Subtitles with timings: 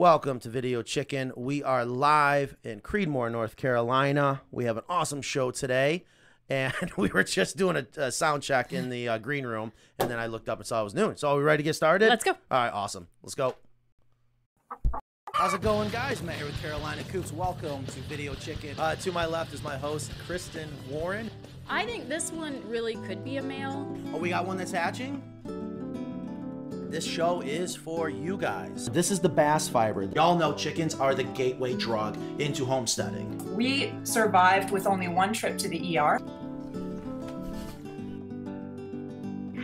[0.00, 1.30] Welcome to Video Chicken.
[1.36, 4.40] We are live in Creedmoor, North Carolina.
[4.50, 6.06] We have an awesome show today.
[6.48, 9.72] And we were just doing a, a sound check in the uh, green room.
[9.98, 11.16] And then I looked up and saw it was noon.
[11.16, 12.08] So, are we ready to get started?
[12.08, 12.30] Let's go.
[12.32, 13.06] All right, awesome.
[13.22, 13.54] Let's go.
[15.34, 16.22] How's it going, guys?
[16.22, 17.30] Matt here with Carolina Coops.
[17.30, 18.74] Welcome to Video Chicken.
[18.80, 21.30] Uh, to my left is my host, Kristen Warren.
[21.68, 23.86] I think this one really could be a male.
[24.12, 25.69] Oh, we got one that's hatching?
[26.90, 28.90] This show is for you guys.
[28.90, 30.02] This is the bass fiber.
[30.02, 33.54] Y'all know chickens are the gateway drug into homesteading.
[33.54, 36.18] We survived with only one trip to the ER.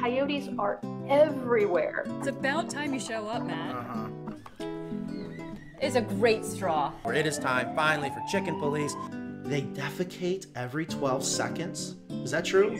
[0.00, 2.04] Coyotes are everywhere.
[2.20, 3.74] It's about time you show up, Matt.
[3.74, 4.08] Uh-huh.
[5.80, 6.92] It's a great straw.
[7.06, 8.94] It is time finally for chicken police.
[9.42, 11.96] They defecate every 12 seconds.
[12.08, 12.78] Is that true?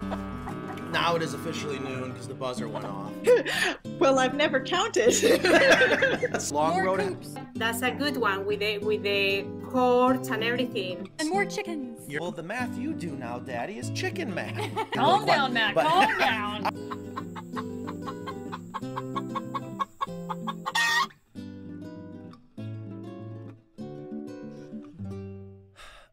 [0.90, 3.12] now it is officially noon because the buzzer went off.
[3.98, 5.12] Well, I've never counted.
[6.52, 7.00] Long More road.
[7.00, 11.10] coops That's a good one with the with the courts and everything.
[11.18, 12.06] and more chickens.
[12.20, 14.54] Well, the math you do now, Daddy, is chicken math.
[14.94, 15.74] Calm down, Matt.
[15.74, 17.07] Calm down.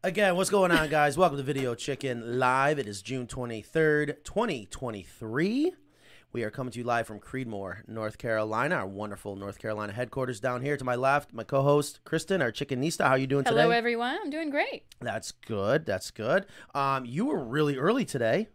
[0.06, 1.18] Again, what's going on, guys?
[1.18, 2.78] Welcome to Video Chicken Live.
[2.78, 5.72] It is June 23rd, 2023.
[6.32, 10.38] We are coming to you live from Creedmoor, North Carolina, our wonderful North Carolina headquarters
[10.38, 10.76] down here.
[10.76, 13.04] To my left, my co-host, Kristen, our chickenista.
[13.04, 13.62] How are you doing Hello, today?
[13.64, 14.16] Hello, everyone.
[14.22, 14.84] I'm doing great.
[15.00, 15.84] That's good.
[15.84, 16.46] That's good.
[16.72, 18.46] Um, you were really early today.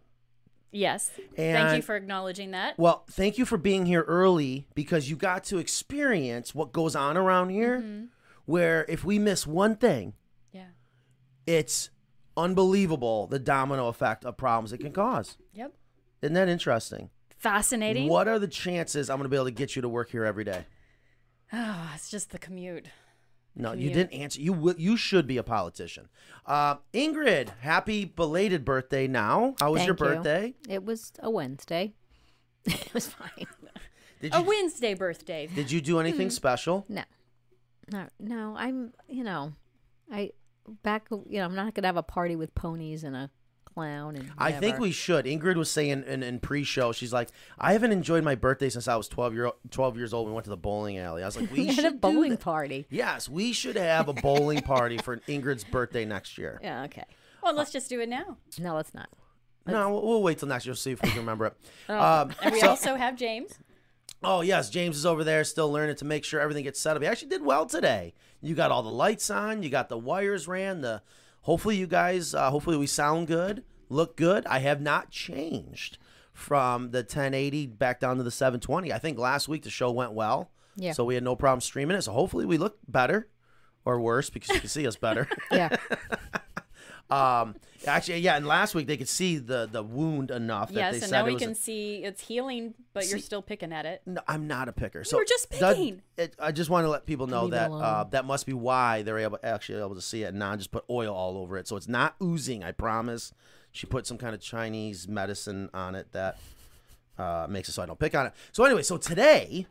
[0.70, 1.10] Yes.
[1.36, 2.78] And, Thank you for acknowledging that.
[2.78, 7.18] Well, thank you for being here early because you got to experience what goes on
[7.18, 7.78] around here.
[7.78, 8.08] Mhm.
[8.46, 10.14] Where if we miss one thing.
[11.46, 11.90] It's
[12.36, 15.36] unbelievable the domino effect of problems it can cause.
[15.54, 15.72] Yep.
[16.22, 17.10] Isn't that interesting?
[17.38, 18.08] Fascinating.
[18.08, 20.24] What are the chances I'm going to be able to get you to work here
[20.24, 20.66] every day?
[21.52, 22.86] Oh, it's just the commute.
[23.54, 24.40] No, you didn't answer.
[24.40, 26.08] You wi- you should be a politician.
[26.46, 29.56] Uh, Ingrid, happy belated birthday now.
[29.60, 30.16] How was your Thank you.
[30.16, 30.54] birthday?
[30.70, 31.92] It was a Wednesday.
[32.64, 33.46] it was fine.
[34.22, 35.48] Did you, A Wednesday birthday.
[35.54, 36.30] did you do anything Hmm.
[36.30, 36.86] special?
[36.88, 37.02] No,
[37.92, 38.54] no, no.
[38.56, 39.52] I'm, you know,
[40.10, 40.30] I
[40.82, 41.06] back.
[41.10, 43.30] You know, I'm not gonna have a party with ponies and a
[43.64, 44.30] clown and.
[44.38, 45.24] I think we should.
[45.24, 47.28] Ingrid was saying in, in pre-show, she's like,
[47.58, 50.26] I haven't enjoyed my birthday since I was 12 year 12 years old.
[50.28, 51.22] We went to the bowling alley.
[51.22, 52.86] I was like, we had should a bowling party.
[52.90, 56.60] Yes, we should have a bowling party for Ingrid's birthday next year.
[56.62, 56.84] Yeah.
[56.84, 57.04] Okay.
[57.42, 58.36] Well, let's just do it now.
[58.58, 59.08] No, let's not.
[59.66, 60.74] No, we'll, we'll wait till next year.
[60.74, 61.54] See if we can remember it.
[61.88, 61.98] Oh.
[61.98, 63.52] Um, And we so- also have James.
[64.24, 67.02] Oh yes, James is over there still learning to make sure everything gets set up.
[67.02, 68.14] He actually did well today.
[68.40, 69.62] You got all the lights on.
[69.62, 70.80] You got the wires ran.
[70.80, 71.02] The
[71.42, 72.34] hopefully you guys.
[72.34, 74.46] Uh, hopefully we sound good, look good.
[74.46, 75.98] I have not changed
[76.32, 78.92] from the 1080 back down to the 720.
[78.92, 80.50] I think last week the show went well.
[80.76, 80.92] Yeah.
[80.92, 82.02] So we had no problem streaming it.
[82.02, 83.28] So hopefully we look better
[83.84, 85.28] or worse because you can see us better.
[85.50, 85.76] Yeah.
[87.12, 87.54] um,
[87.86, 88.36] actually, yeah.
[88.36, 91.22] And last week they could see the the wound enough that Yes, they and said
[91.22, 94.02] now it we can a- see it's healing, but you're still picking at it.
[94.06, 95.04] No, I'm not a picker.
[95.04, 96.02] So were just that- picking.
[96.16, 99.02] it, I just want to let people know Leave that uh, that must be why
[99.02, 101.68] they're able actually able to see it and not just put oil all over it.
[101.68, 102.62] So it's not oozing.
[102.64, 103.32] I promise.
[103.72, 106.38] She put some kind of Chinese medicine on it that
[107.18, 108.32] uh, makes it so I don't pick on it.
[108.52, 109.66] So anyway, so today.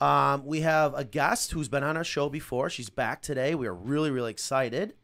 [0.00, 2.70] Um, we have a guest who's been on our show before.
[2.70, 3.56] She's back today.
[3.56, 4.94] We are really, really excited.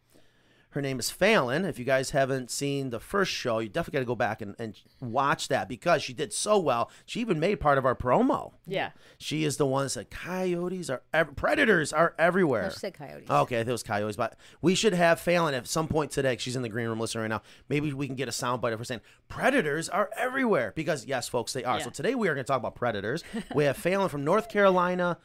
[0.74, 1.64] Her name is Falyn.
[1.68, 4.56] If you guys haven't seen the first show, you definitely got to go back and,
[4.58, 6.90] and watch that because she did so well.
[7.06, 8.54] She even made part of our promo.
[8.66, 8.90] Yeah.
[9.16, 12.64] She is the one that said coyotes are ev- predators are everywhere.
[12.64, 13.30] No, she said coyotes.
[13.30, 16.34] Okay, I think it was coyotes, but we should have Falyn at some point today.
[16.34, 17.42] 'cause She's in the green room listening right now.
[17.68, 21.52] Maybe we can get a soundbite of her saying predators are everywhere because yes, folks,
[21.52, 21.78] they are.
[21.78, 21.84] Yeah.
[21.84, 23.22] So today we are going to talk about predators.
[23.54, 25.18] we have Falyn from North Carolina.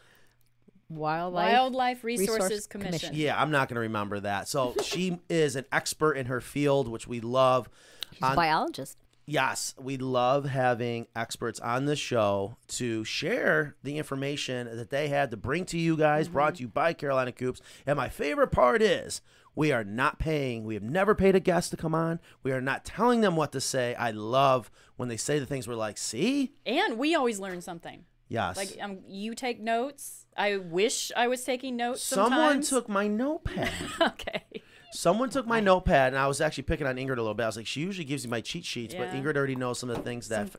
[0.90, 1.54] Wildlife.
[1.54, 2.92] Wildlife Resources Resource Commission.
[2.92, 3.16] Commission.
[3.16, 4.48] Yeah, I'm not going to remember that.
[4.48, 7.70] So she is an expert in her field, which we love.
[8.12, 8.98] She's a biologist.
[9.26, 15.30] Yes, we love having experts on the show to share the information that they had
[15.30, 17.62] to bring to you guys, brought to you by Carolina Coops.
[17.86, 19.22] And my favorite part is
[19.54, 22.20] we are not paying, we have never paid a guest to come on.
[22.42, 23.94] We are not telling them what to say.
[23.94, 26.54] I love when they say the things we're like, see?
[26.66, 28.06] And we always learn something.
[28.30, 28.58] Yes.
[28.58, 30.19] Like um, you take notes.
[30.38, 32.02] I wish I was taking notes.
[32.02, 32.70] Someone sometimes.
[32.70, 33.72] took my notepad.
[34.02, 34.44] okay.
[34.92, 37.44] Someone took my notepad, and I was actually picking on Ingrid a little bit.
[37.44, 39.90] I was like, she usually gives you my cheat sheets, but Ingrid already knows some
[39.90, 40.50] of the things that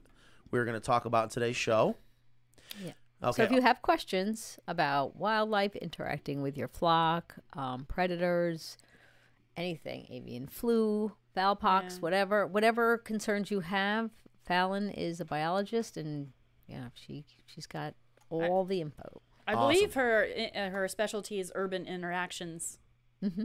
[0.51, 1.97] we are going to talk about in today's show.
[2.85, 2.93] Yeah.
[3.23, 3.37] Okay.
[3.37, 8.79] So if you have questions about wildlife interacting with your flock, um, predators,
[9.57, 12.01] anything, avian flu, fowl pox, Yeah.
[12.01, 14.11] whatever, whatever concerns you have,
[14.49, 16.33] Falyn is a biologist, and
[16.67, 17.95] yeah, she she's got
[18.31, 19.23] all the info.
[19.51, 19.75] I Awesome.
[19.75, 22.79] believe her uh, her specialty is urban interactions.
[23.23, 23.45] Mm-hmm.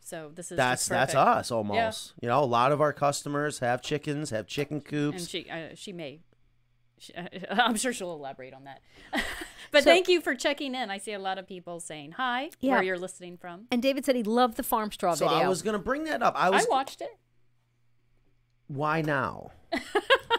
[0.00, 2.12] So this is That's that's us almost.
[2.20, 5.28] You know, a lot of our customers have chickens, have chicken And coops.
[5.28, 6.20] she uh, she may.
[6.98, 7.12] She,
[7.50, 8.80] I'm sure she'll elaborate on that.
[9.72, 10.90] but So- thank you for checking in.
[10.90, 12.74] I see a lot of people saying hi Yeah.
[12.74, 13.66] where you're listening from.
[13.70, 15.44] And David said he loved the farm straw so video.
[15.44, 16.34] I was gonna bring that up.
[16.36, 17.10] I was, I watched it.
[18.68, 19.50] why now?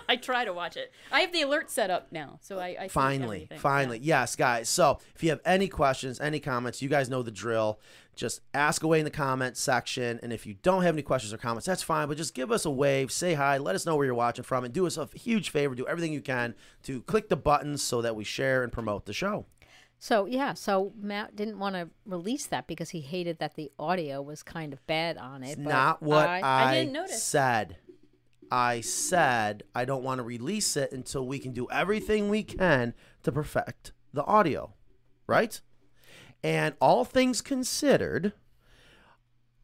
[0.09, 0.91] I try to watch it.
[1.11, 3.99] I have the alert set up now, so I, I Finally, finally.
[3.99, 4.21] Yeah.
[4.21, 4.69] Yes, guys.
[4.69, 7.79] So if you have any questions, any comments, you guys know the drill.
[8.15, 10.19] Just ask away in the comment section.
[10.23, 12.07] And if you don't have any questions or comments, that's fine.
[12.07, 14.63] But just give us a wave, say hi, let us know where you're watching from,
[14.63, 15.75] and do us a huge favor.
[15.75, 19.13] Do everything you can to click the buttons so that we share and promote the
[19.13, 19.45] show.
[19.99, 24.21] So yeah, so Matt didn't want to release that because he hated that the audio
[24.21, 25.53] was kind of bad on it.
[25.53, 27.23] It's but not what I, I didn't notice.
[27.23, 27.77] said.
[28.51, 32.93] I said I don't want to release it until we can do everything we can
[33.23, 34.73] to perfect the audio,
[35.25, 35.59] right?
[36.43, 38.33] And all things considered,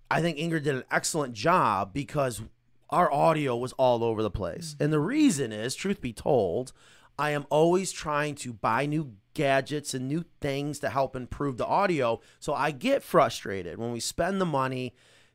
[0.10, 2.42] I think Ingrid did an excellent job because
[2.90, 4.76] our audio was all over the place.
[4.78, 4.86] Mm.
[4.86, 6.74] And the reason is, truth be told,
[7.18, 11.66] I am always trying to buy new gadgets and new things to help improve the
[11.66, 12.22] audio.
[12.40, 14.94] So I get frustrated when we spend the money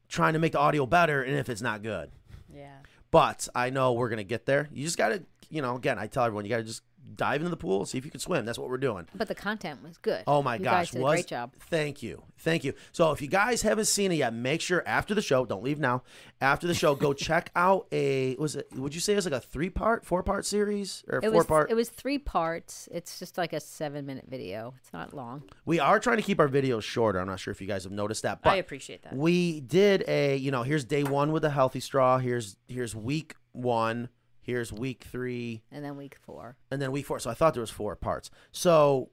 [0.08, 2.10] trying to make the audio better and if it's not good.
[2.52, 2.78] Yeah.
[3.10, 4.68] But I know we're to get there.
[4.72, 6.82] You just got to, you know, again, I tell everyone, you got to just
[7.16, 8.44] dive into the pool, see if you can swim.
[8.44, 9.06] That's what we're doing.
[9.14, 10.24] but the content was good.
[10.26, 11.52] Oh my you gosh, was a great job.
[11.70, 12.74] Thank you, thank you.
[12.92, 15.78] So if you guys haven't seen it yet, make sure after the show, don't leave
[15.78, 16.02] now.
[16.40, 18.68] After the show, go check out a was it?
[18.74, 21.30] Would you say it was like a three part, four part series or It four
[21.32, 21.70] was part?
[21.70, 22.88] it was three parts.
[22.92, 24.74] It's just like a seven minute video.
[24.80, 25.42] It's not long.
[25.64, 27.18] we are trying to keep our videos shorter.
[27.18, 29.14] I'm not sure if you guys have noticed that, but I appreciate that.
[29.16, 32.18] we did a you know here's day one with the healthy straw.
[32.18, 34.08] Here's here's week one.
[34.48, 35.62] Here's week three.
[35.70, 36.56] And then week four.
[36.70, 37.18] and then week four.
[37.18, 38.30] So I thought there was four parts.
[38.50, 39.10] So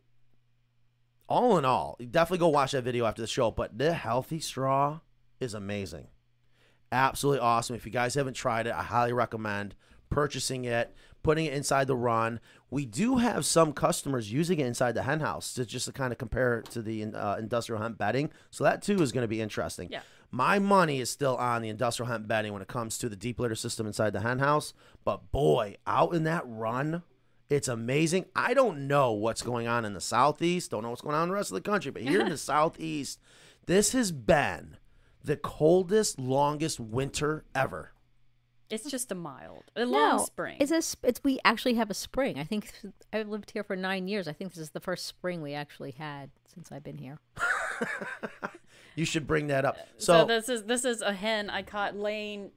[1.28, 3.52] all in all, definitely go watch that video after the show.
[3.52, 5.02] But the healthy straw
[5.42, 6.08] is amazing,
[6.90, 7.76] absolutely awesome.
[7.76, 9.76] If you guys haven't tried it, I highly recommend
[10.10, 12.40] purchasing it, putting it inside the run.
[12.70, 16.14] We do have some customers using it inside the hen house to just to kind
[16.14, 18.30] of compare it to the uh, industrial hemp bedding.
[18.52, 19.90] So that too is going to be interesting.
[19.92, 20.00] Yeah.
[20.31, 23.39] My money is still on the industrial hemp bedding when it comes to the deep
[23.39, 24.74] litter system inside the hen house.
[25.04, 27.04] But boy, out in that run,
[27.50, 28.25] it's amazing.
[28.36, 30.72] I don't know what's going on in the southeast.
[30.72, 31.92] Don't know what's going on in the rest of the country.
[31.92, 33.19] But here in the southeast,
[33.66, 34.77] this has been
[35.24, 37.92] the coldest, longest winter ever.
[38.69, 40.57] It's just a mild, a long no, spring.
[40.60, 42.39] It's a it's we actually have a spring.
[42.39, 42.72] I think
[43.13, 44.27] I've lived here for nine years.
[44.27, 47.19] I think this is the first spring we actually had since I've been here.
[48.95, 49.77] You should bring that up.
[49.97, 52.51] so, So, this is this is a hen I caught laying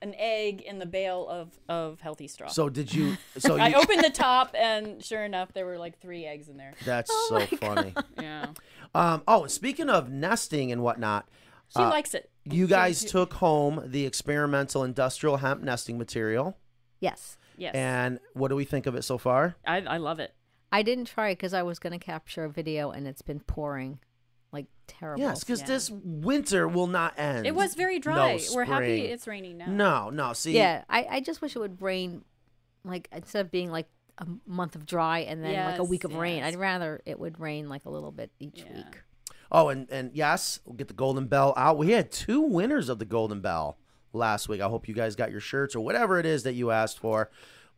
[0.00, 2.48] an egg in the bale of of healthy straw.
[2.48, 3.16] so did you?
[3.38, 6.56] So I you, opened the top, and sure enough, there were like three eggs in
[6.56, 6.74] there.
[6.84, 7.94] that's Oh so funny.
[8.20, 8.46] Yeah,
[8.94, 11.28] Um, oh, speaking of nesting and whatnot,
[11.68, 12.30] she Uh, likes it.
[12.44, 16.58] you guys she- took home the experimental industrial hemp nesting material.
[17.00, 19.56] Yes, Yes, And what do we think of it so far?
[19.66, 20.34] I I love it.
[20.72, 23.40] I didn't try it because I was going to capture a video, and it's been
[23.40, 24.00] pouring
[24.52, 25.22] like terrible.
[25.22, 25.66] Yes, because Yeah.
[25.66, 27.46] this winter will not end.
[27.46, 28.40] It was very No dry.
[28.54, 29.66] We're happy it's raining now.
[29.66, 30.32] No, no.
[30.34, 32.24] See, yeah, I, I just wish it would rain,
[32.84, 33.88] like instead of being like
[34.18, 36.42] a month of dry and then like a week of rain.
[36.42, 38.76] I'd rather it would rain like a little bit each Yeah.
[38.76, 39.00] week.
[39.50, 41.78] Oh, and and yes, we'll get the golden bell out.
[41.78, 43.78] We had two winners of the golden bell
[44.12, 44.60] last week.
[44.60, 47.30] I hope you guys got your shirts or whatever it is that you asked for.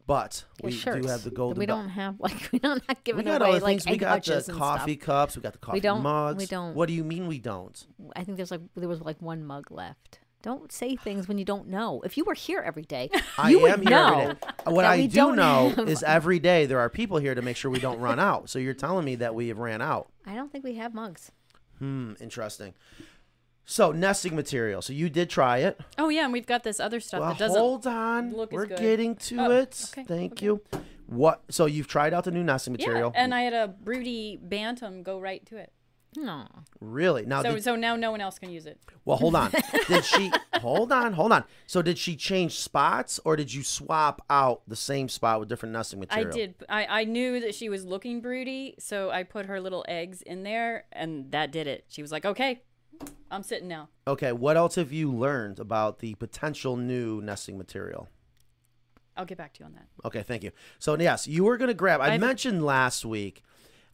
[0.07, 1.07] But we shirts.
[1.07, 3.61] do have the golden We don't have like we don't have we got away other
[3.61, 3.87] like things.
[3.87, 5.07] We got the coffee stuff.
[5.07, 5.37] cups.
[5.37, 6.39] We got the coffee don't- mugs.
[6.39, 7.87] we don't- What do you mean we don't?
[8.15, 10.19] I think there's like there was like one mug left.
[10.43, 12.03] Don't say things when you don't know.
[12.05, 13.09] If you were here every day,
[13.39, 14.35] I you am would here know.
[14.67, 17.71] What I do know have- is every day there are people here to make sure
[17.71, 18.51] we don't run out.
[18.51, 20.11] So you're telling me that we have ran out.
[20.27, 21.33] I don't think we have mugs.
[21.79, 22.75] Hmm, interesting.
[23.67, 24.83] So nesting material.
[24.83, 25.81] So you did try it.
[25.99, 27.59] Oh yeah, and we've got this other stuff Well, that doesn't.
[27.61, 28.33] hold on.
[28.35, 28.79] look We're good.
[28.79, 29.89] getting to Oh, it.
[29.93, 30.47] okay, Thank okay.
[30.47, 30.63] you.
[31.07, 31.43] What?
[31.51, 32.97] So you've tried out the new nesting material.
[32.99, 33.25] yeah, material?
[33.25, 35.73] and I had a broody bantam go right to it.
[36.17, 36.47] No.
[36.81, 37.27] really?
[37.27, 38.79] Now, So did, so now no one else can use it.
[39.05, 39.51] well, hold on.
[39.89, 40.31] did she?
[40.61, 41.43] Hold on, hold on.
[41.67, 45.73] So did she change spots, or did you swap out the same spot with different
[45.73, 46.29] nesting material?
[46.29, 46.55] I did.
[46.69, 50.45] I, I knew that she was looking broody, so I put her little eggs in
[50.45, 51.85] there, and that did it.
[51.89, 52.63] She was like, "Okay,
[53.31, 54.33] I'm sitting now." Okay.
[54.33, 58.09] What else have you learned about the potential new nesting material?
[59.17, 59.87] I'll get back to you on that.
[60.05, 60.51] Okay, thank you.
[60.79, 62.01] So yes, you were gonna grab.
[62.01, 63.43] I I've- mentioned last week.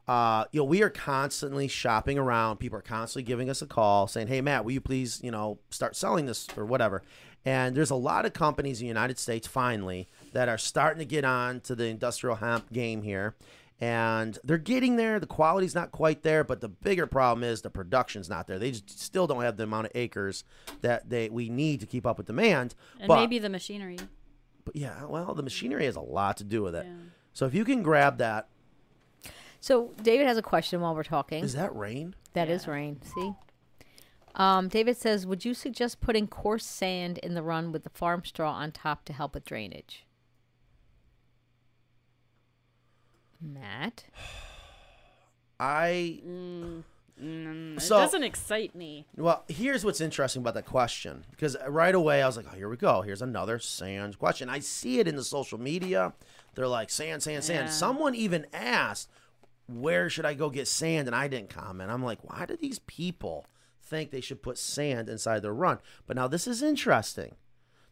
[0.08, 2.56] Uh, you know, we are constantly shopping around.
[2.56, 5.58] People are constantly giving us a call saying, "Hey, Matt, will you please, you know,
[5.70, 7.02] start selling this or whatever?"
[7.44, 11.04] And there's a lot of companies in the United States finally that are starting to
[11.04, 13.36] get on to the industrial hemp game here.
[13.80, 15.18] And they're getting there.
[15.18, 18.58] The quality's not quite there, but the bigger problem is the production's not there.
[18.58, 20.44] They just still don't have the amount of acres
[20.82, 22.74] that they we need to keep up with demand.
[22.98, 23.98] And but, maybe the machinery.
[24.64, 26.86] but yeah, well, the machinery has a lot to do with it.
[26.86, 26.92] Yeah.
[27.32, 28.48] So if you can grab that,
[29.60, 31.42] So David has a question while we're talking.
[31.42, 32.14] is that rain?
[32.34, 33.00] That is rain.
[33.02, 33.34] See.
[34.34, 38.24] Um, David says, "Would you suggest putting coarse sand in the run with the farm
[38.24, 40.06] straw on top to help with drainage?"
[43.40, 44.04] Matt,
[45.58, 46.20] I
[47.20, 49.06] Mm, So- it doesn't excite me.
[49.14, 52.68] Well, here's what's interesting about that question because right away I was like, oh, here
[52.68, 53.02] we go.
[53.02, 54.48] Here's another sand question.
[54.48, 56.14] I see it in the social media.
[56.54, 57.66] They're like, sand, sand, sand.
[57.66, 57.72] Yeah.
[57.72, 59.10] Someone even asked,
[59.66, 61.08] where should I go get sand?
[61.08, 61.90] And I didn't comment.
[61.90, 63.44] I'm like, why do these people
[63.82, 65.78] think they should put sand inside their run?
[66.06, 67.34] But now this is interesting.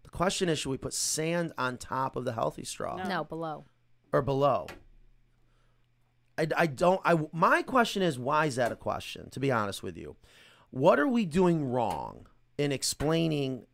[0.04, 2.96] The question is, should we put sand on top of the healthy straw?
[3.06, 3.66] no, below.
[4.10, 4.68] or below?
[6.38, 7.00] I, I don't.
[7.04, 9.28] I my question is why is that a question?
[9.30, 10.16] To be honest with you,
[10.70, 12.26] what are we doing wrong
[12.56, 13.66] in explaining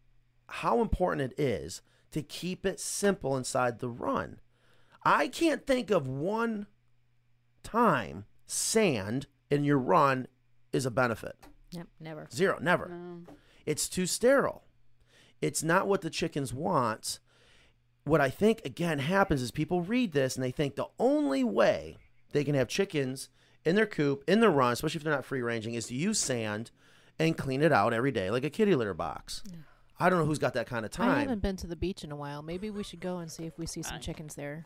[0.48, 4.40] how important it is to keep it simple inside the run?
[5.04, 6.66] I can't think of one
[7.62, 10.26] time sand in your run
[10.72, 11.36] is a benefit.
[11.70, 12.28] Yep, never.
[12.32, 12.88] Zero, never.
[12.88, 13.34] No.
[13.66, 14.64] It's too sterile.
[15.42, 17.18] It's not what the chickens want.
[18.04, 21.98] What I think again happens is people read this and they think the only way
[22.34, 23.30] they can have chickens
[23.64, 26.18] in their coop, in their run, especially if they're not free ranging, is to use
[26.18, 26.70] sand
[27.18, 29.42] and clean it out every day like a kitty litter box.
[29.98, 31.10] I don't know who's got that kind of time.
[31.10, 32.42] I haven't been to the beach in a while.
[32.42, 34.64] Maybe we should go and see if we see some chickens there.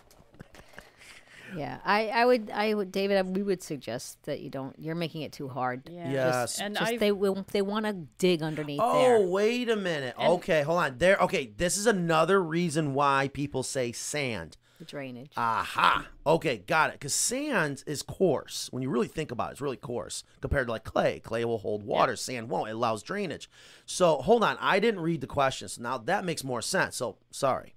[1.57, 4.79] Yeah, I, I would, I would, David, I- we would suggest that you don't.
[4.79, 5.89] You're making it too hard.
[5.91, 6.11] Yeah.
[6.11, 6.61] Yes.
[6.61, 9.21] And Just I they will, they want to dig underneath Oh, there.
[9.27, 10.15] wait a minute.
[10.19, 10.99] And- okay, hold on.
[10.99, 14.57] There okay, this is another reason why people say sand.
[14.79, 15.33] The drainage.
[15.37, 16.07] Aha.
[16.25, 16.95] Okay, got it.
[16.95, 18.69] Because sand is coarse.
[18.71, 21.19] When you really think about it, it's really coarse compared to like clay.
[21.19, 22.15] Clay will hold water.
[22.15, 22.69] Sand won't.
[22.69, 23.51] It allows drainage.
[23.87, 24.57] So hold on.
[24.61, 25.69] I didn't read the question.
[25.69, 26.97] So now that makes more sense.
[26.97, 27.75] So sorry.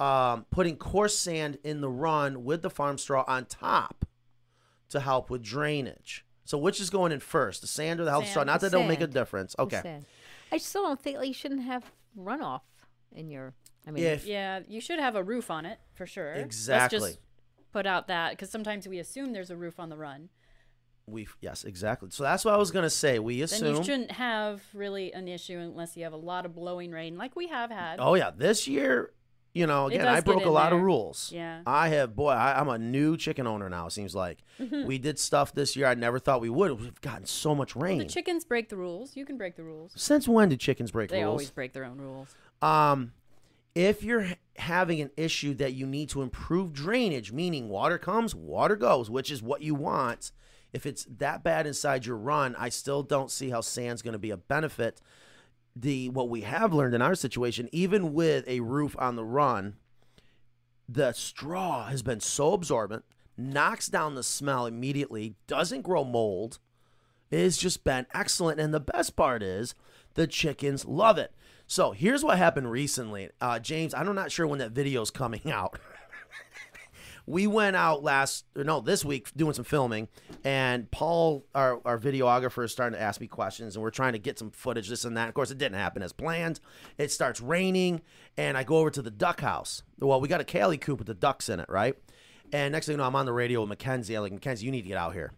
[0.00, 4.06] Um, putting coarse sand in the run with the farm straw on top
[4.88, 6.24] to help with drainage.
[6.44, 8.44] So which is going in first, the sand or the health straw?
[8.44, 9.54] Not that it'll make a difference.
[9.58, 10.00] Okay.
[10.50, 12.62] I still don't think like, you shouldn't have runoff
[13.14, 13.52] in your.
[13.88, 16.32] I mean, If yeah, you should have a roof on it for sure.
[16.34, 16.98] Exactly.
[16.98, 17.20] Let's just
[17.72, 20.28] put out that because sometimes we assume there's a roof on the run.
[21.06, 22.10] we yes, exactly.
[22.10, 23.18] So that's what I was gonna say.
[23.18, 26.54] We assume Then you shouldn't have really an issue unless you have a lot of
[26.54, 27.96] blowing rain, like we have had.
[27.98, 29.12] Oh yeah, this year,
[29.54, 31.32] you know, again, I broke a in lot of rules.
[31.34, 31.62] Yeah.
[31.66, 33.86] I have, boy, I, I'm a new chicken owner now.
[33.86, 36.78] It seems like we did stuff this year I never thought we would.
[36.78, 37.98] We've gotten so much rain.
[37.98, 39.16] The chickens break the rules.
[39.16, 39.92] You can break the rules.
[39.96, 41.24] Since when did chickens break They rules?
[41.24, 42.34] They always break their own rules.
[42.60, 43.12] Um,
[43.78, 48.74] if you're having an issue that you need to improve drainage, meaning water comes, water
[48.74, 50.32] goes, which is what you want.
[50.72, 54.18] If it's that bad inside your run, I still don't see how sand's going to
[54.18, 55.00] be a benefit.
[55.76, 59.76] The what we have learned in our situation, even with a roof on the run,
[60.88, 63.04] the straw has been so absorbent,
[63.36, 66.58] knocks down the smell immediately, doesn't grow mold.
[67.30, 68.58] It's just been excellent.
[68.58, 69.76] And the best part is
[70.14, 71.32] the chickens love it.
[71.70, 73.28] So here's what happened recently.
[73.42, 75.78] Uh, James, I'm not sure when that video's coming out.
[77.26, 80.08] we went out last, or no, this week doing some filming,
[80.44, 84.18] and Paul, our, our videographer, is starting to ask me questions, and we're trying to
[84.18, 85.28] get some footage, this and that.
[85.28, 86.58] Of course, it didn't happen as planned.
[86.96, 88.00] It starts raining,
[88.38, 89.82] and I go over to the duck house.
[90.00, 91.94] Well, we got a Cali coop with the ducks in it, right?
[92.50, 94.16] And next thing you know, I'm on the radio with Mackenzie.
[94.16, 95.32] I'm like, Mackenzie, you need to get out here.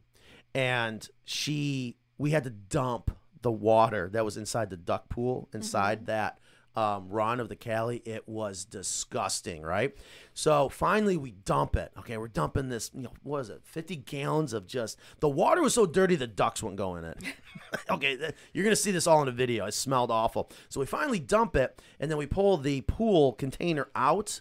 [0.54, 3.10] And she, we had to dump
[3.42, 6.38] the water that was inside the duck pool inside that
[6.76, 8.02] um, run of the Cali.
[8.04, 9.94] It was disgusting, right?
[10.34, 11.92] So finally, we dump it.
[11.98, 12.90] Okay, we're dumping this.
[12.94, 13.60] You know, what is it?
[13.64, 17.18] Fifty gallons of just the water was so dirty the ducks wouldn't go in it.
[17.90, 19.66] okay, th- you're gonna see this all in a video.
[19.66, 20.50] It smelled awful.
[20.68, 24.40] So we finally dump it, and then we pull the pool container out,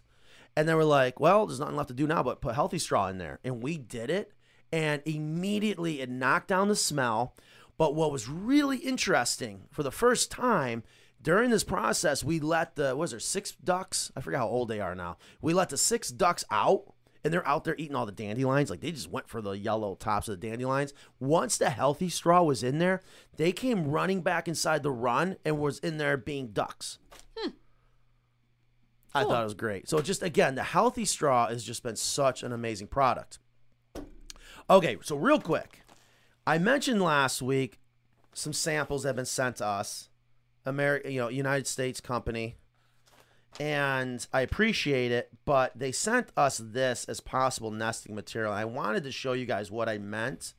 [0.55, 3.07] and then we're like, well, there's nothing left to do now but put healthy straw
[3.07, 4.33] in there, and we did it,
[4.71, 7.33] and immediately it knocked down the smell.
[7.79, 10.83] But what was really interesting for the first time
[11.21, 14.11] during this process, we let the was there six ducks?
[14.17, 15.15] I forget how old they are now.
[15.41, 16.93] We let the six ducks out,
[17.23, 18.69] and they're out there eating all the dandelions.
[18.69, 20.93] Like they just went for the yellow tops of the dandelions.
[21.21, 23.01] Once the healthy straw was in there,
[23.37, 26.99] they came running back inside the run and was in there being ducks.
[27.37, 27.51] Hmm.
[29.15, 29.87] I thought it was great.
[29.87, 33.39] So just again, the healthy straw has just been such an amazing product.
[34.69, 35.79] Okay, so real quick,
[36.49, 37.77] I mentioned last week
[38.33, 40.09] some samples have been sent to us.
[40.65, 42.55] America, you know, United States company,
[43.59, 45.29] and I appreciate it.
[45.45, 48.51] But they sent us this as possible nesting material.
[48.51, 50.55] I wanted to show you guys what I meant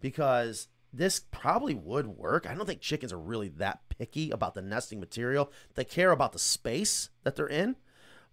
[0.00, 2.48] because this probably would work.
[2.48, 5.52] I don't think chickens are really that picky about the nesting material.
[5.74, 7.76] They care about the space that they're in,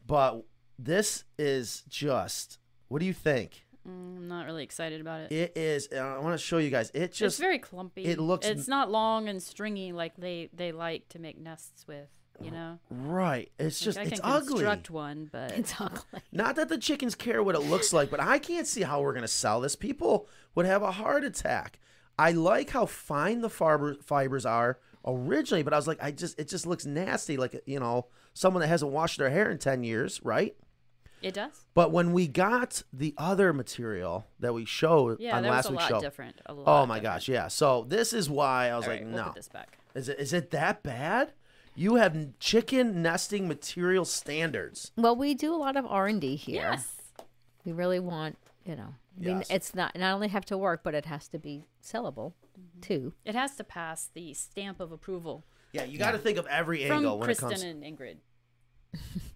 [0.05, 0.45] but
[0.79, 2.59] this is just.
[2.87, 3.66] What do you think?
[3.89, 5.31] Mm, I'm not really excited about it.
[5.31, 5.87] It is.
[5.93, 6.89] uh, I want to show you guys.
[6.93, 8.05] It it's just very clumpy.
[8.05, 12.07] it looks- It's not long and stringy like they they like to make nests with.
[12.39, 12.77] You know.
[12.91, 13.49] right.
[13.57, 14.49] It's Like, just I it's can ugly.
[14.63, 16.21] construct one, but It's ugly.
[16.31, 19.13] Not that the chickens care what it looks like, but I can't see how we're
[19.13, 19.75] going to sell this.
[19.75, 21.79] People would have a heart attack.
[22.19, 26.39] I like how fine the fiber, fibers are originally, but I was like, I just
[26.39, 29.83] it just looks nasty, like you know someone that hasn't washed their hair in ten
[29.83, 30.55] years, right?
[31.21, 31.65] It does.
[31.73, 35.65] But when we got the other material that we showed Yeah, on that was last
[35.65, 36.41] a week's lot show, different.
[36.45, 37.03] A oh my different.
[37.03, 37.47] gosh, yeah.
[37.47, 39.77] So this is why I was All like, right, we'll no, put this back.
[39.95, 41.33] is it is it that bad?
[41.75, 44.91] You have chicken nesting material standards.
[44.97, 46.61] Well, we do a lot of R and D here.
[46.71, 46.95] Yes.
[47.65, 49.47] We really want, you know, I mean, Yes.
[49.51, 52.79] it's not not only have to work, but it has to be sellable Mm-hmm.
[52.81, 53.13] too.
[53.23, 56.87] It has to pass the stamp of approval Yeah, you got to think of every
[56.87, 57.61] from angle when Kristen it comes.
[57.61, 58.17] Kristen and Ingrid.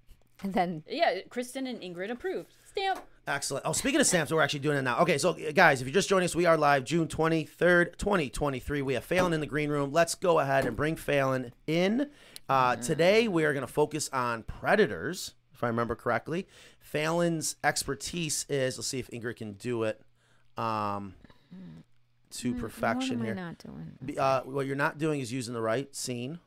[0.43, 2.53] And then Yeah, Kristen and Ingrid approved.
[2.69, 3.01] Stamp.
[3.27, 3.65] Excellent.
[3.65, 4.99] Oh, speaking of stamps, we're actually doing it now.
[4.99, 8.81] Okay, so guys, if you're just joining us, we are live June 23rd, 2023.
[8.81, 9.91] We have Falyn in the green room.
[9.91, 12.09] Let's go ahead and bring Falyn in.
[12.49, 16.47] Uh, today, we are going to focus on predators, if I remember correctly.
[16.93, 20.01] Falyn's expertise is, let's see if Ingrid can do it
[20.57, 21.13] um,
[22.31, 23.43] to perfection what am here.
[23.43, 24.17] I not doing?
[24.17, 26.39] Uh, what you're not doing is using the right scene.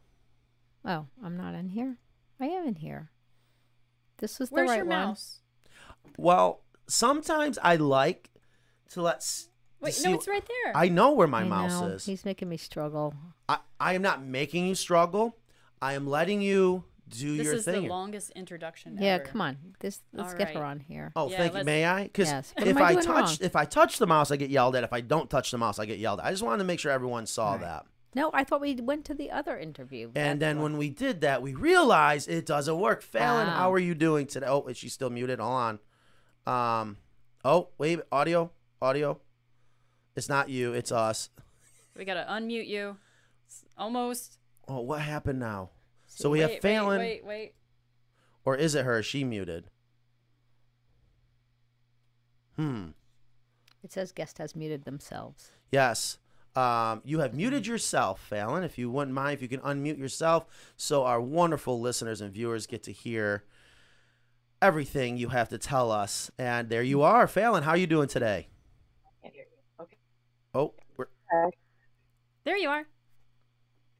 [0.85, 1.97] Oh, I'm not in here.
[2.41, 3.11] I am in here.
[4.19, 4.99] This was the Where's right your one.
[4.99, 5.41] mouse?
[6.17, 8.31] Well, sometimes I like
[8.91, 9.17] to let.
[9.17, 9.49] s-
[9.81, 10.73] to Wait, see no, it's right there.
[10.77, 11.89] I know where my I mouse know.
[11.89, 12.07] is.
[12.07, 13.15] He's making me struggle.
[13.49, 15.37] I, I am not making you struggle.
[15.83, 17.65] I am letting you do this your thing.
[17.67, 19.25] This is the longest introduction Yeah, ever.
[19.25, 19.59] come on.
[19.81, 21.13] This let's All get her on here.
[21.17, 21.65] oh, Yeah, thank you.
[21.65, 22.05] May I?
[22.05, 22.53] Because Yes.
[22.57, 23.37] What if am I I, touch wrong?
[23.43, 24.85] if I touch the mouse, I get yelled at.
[24.85, 26.25] If I don't touch the mouse, I get yelled at.
[26.27, 27.85] I just wanted to make sure everyone saw that.
[28.15, 30.07] No, I thought we went to the other interview.
[30.15, 33.03] And That's then what- when we did that, we realized it doesn't work.
[33.05, 34.47] Falyn, how are you doing today?
[34.47, 35.41] Oh, is she still muted?
[35.41, 35.81] Hold
[36.47, 36.81] on.
[36.81, 36.97] Um,
[37.45, 38.51] oh wait, audio,
[38.81, 39.21] audio.
[40.15, 40.73] It's not you.
[40.73, 41.31] It's us.
[41.97, 42.97] We gotta unmute you.
[43.47, 44.39] It's almost.
[44.69, 45.71] Oh, what happened now?
[46.07, 47.55] So we wait, have wait, Falyn, Wait, wait.
[48.45, 49.01] or is it her?
[49.01, 49.71] Is she muted?
[52.57, 52.91] Hmm.
[53.83, 55.51] it says guest has muted themselves.
[55.73, 56.19] Yes.
[56.57, 58.65] Um, you have muted yourself, Falyn.
[58.65, 62.67] If you wouldn't mind, if you can unmute yourself so our wonderful listeners and viewers
[62.69, 63.43] get to hear
[64.63, 66.31] everything you have to tell us.
[66.39, 67.63] And there you are, Falyn.
[67.65, 68.49] How are you doing today?
[69.81, 69.97] Okay.
[70.55, 71.07] Oh, we're,
[72.45, 72.85] There you are.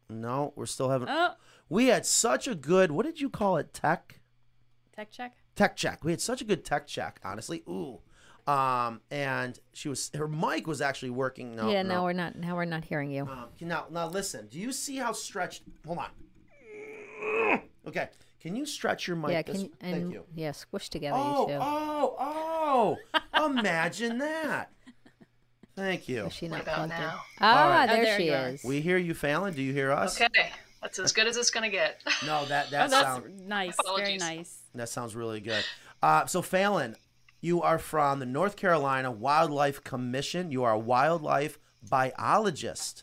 [0.09, 1.09] no, we're still having.
[1.11, 1.33] Oh,
[1.69, 2.93] We had such a good.
[2.93, 3.75] What did you call it?
[3.75, 4.21] Tech
[4.95, 5.35] tech check.
[5.57, 6.05] tech check.
[6.05, 7.21] We had such a good tech check.
[7.25, 8.01] Honestly, ooh.
[8.47, 11.57] Um, and she was her mic was actually working.
[11.57, 11.95] No, yeah, no.
[11.95, 12.37] now we're not.
[12.37, 13.23] Now we're not hearing you.
[13.23, 14.49] Um, now, now listen.
[14.49, 15.63] Do you see how stretched?
[15.87, 17.61] Hold on.
[17.87, 18.09] Okay.
[18.41, 19.31] Can you stretch your mic?
[19.31, 20.25] yeah, this- can you, and Thank you.
[20.35, 21.61] yeah, squish together Oh, you two.
[21.63, 22.97] oh,
[23.35, 23.47] oh!
[23.47, 24.71] Imagine that.
[25.75, 26.27] Thank you.
[26.27, 26.99] Is she not about plugged in?
[26.99, 27.21] now?
[27.41, 27.91] Ah, right.
[27.91, 28.65] Oh, there, there she is.
[28.65, 29.55] We hear you, Falyn.
[29.55, 30.21] Do you hear us?
[30.21, 30.51] Okay,
[30.83, 32.01] that's as good as it's gonna get.
[32.27, 33.77] No, that that oh, sounds nice.
[33.97, 34.59] Very nice.
[34.75, 35.65] that sounds really good.
[36.03, 36.97] Uh, so Falyn,
[37.45, 40.51] you are from the North Carolina Wildlife Commission.
[40.51, 43.03] You are a wildlife biologist.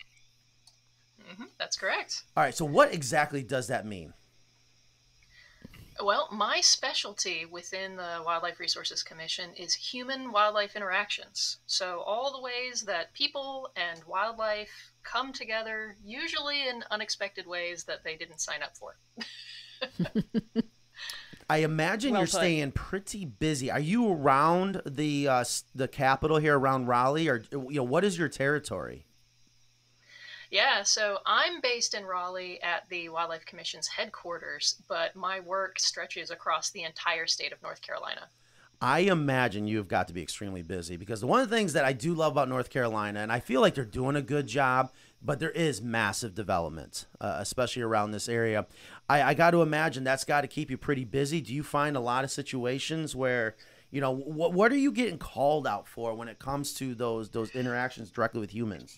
[1.24, 2.24] hmm that's correct.
[2.36, 2.56] All right.
[2.56, 4.14] So what exactly does that mean?
[6.04, 11.58] Well, my specialty within the Wildlife Resources Commission is human wildlife interactions.
[11.68, 18.04] So, all the ways that people and wildlife come together, usually in unexpected ways that
[18.04, 18.96] they didn't sign up for.
[21.52, 22.38] I imagine Well you're put.
[22.38, 23.70] staying pretty busy.
[23.70, 25.44] Are you around the uh,
[25.76, 29.06] the capital here around Raleigh, or you know what is your territory?
[30.50, 36.32] Yeah, so I'm based in Raleigh at the Wildlife Commission's headquarters, but my work stretches
[36.32, 38.28] across the entire state of North Carolina.
[38.84, 41.94] I imagine you've got to be extremely busy because one of the things that I
[41.94, 44.92] do love about North Carolina, and I feel like they're doing a good job,
[45.22, 48.66] but there is massive development, uh, especially around this area.
[49.08, 51.42] I, I got to imagine that's got to keep you pretty busy.
[51.42, 53.56] Do you find a lot of situations where,
[53.92, 57.30] you know, what what are you getting called out for when it comes to those
[57.30, 58.98] those interactions directly with humans?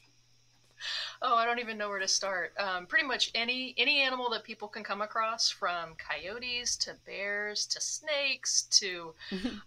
[1.22, 2.54] Oh, I don't even know where to start.
[2.58, 7.66] Um, pretty much any any animal that people can come across, from coyotes to bears
[7.68, 9.14] to snakes to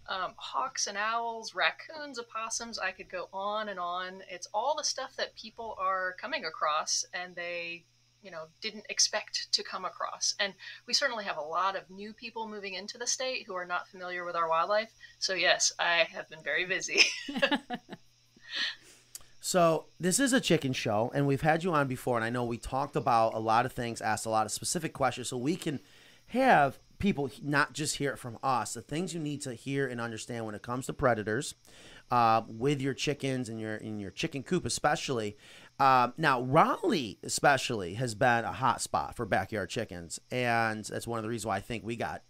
[0.08, 2.78] um, hawks and owls, raccoons, opossums.
[2.78, 4.22] I could go on and on.
[4.28, 7.84] It's all the stuff that people are coming across, and they,
[8.22, 10.34] you know didn't expect to come across.
[10.38, 10.52] And
[10.86, 13.88] we certainly have a lot of new people moving into the state who are not
[13.88, 14.92] familiar with our wildlife.
[15.18, 17.02] So yes, I have been very busy.
[19.46, 22.42] So this is a chicken show, and we've had you on before, and I know
[22.42, 25.54] we talked about a lot of things, asked a lot of specific questions, so we
[25.54, 25.78] can
[26.26, 30.00] have people not just hear it from us, the things you need to hear and
[30.00, 31.54] understand when it comes to predators,
[32.10, 35.36] uh, with your chickens and your in your chicken coop especially.
[35.78, 41.20] Um, now Raleigh especially has been a hot spot for backyard chickens, and that's one
[41.20, 42.24] of the reasons why I think we got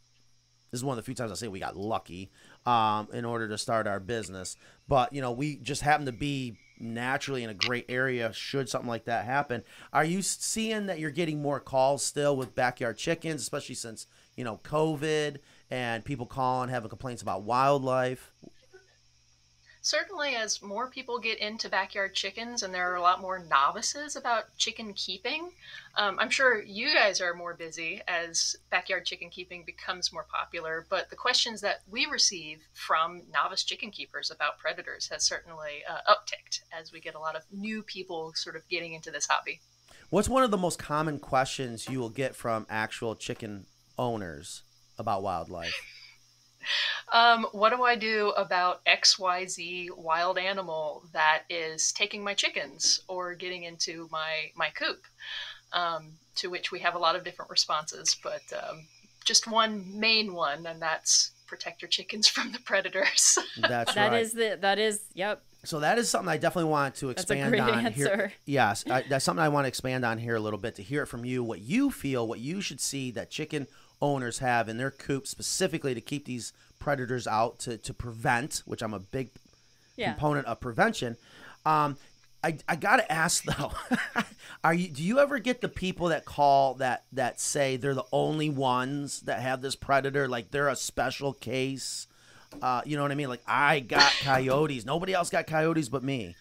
[0.71, 2.31] this is one of the few times I say we got lucky
[2.67, 4.57] um, in order to start our business.
[4.87, 8.33] But you know, we just happen to be naturally in a great area.
[8.33, 9.63] Should something like that happen,
[9.93, 14.45] are you seeing that you're getting more calls still with backyard chickens, especially since you
[14.45, 15.39] know COVID
[15.71, 18.33] and people calling having complaints about wildlife?
[19.87, 24.17] Certainly, as more people get into backyard chickens and there are a lot more novices
[24.17, 25.53] about chicken keeping,
[25.95, 30.87] um, I'm sure you guys are more busy as backyard chicken keeping becomes more popular.
[30.91, 36.13] But the questions that we receive from novice chicken keepers about predators has certainly uh,
[36.13, 39.61] upticked as we get a lot of new people sort of getting into this hobby.
[40.11, 44.65] What's one of the most common questions you will get from actual chicken owners
[44.99, 45.81] about wildlife?
[47.13, 53.35] Um, what do I do about XYZ wild animal that is taking my chickens or
[53.35, 55.03] getting into my, my coop?
[55.73, 58.87] Um, to which we have a lot of different responses, but um,
[59.25, 63.39] just one main one, and that's protect your chickens from the predators.
[63.59, 64.23] That's That right.
[64.23, 65.43] is the that is yep.
[65.65, 68.33] So that is something I definitely want to That's a expand great on here.
[68.45, 71.03] Yes, I, that's something I want to expand on here a little bit to hear
[71.03, 71.43] it from you.
[71.43, 73.67] What you feel, what you should see that chicken
[74.01, 78.83] owners have in their coop specifically to keep these predators out to to prevent, which
[78.83, 79.31] I'm a big
[79.97, 80.13] Yeah.
[80.13, 81.17] component of prevention.
[81.65, 81.97] Um,
[82.45, 83.73] I, I gotta ask though,
[84.65, 88.05] are you do you ever get the people that call that that say they're the
[88.13, 92.07] only ones that have this predator, like they're a special case?
[92.63, 93.29] Uh, you know what I mean?
[93.29, 96.37] Like I got coyotes, nobody else got coyotes but me.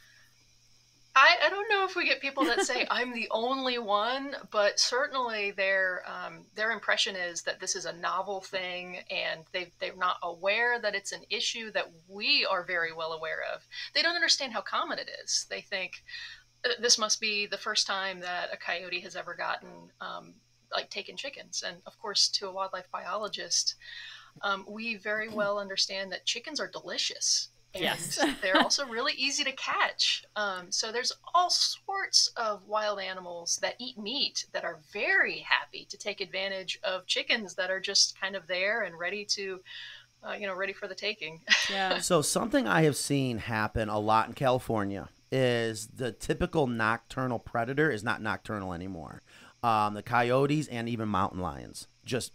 [1.15, 4.79] I, I don't know if we get people that say I'm the only one, but
[4.79, 9.95] certainly their um, their impression is that this is a novel thing, and they they're
[9.95, 13.65] not aware that it's an issue that we are very well aware of.
[13.93, 15.45] They don't understand how common it is.
[15.49, 16.03] They think
[16.63, 19.69] "Uh, this must be the first time that a coyote has ever gotten
[20.01, 20.33] um,
[20.71, 23.75] like taken chickens, and of course, to a wildlife biologist,
[24.41, 28.23] um, we very well understand that chickens are delicious and Yes.
[28.41, 30.25] they're also really easy to catch.
[30.35, 35.85] Um, so there's all sorts of wild animals that eat meat that are very happy
[35.89, 39.59] to take advantage of chickens that are just kind of there and ready to,
[40.27, 41.41] uh, you know, ready for the taking.
[41.69, 41.97] Yeah.
[41.97, 47.89] So something I have seen happen a lot in California is the typical nocturnal predator
[47.89, 49.23] is not nocturnal anymore.
[49.63, 52.33] Um, the coyotes and even mountain lions just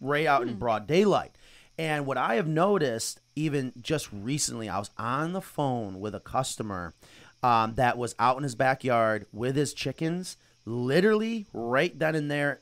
[0.00, 1.36] ray out in broad daylight.
[1.78, 6.20] And what I have noticed, even just recently, I was on the phone with a
[6.20, 6.94] customer
[7.42, 12.60] um, that was out in his backyard with his chickens, literally right then and there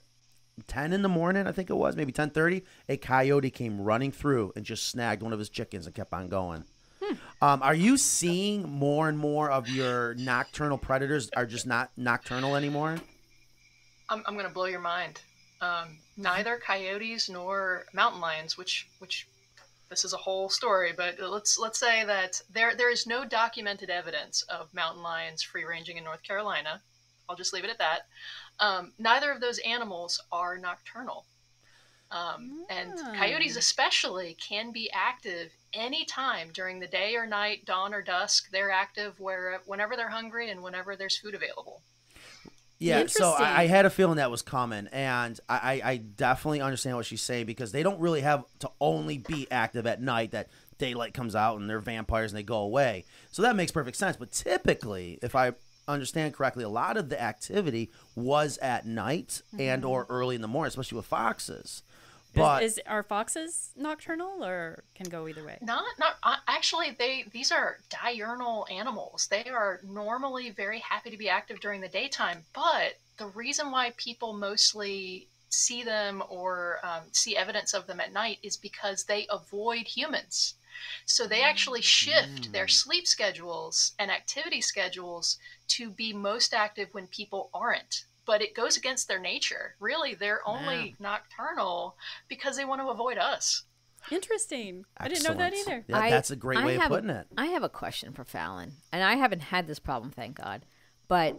[0.66, 4.52] 10 in the morning, I think it was, maybe 10:30, a coyote came running through
[4.54, 6.64] and just snagged one of his chickens and kept on going.
[7.42, 12.56] Um, are you seeing more and more of your nocturnal predators are just not nocturnal
[12.56, 12.96] anymore?
[14.08, 15.20] I'm, I'm going to blow your mind.
[15.60, 19.26] Um, neither coyotes nor mountain lions, which which
[19.88, 23.90] this is a whole story, but let's let's say that there there is no documented
[23.90, 26.82] evidence of mountain lions free ranging in North Carolina.
[27.28, 28.06] I'll just leave it at that.
[28.60, 31.24] Um, neither of those animals are nocturnal.
[32.10, 38.02] Um, and coyotes, especially, can be active anytime during the day or night, dawn or
[38.02, 38.50] dusk.
[38.50, 41.82] They're active where whenever they're hungry and whenever there's food available.
[42.78, 46.60] Yeah, so I, I had a feeling that was coming, and I, I I definitely
[46.60, 50.32] understand what she's saying because they don't really have to only be active at night.
[50.32, 53.04] That daylight comes out and they're vampires and they go away.
[53.30, 54.16] So that makes perfect sense.
[54.16, 55.52] But typically, if I
[55.86, 59.90] understand correctly, a lot of the activity was at night and mm-hmm.
[59.90, 61.82] or early in the morning, especially with foxes.
[62.34, 65.58] But is, is are foxes nocturnal or can go either way?
[65.62, 66.90] Not, not uh, actually.
[66.98, 69.28] They these are diurnal animals.
[69.28, 72.44] They are normally very happy to be active during the daytime.
[72.54, 78.12] But the reason why people mostly see them or um, see evidence of them at
[78.12, 80.54] night is because they avoid humans.
[81.06, 87.06] So they actually shift their sleep schedules and activity schedules to be most active when
[87.06, 88.04] people aren't.
[88.26, 89.74] But it goes against their nature.
[89.80, 91.96] Really, they're only nocturnal
[92.28, 93.64] because they want to avoid us.
[94.10, 94.84] Interesting.
[94.98, 95.84] I didn't know that either.
[95.88, 97.26] Yeah, I- that's a great I way of have a- putting it.
[97.36, 100.64] I have a question for Falyn, and I haven't had this problem, thank God.
[101.08, 101.36] But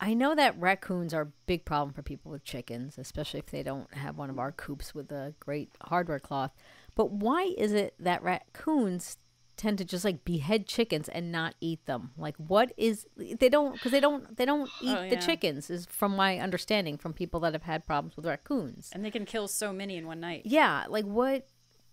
[0.00, 3.62] I know that raccoons are a big problem for people with chickens, especially if they
[3.62, 6.52] don't have one of our coops with a great hardware cloth.
[6.94, 9.18] But why is it that raccoons
[9.60, 12.10] tend to just like behead chickens and not eat them?
[12.16, 15.70] Like what is they don't because they don't they don't oh, eat Oh, the chickens
[15.70, 18.90] is from my understanding from people that have had problems with raccoons.
[18.92, 20.42] And they can kill so many in one night.
[20.44, 21.46] Yeah, like what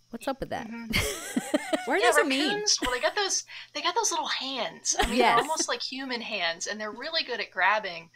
[0.10, 0.68] what's up with that?
[0.70, 1.58] Mm-hmm.
[1.86, 2.48] Where Yeah, does it mean?
[2.50, 2.78] raccoons.
[2.82, 3.44] Well, they got those.
[3.74, 4.96] They got those little hands.
[5.00, 5.36] I mean, Yes.
[5.36, 8.10] they're almost like human hands, and they're really good at grabbing.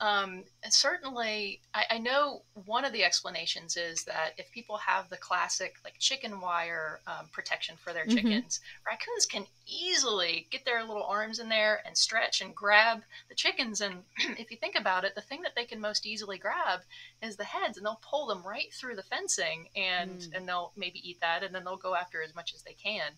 [0.00, 5.08] Um, and certainly, I, I know one of the explanations is that if people have
[5.08, 8.44] the classic like chicken wire um, protection for their Mhm.
[8.44, 13.34] chickens, raccoons can easily get their little arms in there and stretch and grab the
[13.34, 13.80] chickens.
[13.80, 16.80] And if you think about it, the thing that they can most easily grab
[17.22, 20.32] is the heads, and they'll pull them right through the fencing, and Mm.
[20.32, 23.16] and they'll maybe eat that, and then they'll go after as much as they can.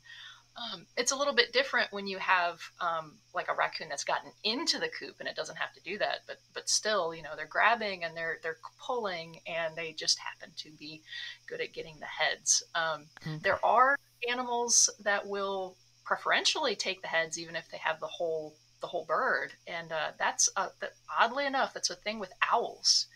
[0.58, 4.32] Um, it's a little bit different when you have um, like a raccoon that's gotten
[4.42, 7.36] into the coop and it doesn't have to do that, but but still, you know,
[7.36, 11.02] they're grabbing and they're they're pulling and they just happen to be
[11.46, 12.62] good at getting the heads.
[12.74, 13.38] Um, Okay.
[13.42, 13.96] There are
[14.28, 19.04] animals that will preferentially take the heads even if they have the whole the whole
[19.04, 23.06] bird, and uh, that's uh, that, oddly enough, that's a thing with owls.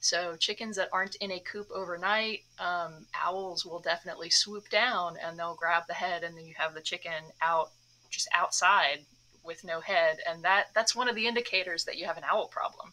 [0.00, 5.38] So chickens that aren't in a coop overnight, um, owls will definitely swoop down and
[5.38, 7.70] they'll grab the head, and then you have the chicken out
[8.10, 9.00] just outside
[9.44, 12.48] with no head, and that that's one of the indicators that you have an owl
[12.48, 12.92] problem.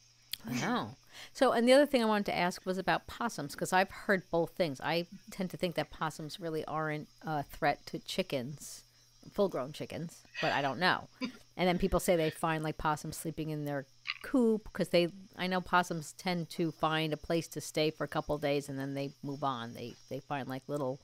[0.63, 0.89] Oh.
[1.31, 4.29] So, and the other thing I wanted to ask was about possums because I've heard
[4.29, 4.81] both things.
[4.81, 8.83] I tend to think that possums really aren't a threat to chickens,
[9.31, 11.07] full grown chickens, but I don't know.
[11.57, 13.85] and then people say they find like possums sleeping in their
[14.23, 18.09] coop because they, I know possums tend to find a place to stay for a
[18.09, 19.73] couple days and then they move on.
[19.73, 20.99] They, they find like little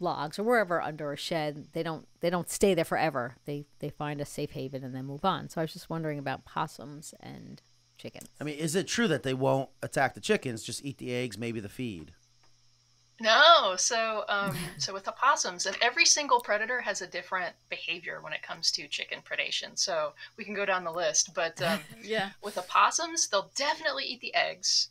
[0.00, 3.88] logs or wherever under a shed they don't they don't stay there forever they they
[3.88, 7.14] find a safe haven and then move on so i was just wondering about possums
[7.20, 7.62] and
[7.96, 11.14] chickens I mean, is it true that they won't attack the chickens, just eat the
[11.14, 12.12] eggs, maybe the feed?
[13.20, 18.32] No, so um, so with opossums, and every single predator has a different behavior when
[18.32, 19.78] it comes to chicken predation.
[19.78, 22.30] So we can go down the list, but um, Yeah.
[22.42, 24.88] with opossums, they'll definitely eat the eggs.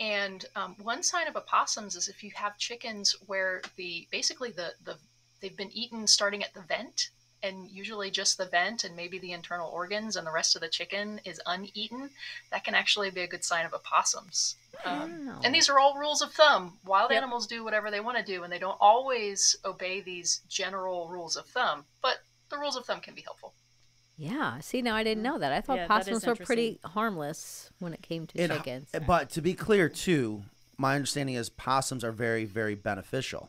[0.00, 4.72] And um, one sign of opossums is if you have chickens where the basically the
[4.84, 4.96] the
[5.40, 7.10] they've been eaten starting at the vent,
[7.42, 10.68] and usually just the vent and maybe the internal organs, and the rest of the
[10.68, 12.10] chicken is uneaten.
[12.50, 14.56] That can actually be a good sign of opossums.
[14.84, 15.40] Um, Wow.
[15.44, 16.78] and these are all rules of thumb.
[16.84, 17.16] Wild Yep.
[17.18, 21.36] animals do whatever they want to do, and they don't always obey these general rules
[21.36, 21.86] of thumb.
[22.02, 22.18] But
[22.50, 23.54] the rules of thumb can be helpful.
[24.16, 24.60] Yeah.
[24.60, 25.50] See, now I didn't know that.
[25.52, 25.76] I thought.
[25.78, 28.90] Yeah, possums were pretty harmless when it came to It- chickens.
[29.06, 30.44] But to be clear, too,
[30.76, 33.48] my understanding is possums are very, very beneficial.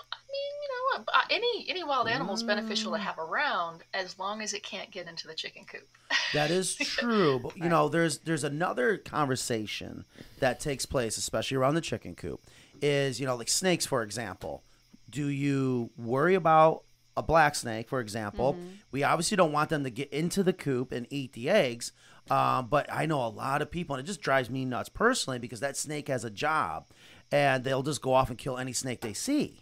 [0.00, 3.02] I mean, you know, uh, Uh, any any wild animal is beneficial to mm.
[3.02, 5.86] have around as long as it can't get into the chicken coop.
[6.34, 10.04] That is true, but you know, there's there's another conversation
[10.38, 12.40] that takes place, especially around the chicken coop,
[12.80, 14.62] is you know, like snakes, for example.
[15.10, 16.84] Do you worry about
[17.16, 18.54] a black snake, for example?
[18.54, 18.66] Mm-hmm.
[18.92, 21.92] We obviously don't want them to get into the coop and eat the eggs,
[22.30, 25.38] um, but I know a lot of people, and it just drives me nuts personally
[25.38, 26.86] because that snake has a job,
[27.30, 29.60] and they'll just go off and kill any snake they see,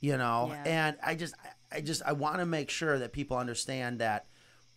[0.00, 0.48] you know.
[0.50, 0.62] Yeah.
[0.66, 1.34] And I just,
[1.70, 4.26] I just, I want to make sure that people understand that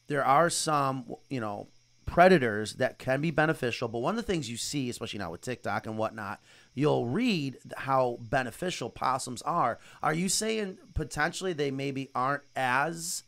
[0.08, 1.68] there are some, you know,
[2.06, 3.88] predators that can be beneficial.
[3.88, 6.40] But one of the things you see, especially now with TikTok and whatnot,
[6.74, 9.80] you'll read how beneficial possums are.
[10.04, 13.24] Are you saying potentially they maybe aren't as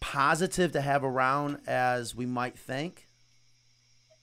[0.00, 3.08] positive to have around as we might think?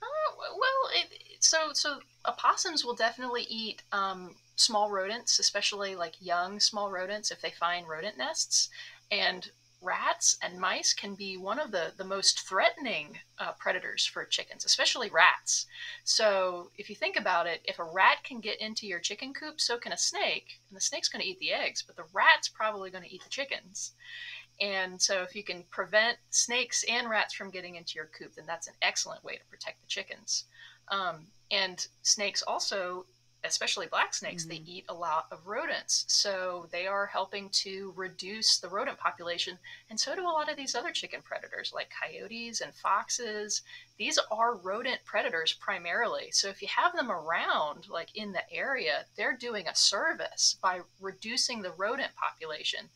[0.02, 0.06] Uh,
[0.38, 6.92] well, it, so so opossums will definitely eat um, small rodents, especially like young small
[6.92, 8.70] rodents if they find rodent nests,
[9.12, 9.50] and
[9.82, 14.66] rats and mice can be one of the the most threatening uh, predators for chickens,
[14.66, 15.68] especially rats.
[16.04, 19.62] So if you think about it, if a rat can get into your chicken coop,
[19.62, 22.50] so can a snake, and the snake's going to eat the eggs, but the rat's
[22.50, 23.94] probably going to eat the chickens.
[24.60, 28.46] And so, if you can prevent snakes and rats from getting into your coop, then
[28.46, 30.46] that's an excellent way to protect the chickens.
[30.90, 33.06] Um, and snakes also,
[33.44, 36.06] especially black snakes, they eat a lot of rodents.
[36.08, 39.60] So, they are helping to reduce the rodent population.
[39.90, 43.62] And so do a lot of these other chicken predators like coyotes and foxes.
[44.00, 46.32] These are rodent predators primarily.
[46.32, 50.82] So, if you have them around, like in the area, they're doing a service by
[51.00, 52.90] reducing the rodent population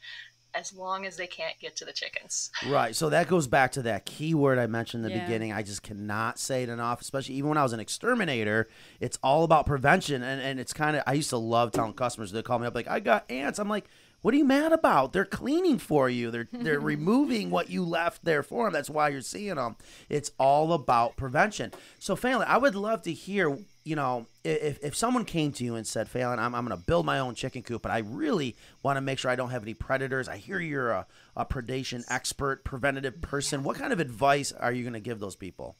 [0.55, 2.49] as long as they can't get to the chickens.
[2.67, 2.95] Right.
[2.95, 5.25] So that goes back to that key word I mentioned in the Yeah.
[5.25, 5.53] beginning.
[5.53, 8.67] I just cannot say it enough, especially even when I was an exterminator.
[8.99, 10.23] It's all about prevention.
[10.23, 12.75] And, and it's kind of, I used to love telling customers, they call me up
[12.75, 13.59] like, I got ants.
[13.59, 13.85] I'm like,
[14.21, 15.13] What are you mad about?
[15.13, 16.29] They're cleaning for you.
[16.31, 18.73] They're they're removing what you left there for them.
[18.73, 19.77] That's why you're seeing them.
[20.09, 21.71] It's all about prevention.
[21.99, 23.57] So, Falyn, I would love to hear.
[23.89, 26.85] You know, if, if someone came to you and said, Falyn, I'm, I'm going to
[26.85, 29.63] build my own chicken coop, but I really want to make sure I don't have
[29.63, 30.29] any predators.
[30.29, 33.63] I hear you're a, a predation expert, preventative person.
[33.63, 35.75] What kind of advice are you going to give those people?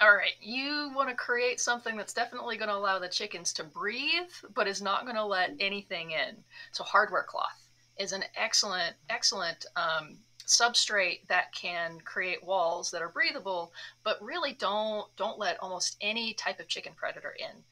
[0.00, 3.64] All right, you want to create something that's definitely going to allow the chickens to
[3.64, 6.36] breathe, but is not going to let anything in.
[6.70, 13.08] So, hardware cloth is an excellent, excellent um, substrate that can create walls that are
[13.08, 17.64] breathable, but really don't don't let almost any type of chicken predator in.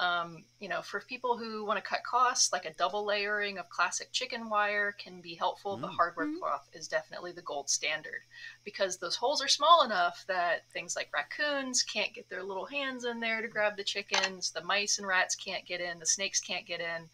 [0.00, 3.68] Um, you know, for people who want to cut costs, like a double layering of
[3.68, 5.76] classic chicken wire can be helpful.
[5.76, 5.80] Mm.
[5.80, 8.20] The hardware cloth is definitely the gold standard
[8.64, 13.04] because those holes are small enough that things like raccoons can't get their little hands
[13.04, 14.52] in there to grab the chickens.
[14.52, 15.98] The mice and rats can't get in.
[15.98, 17.08] The snakes can't get in.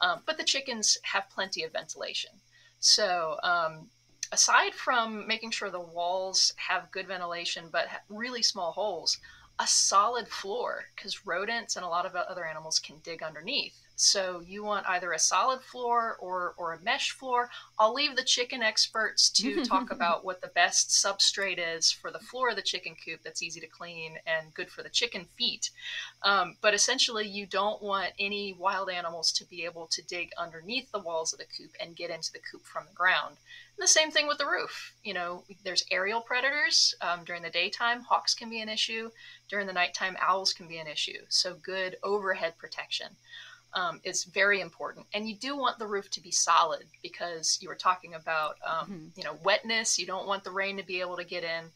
[0.00, 2.32] Um, but the chickens have plenty of ventilation.
[2.80, 3.88] So, um,
[4.32, 9.18] aside from making sure the walls have good ventilation but really small holes,
[9.58, 13.85] a solid floor because rodents and a lot of other animals can dig underneath.
[13.98, 17.48] So you want either a solid floor or, or a mesh floor.
[17.78, 22.18] I'll leave the chicken experts to talk about what the best substrate is for the
[22.18, 25.70] floor of the chicken coop that's easy to clean and good for the chicken feet.
[26.22, 30.92] Um, but essentially, you don't want any wild animals to be able to dig underneath
[30.92, 33.38] the walls of the coop and get into the coop from the ground.
[33.76, 34.92] And the same thing with the roof.
[35.04, 38.02] You know, there's aerial predators um, during the daytime.
[38.02, 39.10] Hawks can be an issue.
[39.48, 41.24] During the nighttime, owls can be an issue.
[41.30, 43.16] So good overhead protection
[43.76, 45.06] um, is very important.
[45.12, 48.90] And you do want the roof to be solid because you were talking about, um,
[48.90, 49.18] Mhm.
[49.18, 49.98] you know, wetness.
[49.98, 51.70] You don't want the rain to be able to get in.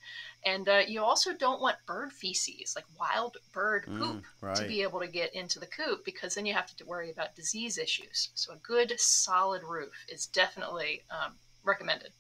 [0.44, 4.80] And uh, you also don't want bird feces, like wild bird poop, Mm, to be
[4.80, 8.30] able to get into the coop because then you have to worry about disease issues.
[8.34, 12.12] So a good solid roof is definitely um, recommended.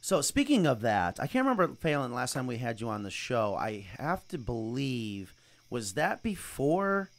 [0.00, 3.10] So speaking of that, I can't remember Falyn last time we had you on the
[3.10, 3.54] show.
[3.54, 5.32] I have to believe
[5.70, 7.10] was that before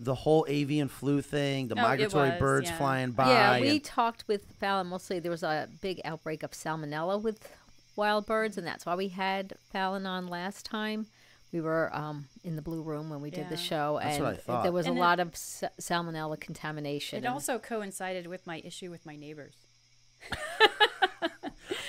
[0.00, 2.78] the whole avian flu thing, the Oh, migratory was, birds yeah.
[2.78, 3.28] flying by.
[3.30, 5.18] Yeah, we and- talked with Falyn mostly.
[5.20, 7.48] There was a big outbreak of salmonella with
[7.96, 11.06] wild birds, and that's why we had Falyn on last time.
[11.52, 13.60] We were um, in the blue room when we did the Yeah.
[13.60, 17.22] show, That's and what I there was And a it- lot of sa- salmonella contamination.
[17.24, 19.54] It also coincided with my issue with my neighbors.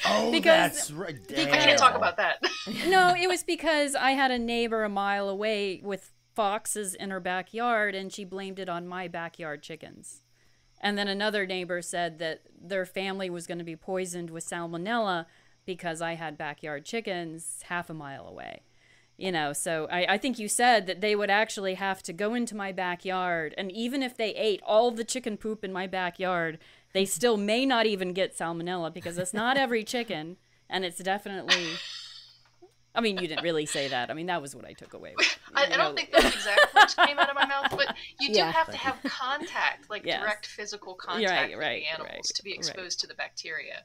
[0.05, 1.15] oh, because- that's right.
[1.31, 2.43] I can't talk about that.
[2.87, 7.19] no, it was because I had a neighbor a mile away with foxes in her
[7.19, 10.21] backyard and she blamed it on my backyard chickens.
[10.81, 15.25] And then another neighbor said that their family was going to be poisoned with salmonella
[15.65, 18.61] because I had backyard chickens half a mile away.
[19.17, 22.33] You know, so I, I think you said that they would actually have to go
[22.33, 26.59] into my backyard, and even if they ate all the chicken poop in my backyard,
[26.91, 30.35] they still may not even get salmonella because it's not every chicken,
[30.69, 31.75] and it's definitely.
[32.95, 34.09] I mean, you didn't really say that.
[34.09, 35.13] I mean, that was what I took away.
[35.17, 35.77] With, I, I know.
[35.77, 38.51] don't think those exact words came out of my mouth, but you do Yeah.
[38.51, 40.21] have to have contact, like Yes.
[40.21, 42.57] direct physical Right, contact with right, the animals right, to be right.
[42.57, 43.83] exposed to the bacteria.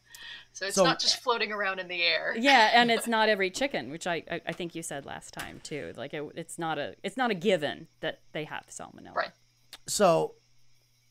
[0.53, 2.35] So it's So- not just floating around in the air.
[2.39, 5.61] Yeah, and it's not every chicken, which I, I, I think you said last time
[5.63, 5.93] too.
[5.97, 9.15] Like it, it's not a it's not a given that they have salmonella.
[9.15, 9.31] Right.
[9.87, 10.35] So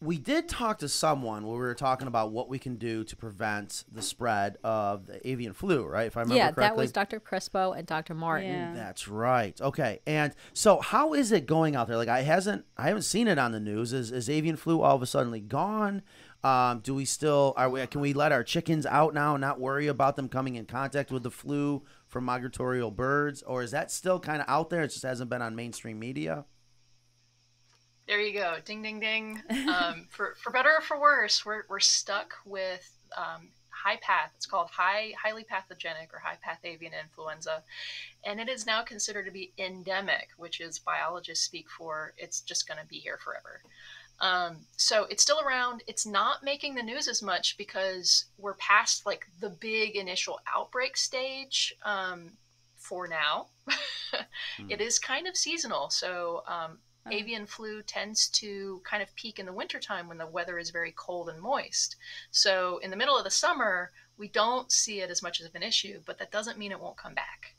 [0.02, 3.16] we did talk to someone where we were talking about what we can do to
[3.18, 6.08] prevent the spread of the avian flu, right?
[6.08, 6.64] If I remember yeah, correctly.
[6.64, 7.20] Yeah, that was Dr.
[7.20, 8.14] Crespo and Dr.
[8.14, 8.50] Martin.
[8.50, 8.74] Yeah.
[8.74, 9.60] That's right.
[9.60, 10.00] Okay.
[10.08, 11.98] And so how is it going out there?
[11.98, 13.92] Like I hasn't I haven't seen it on the news.
[13.92, 16.02] Is is avian flu all of a sudden gone?
[16.42, 19.60] Um, do we still are we can we let our chickens out now and not
[19.60, 23.44] worry about them coming in contact with the flu from migratory birds?
[23.44, 24.84] Or is that still kind of out there?
[24.84, 26.46] It just hasn't been on mainstream media?
[28.10, 28.56] There you go.
[28.66, 29.44] Ding, ding, ding.
[29.70, 34.32] Um, for, for better or for worse, we're, we're stuck with um, high path.
[34.36, 37.62] It's called high, highly pathogenic or high path avian influenza.
[38.26, 42.68] And it is now considered to be endemic, which is biologists speak for it's just
[42.68, 43.62] going to be here forever.
[44.22, 45.84] Um, so it's still around.
[45.86, 50.98] It's not making the news as much because we're past like the big initial outbreak
[50.98, 52.32] stage um,
[52.76, 53.50] for now.
[54.68, 55.90] It is kind of seasonal.
[55.90, 56.80] So um,
[57.12, 57.16] Oh.
[57.16, 60.94] avian flu tends to kind of peak in the wintertime when the weather is very
[60.96, 61.96] cold and moist.
[62.32, 65.64] So in the middle of the summer, we don't see it as much of an
[65.64, 67.56] issue, but that doesn't mean it won't come back.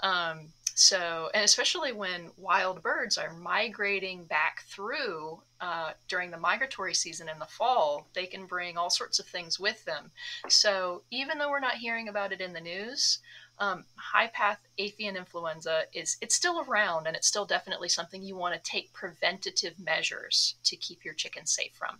[0.00, 6.94] Um, so, and especially when wild birds are migrating back through uh, during the migratory
[6.94, 10.10] season in the fall, they can bring all sorts of things with them.
[10.48, 13.18] So, even though we're not hearing about it in the news,
[13.62, 18.36] um, high path avian influenza is it's still around and it's still definitely something you
[18.36, 21.98] want to take preventative measures to keep your chickens safe from.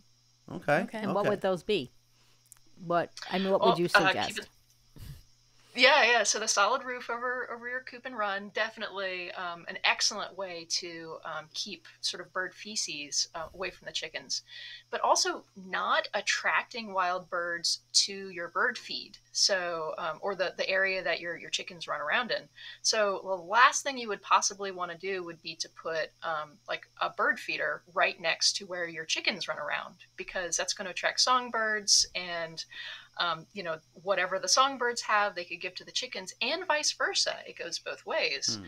[0.57, 0.79] Okay.
[0.83, 0.99] Okay.
[0.99, 1.93] And what would those be?
[2.85, 4.29] What I mean, what Well, would you uh, suggest?
[4.29, 4.49] keep it-
[5.75, 6.23] Yeah, yeah.
[6.25, 10.67] So the solid roof over over your coop and run definitely um, an excellent way
[10.69, 14.43] to um, keep sort of bird feces uh, away from the chickens,
[14.91, 19.17] but also not attracting wild birds to your bird feed.
[19.33, 22.43] So um, or the the area that your your chickens run around in.
[22.83, 26.59] So the last thing you would possibly want to do would be to put um,
[26.69, 30.85] like a bird feeder right next to where your chickens run around because that's going
[30.85, 32.67] to attract songbirds and
[33.19, 36.93] um, you know, whatever the songbirds have, they could give to the chickens, and vice
[36.93, 37.37] versa.
[37.47, 38.59] It goes both ways.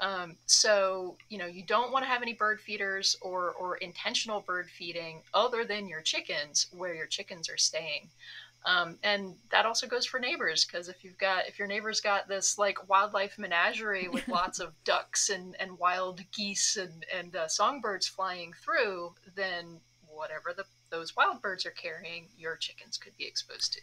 [0.00, 4.40] Um, so, you know, you don't want to have any bird feeders or, or intentional
[4.40, 8.08] bird feeding other than your chickens where your chickens are staying.
[8.66, 12.28] Um, and that also goes for neighbors because if you've got if your neighbor's got
[12.28, 17.48] this like wildlife menagerie with lots of ducks and, and wild geese and and uh,
[17.48, 23.26] songbirds flying through, then whatever the those wild birds are carrying, your chickens could be
[23.26, 23.80] exposed to.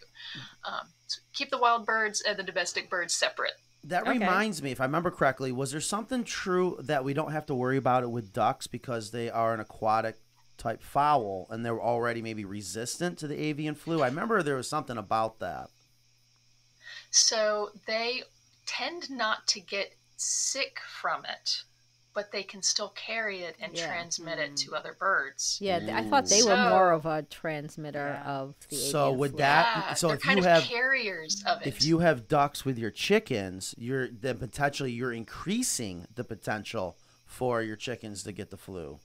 [0.66, 3.54] Um, so keep the wild birds and the domestic birds separate.
[3.84, 4.06] That Okay.
[4.06, 7.56] reminds me, if I remember correctly, was there something true that we don't have to
[7.56, 10.20] worry about it with ducks because they are an aquatic
[10.58, 14.02] type fowl and they're already maybe resistant to the avian flu?
[14.02, 15.70] I remember there was something about that.
[17.12, 18.24] So they
[18.66, 21.64] tend not to get sick from it,
[22.18, 23.86] but they can still carry it and Yeah.
[23.86, 24.76] transmit it to mm.
[24.76, 25.60] other birds.
[25.62, 26.48] yeah, th- I thought they mm.
[26.48, 28.28] were more of a transmitter Yeah.
[28.28, 28.76] of the.
[28.76, 29.38] So avian would flu.
[29.38, 31.68] that- Yeah, so if kind you of have- carriers of it.
[31.68, 36.98] If you have ducks with your chickens, you're then potentially you're increasing the potential
[37.28, 39.00] for your chickens to get the flu.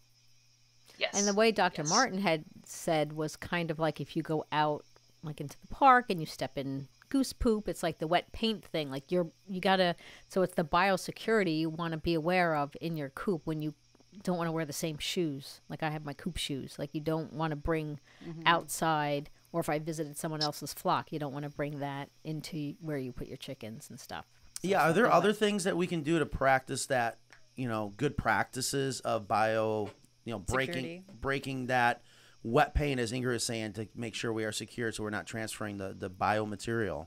[0.96, 1.12] yes.
[1.14, 1.82] And the way Dr.
[1.82, 1.90] yes.
[1.90, 4.86] Martin had said was kind of like if you go out
[5.22, 8.64] like into the park and you step in goose poop, it's like the wet paint
[8.64, 8.90] thing.
[8.90, 9.94] Like you're you gotta
[10.28, 13.74] so it's the biosecurity you want to be aware of in your coop when you
[14.22, 15.60] don't want to wear the same shoes.
[15.68, 16.76] Like I have my coop shoes.
[16.78, 18.40] Like you don't want to bring mm-hmm.
[18.46, 22.76] outside or if I visited someone else's flock, you don't want to bring that into
[22.80, 24.24] where you put your chickens and stuff.
[24.62, 27.18] So Yeah, are there something other like- things that we can do to practice that,
[27.56, 29.90] you know, good practices of bio,
[30.24, 31.04] you know, breaking Security.
[31.20, 32.00] breaking that
[32.42, 35.26] wet paint as Ingrid is saying to make sure we are secure so we're not
[35.26, 37.06] transferring the the biomaterial.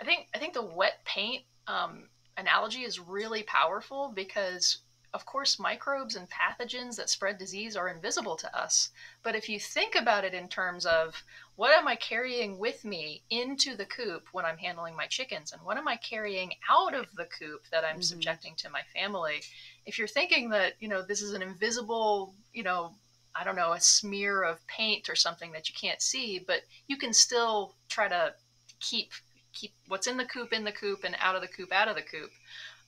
[0.00, 4.78] I think I think the wet paint um, analogy is really powerful because,
[5.14, 8.90] of course, microbes and pathogens that spread disease are invisible to us.
[9.22, 11.22] But if you think about it in terms of
[11.56, 15.62] what am I carrying with me into the coop when I'm handling my chickens, and
[15.62, 19.40] what am I carrying out of the coop that I'm subjecting to my family,
[19.86, 22.92] if you're thinking that you know this is an invisible, you know.
[23.38, 26.96] I don't know, a smear of paint or something that you can't see, but you
[26.96, 28.34] can still try to
[28.80, 29.12] keep
[29.52, 31.96] keep what's in the coop in the coop and out of the coop out of
[31.96, 32.30] the coop.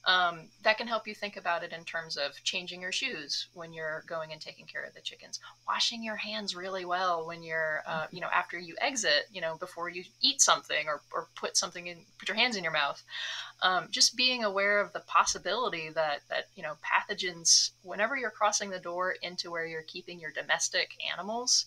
[0.04, 3.74] Um, that can help you think about it in terms of changing your shoes when
[3.74, 7.82] you're going and taking care of the chickens, washing your hands really well when you're,
[7.86, 11.56] uh, you know, after you exit, you know, before you eat something or, or put
[11.56, 13.02] something in, put your hands in your mouth.
[13.60, 18.70] Um, just being aware of the possibility that that you know pathogens, whenever you're crossing
[18.70, 21.66] the door into where you're keeping your domestic animals,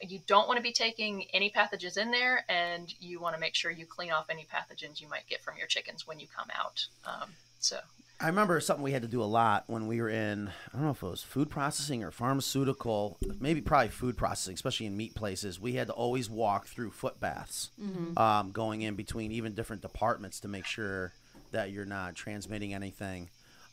[0.00, 3.54] you don't want to be taking any pathogens in there and you want to make
[3.54, 6.48] sure you clean off any pathogens you might get from your chickens when you come
[6.56, 6.86] out.
[7.04, 7.78] Um, so
[8.20, 10.86] I remember something we had to do a lot when we were in, I don't
[10.86, 15.14] know if it was food processing or pharmaceutical, maybe probably food processing, especially in meat
[15.14, 15.60] places.
[15.60, 17.70] We had to always walk through foot baths
[18.16, 21.12] um, going in between even different departments to make sure
[21.52, 23.28] that you're not transmitting anything.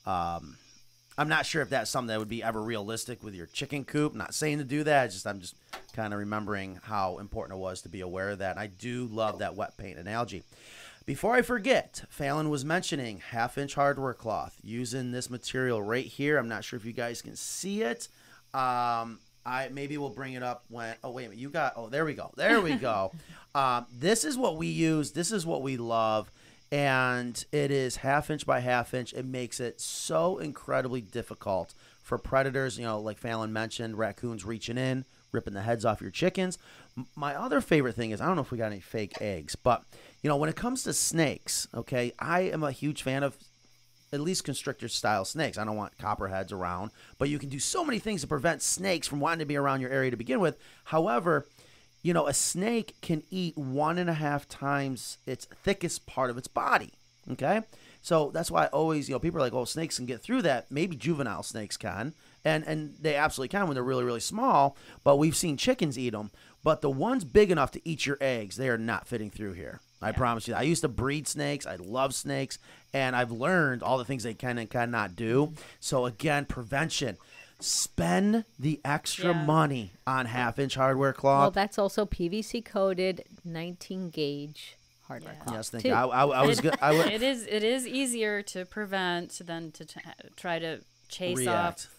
[0.06, 0.58] Um,
[1.18, 4.14] I'm not sure if that's something that would be ever realistic with your chicken coop.
[4.14, 5.56] Not saying to do that, it's just I'm just
[5.94, 8.52] kind of remembering how important it was to be aware of that.
[8.52, 10.44] And I do love that wet paint analogy.
[11.06, 16.38] Before I forget, Falyn was mentioning half inch hardware cloth using this material right here.
[16.38, 18.08] I'm not sure if you guys can see it.
[18.56, 20.96] Um, I maybe we'll bring it up when.
[21.04, 21.74] Oh wait a minute, you got.
[21.76, 22.32] Oh there we go.
[22.36, 23.12] There we go.
[23.56, 25.12] um, this is what we use.
[25.12, 26.32] This is what we love,
[26.72, 29.14] and it is half inch by half inch.
[29.14, 32.80] It makes it so incredibly difficult for predators.
[32.80, 36.58] You know, like Falyn mentioned, raccoons reaching in, ripping the heads off your chickens.
[37.16, 39.84] My other favorite thing is I don't know if we got any fake eggs, but
[40.22, 43.38] you know when it comes to snakes, okay, I am a huge fan of
[44.14, 45.58] at least constrictor style snakes.
[45.58, 49.08] I don't want copperheads around, but you can do so many things to prevent snakes
[49.08, 50.58] from wanting to be around your area to begin with.
[50.86, 51.46] However,
[52.02, 56.38] you know, a snake can eat one and a half times its thickest part of
[56.38, 56.94] its body.
[57.32, 57.62] Okay.
[58.02, 60.44] So that's why I always, you know, people are like, oh, snakes can get through
[60.44, 60.70] that.
[60.70, 62.14] Maybe juvenile snakes can.
[62.44, 64.78] And, and they absolutely can when they're really, really small.
[65.04, 66.30] But we've seen chickens eat them.
[66.66, 69.82] But the ones big enough to eat your eggs, they are not fitting through here.
[70.02, 70.56] I promise you.
[70.56, 71.66] I used to breed snakes.
[71.68, 72.58] I love snakes.
[72.92, 75.54] And I've learned all the things they can and cannot do.
[75.80, 77.18] So, again, prevention.
[77.60, 79.46] spend the extra Yeah.
[79.46, 81.42] money on half inch hardware cloth.
[81.42, 84.76] Well, that's also PVC coated 19 gauge
[85.08, 85.56] hardware cloth.
[85.56, 85.90] yes, thank too.
[85.90, 85.94] you.
[85.96, 86.76] I, I, I was good.
[86.82, 90.02] I would it is it is easier to prevent than to t-
[90.36, 91.88] try to chase react.
[91.88, 91.96] off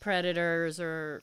[0.00, 1.22] predators or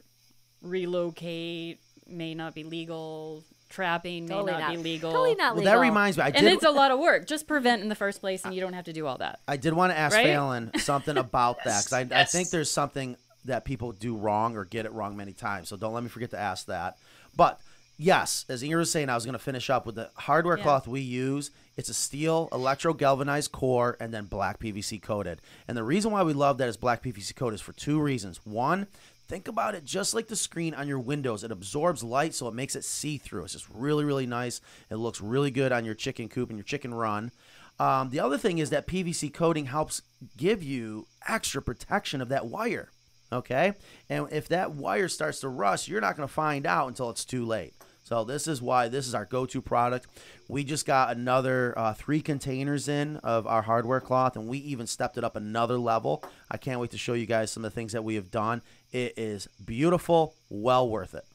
[0.63, 1.79] relocate
[2.09, 4.71] may not be legal trapping Totally may not, not.
[4.71, 5.73] be legal Totally not Well, legal.
[5.73, 6.23] that reminds me.
[6.23, 8.61] I and it's a lot of work just prevent in the first place and you
[8.61, 10.25] don't have to do all that I did want to ask Right?
[10.27, 14.63] Falyn something about that because I, I think there's something that people do wrong or
[14.65, 15.69] get it wrong many times.
[15.69, 16.97] So don't let me forget to ask that.
[17.35, 17.59] But
[17.97, 20.63] yes, as Ingrid was saying, I was going to finish up with the hardware Yeah.
[20.63, 21.51] cloth we use.
[21.77, 25.39] It's a steel electro galvanized core and then black PVC coated.
[25.67, 28.39] And the reason why we love that is black PVC coated is for two reasons.
[28.45, 28.87] One,
[29.27, 31.43] think about it just like the screen on your windows.
[31.43, 33.43] It absorbs light, so it makes it see through.
[33.43, 34.61] It's just really, really nice.
[34.89, 37.31] It looks really good on your chicken coop and your chicken run.
[37.79, 40.01] Um, the other thing is that PVC coating helps
[40.35, 42.89] give you extra protection of that wire.
[43.31, 43.73] Okay?
[44.09, 47.25] And if that wire starts to rust, you're not going to find out until it's
[47.25, 47.73] too late.
[48.07, 50.07] So this is why this is our go-to product.
[50.47, 54.87] We just got another uh, three containers in of our hardware cloth, and we even
[54.87, 56.23] stepped it up another level.
[56.49, 58.61] I can't wait to show you guys some of the things that we have done.
[58.93, 61.25] It is beautiful, well worth it.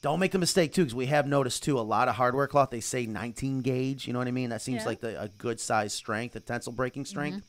[0.00, 2.70] Don't make the mistake too, because we have noticed too a lot of hardware cloth.
[2.70, 4.06] They say 19 gauge.
[4.06, 4.50] You know what I mean?
[4.50, 4.88] That seems Yeah.
[4.88, 7.44] like the, a good size strength, a tensile breaking strength.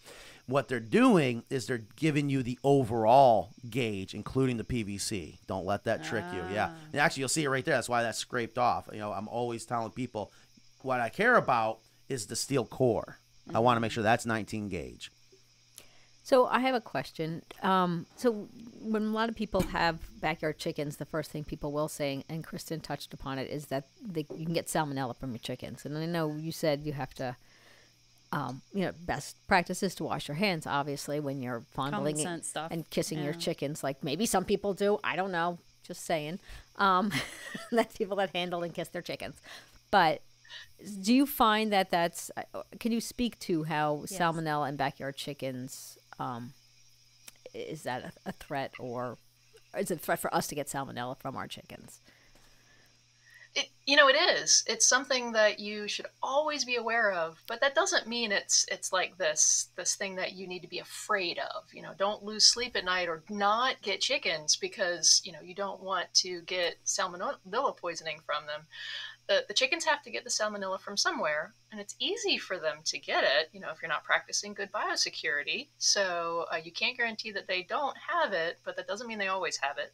[0.50, 5.38] What they're doing is they're giving you the overall gauge, including the PVC.
[5.48, 6.44] Don't let that trick you.
[6.52, 7.76] Yeah, and actually, you'll see it right there.
[7.76, 8.90] That's why that's scraped off.
[8.92, 10.32] You know, I'm always telling people
[10.82, 13.20] what I care about is the steel core.
[13.54, 15.12] I want to make sure that's 19 gauge.
[16.24, 17.42] So I have a question.
[17.64, 18.48] Um, so
[18.80, 22.44] when a lot of people have backyard chickens, the first thing people will say, and
[22.44, 25.86] Kristen touched upon it, is that they, you can get salmonella from your chickens.
[25.86, 27.36] And I know you said you have to,
[28.32, 32.46] um, you know, best practice is to wash your hands, obviously, when you're fondling it
[32.46, 33.84] stuff, and kissing your chickens.
[33.84, 35.00] Like maybe some people do.
[35.04, 35.58] I don't know.
[35.84, 36.40] Just saying.
[36.78, 37.12] Um,
[37.72, 39.36] that's people that handle and kiss their chickens.
[39.90, 40.22] But
[41.02, 42.30] do you find that that's?
[42.38, 44.20] uh, Can you speak to how Yes.
[44.20, 45.98] salmonella and backyard chickens?
[46.20, 46.54] Um,
[47.54, 49.18] is that a, a threat, or
[49.78, 52.00] is it a threat for us to get salmonella from our chickens?
[53.60, 54.64] It, you know, it is.
[54.68, 58.94] It's something that you should always be aware of, but that doesn't mean it's it's
[58.94, 61.64] like this this thing that you need to be afraid of.
[61.74, 65.54] You know, don't lose sleep at night or not get chickens because you know you
[65.54, 68.62] don't want to get salmonella poisoning from them.
[69.28, 72.78] The, the chickens have to get the salmonella from somewhere, and it's easy for them
[72.86, 73.50] to get it.
[73.52, 77.64] You know, if you're not practicing good biosecurity, so uh, you can't guarantee that they
[77.64, 79.94] don't have it, but that doesn't mean they always have it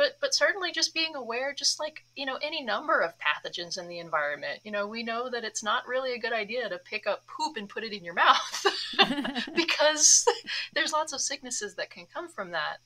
[0.00, 3.86] but but certainly just being aware just like you know any number of pathogens in
[3.86, 7.06] the environment you know we know that it's not really a good idea to pick
[7.06, 8.66] up poop and put it in your mouth
[9.54, 10.26] because
[10.74, 12.78] there's lots of sicknesses that can come from that.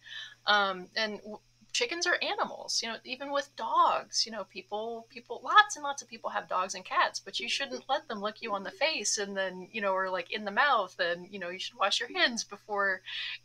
[0.46, 1.38] Um, and w-
[1.74, 6.00] chickens are animals you know even with dogs you know people people lots and lots
[6.00, 8.70] of people have dogs and cats but you shouldn't let them lick you on the
[8.70, 11.76] face and then you know or like in the mouth and you know you should
[11.76, 13.02] wash your hands before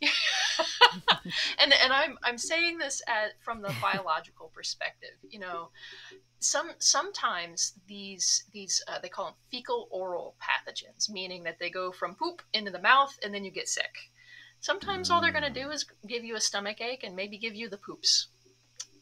[1.58, 5.16] and and I'm I'm saying this at from the biological perspective.
[5.28, 5.70] You know,
[6.38, 11.92] some sometimes these these uh, they call them fecal oral pathogens, meaning that they go
[11.92, 14.09] from poop into the mouth and then you get sick.
[14.60, 17.54] Sometimes all they're going to do is give you a stomach ache and maybe give
[17.54, 18.28] you the poops.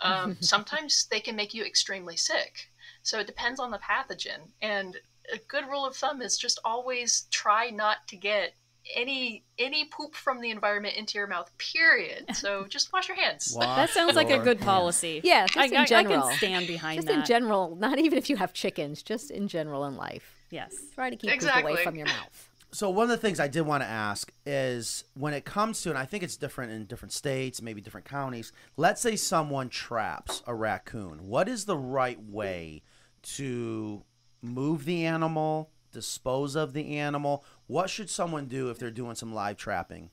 [0.00, 2.70] Um, sometimes they can make you extremely sick.
[3.02, 4.50] So it depends on the pathogen.
[4.62, 4.96] And
[5.32, 8.54] a good rule of thumb is just always try not to get
[8.96, 11.50] any any poop from the environment into your mouth.
[11.58, 12.24] Period.
[12.34, 13.54] So just wash your hands.
[13.58, 16.22] that sounds like a good your policy Yeah, just I, in I- I general.
[16.28, 19.48] can stand behind Just that in general, not even if you have chickens, just in
[19.48, 20.36] general in life.
[20.50, 22.47] yes Try to keep poop away from your mouth.
[22.70, 25.88] So one of the things I did want to ask is when it comes to,
[25.88, 28.52] and I think it's different in different states, maybe different counties.
[28.76, 31.26] Let's say someone traps a raccoon.
[31.28, 32.82] What is the right way
[33.22, 34.04] to
[34.42, 37.42] move the animal, dispose of the animal?
[37.68, 40.10] What should someone do if they're doing some live trapping?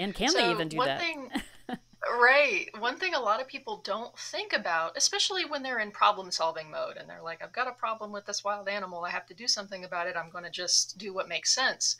[0.00, 1.30] and can so they even do one that Thing,
[2.20, 2.66] right.
[2.78, 6.70] One thing a lot of people don't think about, especially when they're in problem solving
[6.70, 9.04] mode and they're like, I've got a problem with this wild animal.
[9.04, 10.16] I have to do something about it.
[10.16, 11.96] I'm going to just do what makes sense.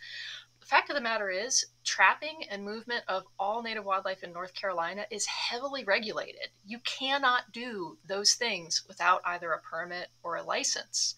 [0.61, 4.55] The fact of the matter is, trapping and movement of all native wildlife in North
[4.55, 6.49] Carolina is heavily regulated.
[6.65, 11.15] You cannot do those things without either a permit or a license.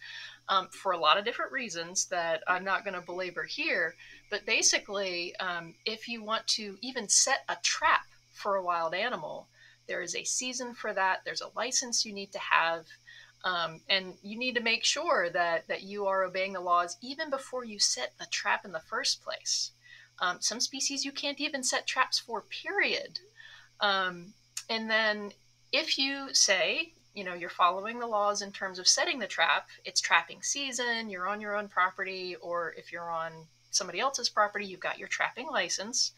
[0.49, 3.95] Um, for a lot of different reasons that I'm not going to belabor here.
[4.29, 9.49] But basically, um, if you want to even set a trap for a wild animal,
[9.87, 11.21] there is a season for that.
[11.25, 12.87] There's a license you need to have.
[13.45, 17.29] Um, and you need to make sure that, that you are obeying the laws even
[17.29, 19.73] before you set the trap in the first place.
[20.21, 23.19] Um, some species you can't even set traps for, period.
[23.81, 24.35] Um,
[24.71, 25.33] and then
[25.73, 29.67] if you say, you know, you're following the laws in terms of setting the trap,
[29.85, 33.33] it's trapping season, you're on your own property, or if you're on
[33.71, 36.13] somebody else's property, you've got your trapping license.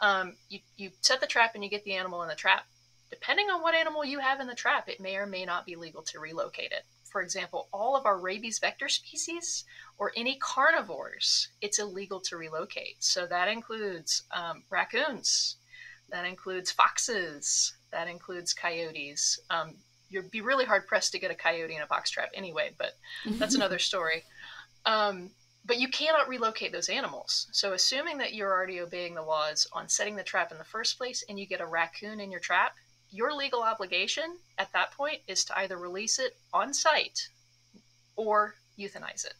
[0.00, 2.66] Um, you, you set the trap and you get the animal in the trap.
[3.10, 5.76] Depending on what animal you have in the trap, it may or may not be
[5.76, 6.84] legal to relocate it.
[7.04, 9.64] For example, all of our rabies vector species
[9.96, 12.96] or any carnivores, it's illegal to relocate.
[13.02, 15.56] So that includes um, raccoons,
[16.10, 19.38] that includes foxes, that includes coyotes.
[19.50, 19.76] Um,
[20.10, 22.92] you'd be really hard pressed to get a coyote in a box trap anyway, but
[23.38, 24.24] that's another story.
[24.84, 25.30] Um,
[25.66, 27.48] but you cannot relocate those animals.
[27.50, 30.96] So, assuming that you're already obeying the laws on setting the trap in the first
[30.96, 32.76] place and you get a raccoon in your trap,
[33.10, 37.28] your legal obligation at that point is to either release it on site
[38.14, 39.34] or euthanize it.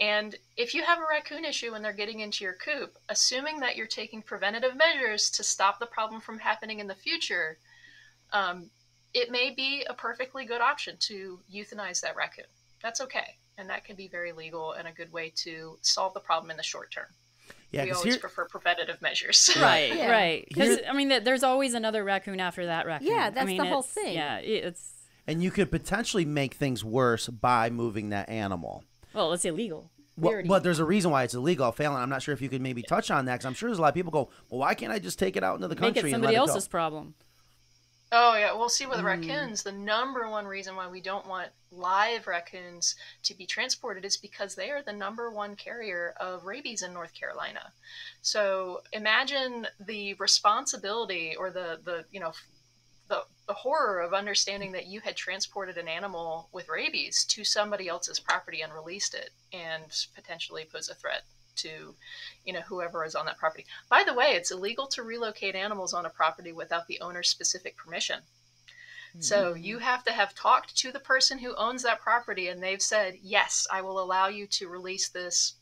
[0.00, 3.76] And if you have a raccoon issue and they're getting into your coop, assuming that
[3.76, 7.58] you're taking preventative measures to stop the problem from happening in the future,
[8.32, 8.70] um,
[9.12, 12.44] it may be a perfectly good option to euthanize that raccoon.
[12.80, 13.38] That's okay.
[13.58, 16.56] And that can be very legal and a good way to solve the problem in
[16.56, 17.06] the short term.
[17.72, 19.50] Yeah, we always here- prefer preventative measures.
[19.60, 20.10] Right, Yeah.
[20.10, 20.44] right.
[20.48, 23.08] Because I mean, there's always another raccoon after that raccoon.
[23.08, 24.14] Yeah, I that's mean, the whole thing.
[24.14, 24.92] Yeah, it's
[25.26, 28.84] And you could potentially make things worse by moving that animal.
[29.12, 29.90] well, it's illegal.
[30.16, 31.96] We Well, but there's a reason why it's illegal, Falyn.
[31.96, 33.82] I'm not sure if you could maybe touch on that because I'm sure there's a
[33.82, 35.94] lot of people go, well, why can't I just take it out into the make
[35.94, 36.70] country it and somebody let it Somebody else's go?
[36.70, 37.14] problem.
[38.10, 39.04] Oh yeah, we'll see with Mm.
[39.04, 44.16] raccoons, the number one reason why we don't want live raccoons to be transported is
[44.16, 47.74] because they are the number one carrier of rabies in North Carolina.
[48.22, 52.32] So imagine the responsibility or the the you know
[53.08, 57.88] the the horror of understanding that you had transported an animal with rabies to somebody
[57.88, 61.24] else's property and released it and potentially pose a threat
[61.58, 61.94] to
[62.44, 63.66] you know whoever is on that property.
[63.88, 67.76] By the way it's illegal to relocate animals on a property without the owner's specific
[67.76, 68.20] permission.
[69.20, 72.80] So you have to have talked to the person who owns that property and they've
[72.80, 75.54] said yes i will allow you to release this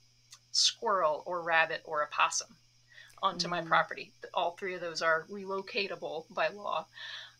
[0.52, 2.56] squirrel or rabbit or a possum
[3.22, 4.12] onto my property.
[4.34, 6.86] All three of those are relocatable by law.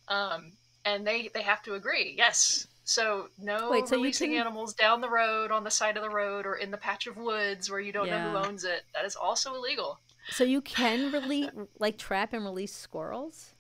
[0.09, 0.53] Um,
[0.85, 5.01] and they they have to agree yes so no Wait, so releasing can- animals down
[5.01, 7.81] the road on the side of the road or in the patch of woods where
[7.81, 8.85] you don't know who owns it.
[8.95, 9.99] That is also illegal.
[10.31, 13.55] So you can release, like, trap and release squirrels.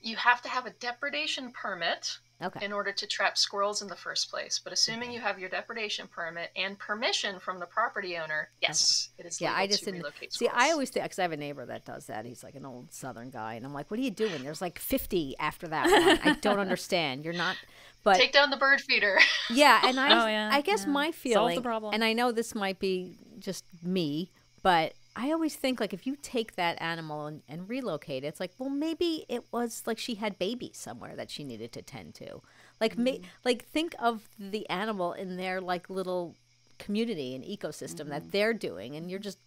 [0.00, 2.64] you have to have a depredation permit Okay.
[2.64, 4.60] in order to trap squirrels in the first place.
[4.62, 9.24] But assuming you have your depredation permit and permission from the property owner, yes, it
[9.24, 10.44] is Yeah, legal I just to didn't relocate see.
[10.44, 10.62] squirrels.
[10.62, 12.26] I always think because I have a neighbor that does that.
[12.26, 14.78] He's like an old Southern guy, and I'm like, "What are you doing?" There's like
[14.78, 16.18] 50 after that one.
[16.30, 17.24] I don't understand.
[17.24, 17.56] You're not,
[18.04, 19.18] but take down the bird feeder.
[19.50, 20.92] yeah, and I, Oh, yeah, I guess yeah.
[20.92, 21.94] my Solve the feeling, problem.
[21.94, 24.30] and I know this might be just me,
[24.62, 28.40] but I always think like if you take that animal and, and relocate it, it's
[28.40, 32.14] like, well, maybe it was like she had babies somewhere that she needed to tend
[32.16, 32.42] to,
[32.80, 33.24] like, ma- mm-hmm.
[33.42, 36.34] like think of the animal in their like little
[36.78, 38.30] community and ecosystem that mm-hmm.
[38.30, 39.38] they're doing, and you're just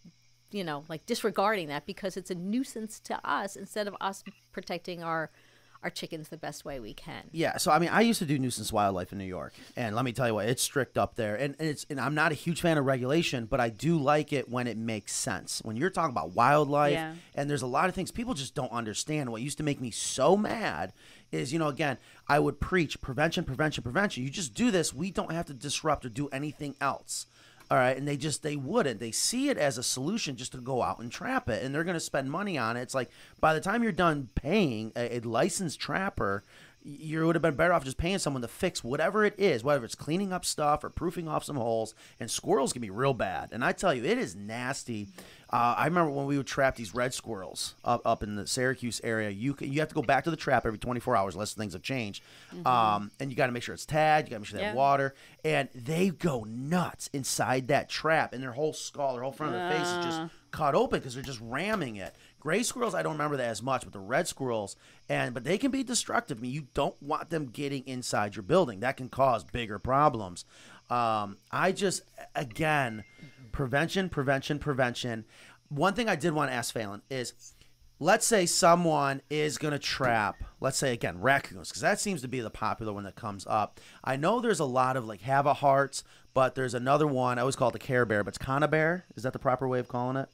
[0.51, 5.03] you know, like disregarding that because it's a nuisance to us instead of us protecting
[5.03, 5.29] our
[5.83, 7.23] our chickens the best way we can.
[7.31, 10.03] Yeah, so I mean, I used to do nuisance wildlife in New York, and let
[10.03, 12.35] me tell you what, it's strict up there, and, and it's and I'm not a
[12.35, 15.61] huge fan of regulation, but I do like it when it makes sense.
[15.63, 17.13] When you're talking about wildlife, Yeah.
[17.35, 19.31] and there's a lot of things people just don't understand.
[19.31, 20.91] What used to make me so mad
[21.31, 24.23] is, you know, again, I would preach prevention, prevention, prevention.
[24.23, 27.25] You just do this, we don't have to disrupt or do anything else.
[27.71, 28.99] All right, and they just they wouldn't.
[28.99, 31.83] They see it as a solution just to go out and trap it, and they're
[31.83, 32.81] going to spend money on it.
[32.81, 36.43] It's like by the time you're done paying a, a licensed trapper,
[36.83, 39.83] you would have been better off just paying someone to fix whatever it is, whether
[39.83, 41.93] it's cleaning up stuff or proofing off some holes.
[42.19, 45.07] And squirrels can be real bad, and I tell you, it is nasty.
[45.51, 49.01] Uh, I remember when we would trap these red squirrels up, up in the Syracuse
[49.03, 49.29] area.
[49.31, 51.73] You can, you have to go back to the trap every 24 hours, unless things
[51.73, 52.23] have changed.
[52.65, 54.27] Um, and you got to make sure it's tagged.
[54.27, 58.33] You got to make sure they have water, and they go nuts inside that trap,
[58.33, 60.21] and their whole skull, their whole front of their face is just
[60.51, 62.15] cut open because they're just ramming it.
[62.39, 64.75] Gray squirrels, I don't remember that as much, but the red squirrels,
[65.09, 66.37] and but they can be destructive.
[66.37, 68.79] I mean, you don't want them getting inside your building.
[68.79, 70.45] That can cause bigger problems.
[70.89, 72.03] Um, I just,
[72.35, 73.03] again,
[73.51, 75.25] prevention, prevention, prevention.
[75.67, 77.53] One thing I did want to ask Falyn is,
[77.99, 82.27] let's say someone is going to trap, let's say again raccoons, because that seems to
[82.27, 83.79] be the popular one that comes up.
[84.03, 87.37] I know there's a lot of like Havaharts, but there's another one.
[87.37, 89.03] I always call it the care bear, but it's conibear.
[89.15, 90.29] Is that the proper way of calling it?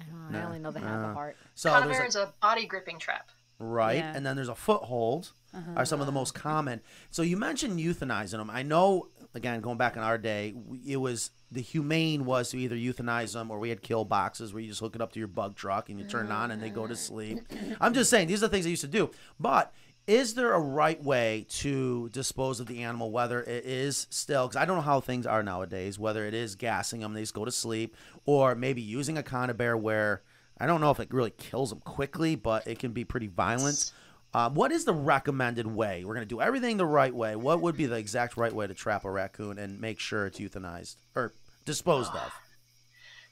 [0.00, 1.36] I, don't know, I only know they have a heart.
[1.54, 3.30] So there's Conibear a- is a body gripping trap.
[3.58, 3.98] right?
[3.98, 4.12] Yeah.
[4.14, 5.72] And then there's a foothold uh-huh.
[5.76, 6.80] are some of the most common.
[7.10, 8.50] So you mentioned euthanizing them.
[8.50, 10.54] I know again, going back in our day,
[10.86, 14.62] it was the humane was to either euthanize them or we had kill boxes where
[14.62, 16.60] you just hook it up to your bug truck and you turn it on and
[16.60, 17.14] they go to mm-hmm.
[17.14, 17.38] sleep.
[17.80, 19.10] I'm just saying these are the things I used to do.
[19.38, 19.72] But
[20.06, 24.60] is there a right way to dispose of the animal, whether it is still, because
[24.60, 27.44] I don't know how things are nowadays, whether it is gassing them, they just go
[27.44, 30.22] to sleep, or maybe using a conibear where
[30.58, 33.92] I don't know if it really kills them quickly, but it can be pretty violent.
[34.32, 36.04] Um, what is the recommended way?
[36.04, 37.36] We're going to do everything the right way.
[37.36, 40.38] What would be the exact right way to trap a raccoon and make sure it's
[40.38, 41.32] euthanized or
[41.64, 42.32] disposed of?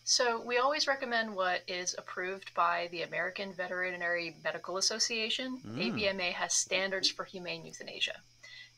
[0.05, 5.61] So we always recommend what is approved by the American Veterinary Medical Association.
[5.66, 5.78] Mm.
[5.78, 8.20] AVMA has standards for humane euthanasia.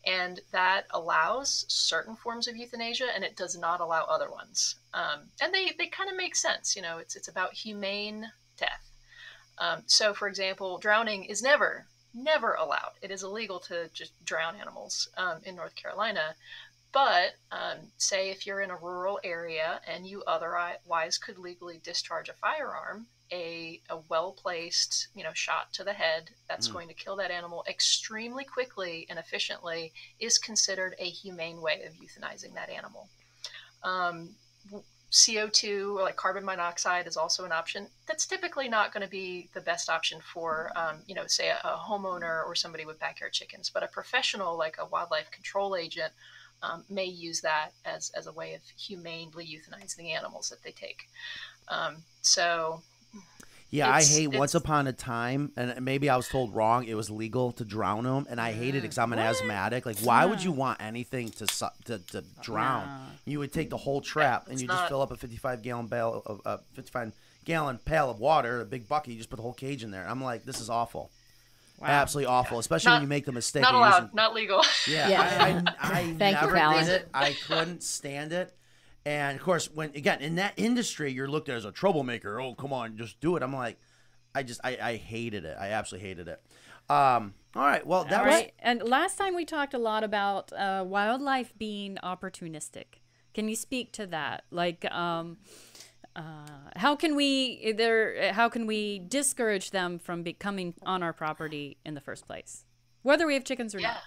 [0.06, 4.76] And that allows certain forms of euthanasia and it does not allow other ones.
[4.94, 6.76] Um, and they, they kind of make sense.
[6.76, 8.88] You know, it's, it's about humane death.
[9.58, 12.92] Um, so, for example, drowning is never, never allowed.
[13.02, 16.36] It is illegal to just drown animals um, in North Carolina.
[16.96, 22.30] But um, say if you're in a rural area and you otherwise could legally discharge
[22.30, 26.72] a firearm, a, a well placed you know shot to the head that's Mm.
[26.72, 31.92] going to kill that animal extremely quickly and efficiently is considered a humane way of
[31.92, 33.10] euthanizing that animal.
[33.82, 34.36] Um,
[35.12, 37.88] CO2 or like carbon monoxide is also an option.
[38.06, 41.58] That's typically not going to be the best option for, um, you know, say a,
[41.62, 46.12] a homeowner or somebody with backyard chickens, but a professional like a wildlife control agent
[46.62, 50.72] um, may use that as, as a way of humanely euthanizing the animals that they
[50.72, 51.08] take.
[51.68, 52.82] Um, so,
[53.70, 56.84] Yeah, I It's- hate Once Upon a Time, and maybe I was told wrong.
[56.84, 59.84] It was legal to drown them, and I hated it because I'm an asthmatic.
[59.84, 63.10] Like, why would you want anything to su- to, to drown?
[63.24, 65.88] You would take the whole trap and it's you just fill up a 55 gallon
[65.88, 67.12] bale of uh, 55
[67.44, 69.10] gallon pail of water, a big bucket.
[69.12, 70.06] You just put the whole cage in there.
[70.08, 71.10] I'm like, this is awful.
[71.82, 73.62] Absolutely awful, especially when you make the mistake.
[73.62, 74.62] not allowed, using- not legal.
[74.88, 75.64] Yeah, Yeah.
[75.80, 76.84] I, I, I Thank you, never Falyn.
[76.84, 77.08] did it.
[77.12, 78.56] I couldn't stand it.
[79.04, 82.40] And of course, when again in that industry, you're looked at as a troublemaker.
[82.40, 83.42] Oh, come on, just do it.
[83.42, 83.78] I'm like,
[84.34, 85.56] I just, I, I hated it.
[85.60, 86.42] I absolutely hated it.
[86.90, 88.52] Um, all right, well, that All was right.
[88.58, 93.00] And last time we talked a lot about uh, wildlife being opportunistic.
[93.32, 94.44] Can you speak to that?
[94.50, 95.36] Like, um,
[96.16, 98.32] uh, how can we there?
[98.32, 102.64] How can we discourage them from becoming on our property in the first place,
[103.02, 103.88] whether we have chickens or Yeah.
[103.88, 104.02] not?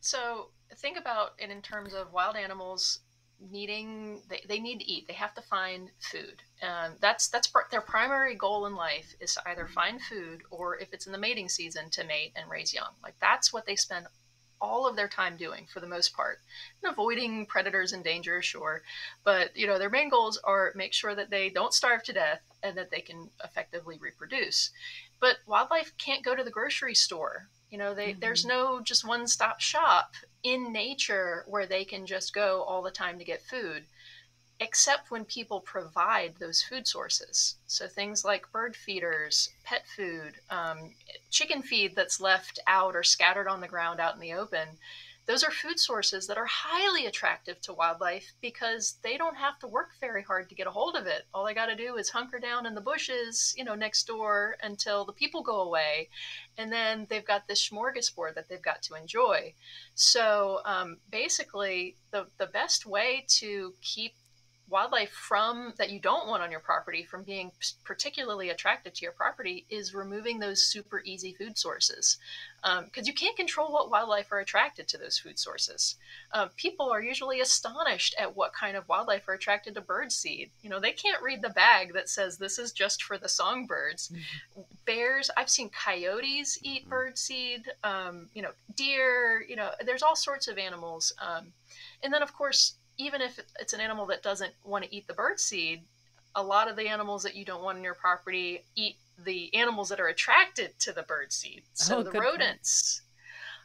[0.00, 3.00] So think about it in terms of wild animals
[3.40, 7.70] needing they, they need to eat they have to find food um, that's that's pr-
[7.70, 11.18] their primary goal in life is to either find food or if it's in the
[11.18, 14.06] mating season to mate and raise young like that's what they spend
[14.60, 16.40] all of their time doing for the most part.
[16.82, 18.82] And avoiding predators and danger sure.
[19.24, 22.40] But you know their main goals are make sure that they don't starve to death
[22.62, 24.70] and that they can effectively reproduce.
[25.20, 27.48] But wildlife can't go to the grocery store.
[27.70, 28.56] You know they, there's mm-hmm.
[28.56, 33.18] no just one stop shop in nature where they can just go all the time
[33.18, 33.84] to get food
[34.60, 40.90] except when people provide those food sources so things like bird feeders pet food um,
[41.30, 44.68] chicken feed that's left out or scattered on the ground out in the open
[45.28, 49.66] those are food sources that are highly attractive to wildlife because they don't have to
[49.66, 51.26] work very hard to get a hold of it.
[51.34, 54.56] All they got to do is hunker down in the bushes, you know, next door
[54.62, 56.08] until the people go away.
[56.56, 59.52] And then they've got this smorgasbord that they've got to enjoy.
[59.94, 64.14] So um, basically, the, the best way to keep
[64.70, 67.50] wildlife from that you don't want on your property from being
[67.84, 72.18] particularly attracted to your property is removing those super easy food sources.
[72.84, 75.96] Because you can't control what wildlife are attracted to those food sources.
[76.32, 80.50] Uh, people are usually astonished at what kind of wildlife are attracted to bird seed.
[80.62, 84.12] You know they can't read the bag that says this is just for the songbirds.
[84.84, 90.16] Bears i've seen coyotes eat bird seed um, you know deer you know there's all
[90.16, 91.52] sorts of animals um,
[92.02, 95.14] and then of course even if it's an animal that doesn't want to eat the
[95.14, 95.82] bird seed,
[96.34, 99.88] a lot of the animals that you don't want in your property eat the animals
[99.88, 101.62] that are attracted to the bird seed.
[101.74, 103.02] So Oh, the rodents.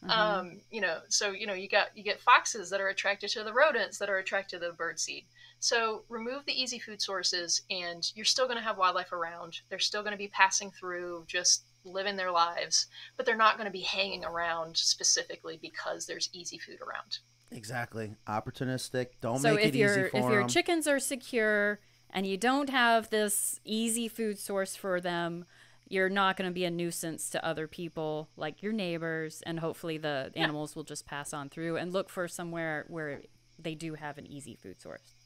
[0.04, 0.10] Mhm.
[0.10, 3.44] Um, you know, so you know, you got you get foxes that are attracted to
[3.44, 5.26] the rodents that are attracted to the bird seed.
[5.60, 9.62] So remove the easy food sources, and you're still going to have wildlife around.
[9.70, 13.66] They're still going to be passing through, just living their lives, but they're not going
[13.68, 17.20] to be hanging around specifically because there's easy food around.
[17.52, 18.16] Exactly.
[18.28, 19.08] Opportunistic.
[19.22, 21.80] Don't so make if it easy if for your chickens are secure
[22.10, 25.46] and you don't have this easy food source for them
[25.90, 29.98] you're not going to be a nuisance to other people like your neighbors and hopefully
[29.98, 33.22] the animals will just pass on through and look for somewhere where
[33.60, 35.23] they do have an easy food source